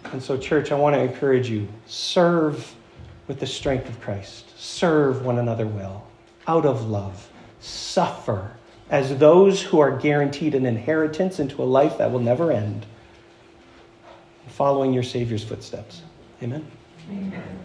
And 0.05 0.23
so, 0.23 0.39
church, 0.39 0.71
I 0.71 0.75
want 0.75 0.95
to 0.95 1.01
encourage 1.01 1.51
you 1.51 1.67
serve 1.85 2.73
with 3.27 3.39
the 3.39 3.45
strength 3.45 3.87
of 3.87 4.01
Christ, 4.01 4.59
serve 4.59 5.23
one 5.23 5.37
another 5.37 5.67
well, 5.67 6.07
out 6.47 6.65
of 6.65 6.89
love, 6.89 7.28
suffer 7.59 8.51
as 8.89 9.17
those 9.17 9.61
who 9.61 9.79
are 9.79 9.97
guaranteed 9.97 10.55
an 10.55 10.65
inheritance 10.65 11.39
into 11.39 11.61
a 11.61 11.65
life 11.65 11.97
that 11.97 12.11
will 12.11 12.19
never 12.19 12.51
end, 12.51 12.85
following 14.47 14.93
your 14.93 15.03
Savior's 15.03 15.43
footsteps. 15.43 16.01
Amen. 16.41 16.65
Amen. 17.09 17.59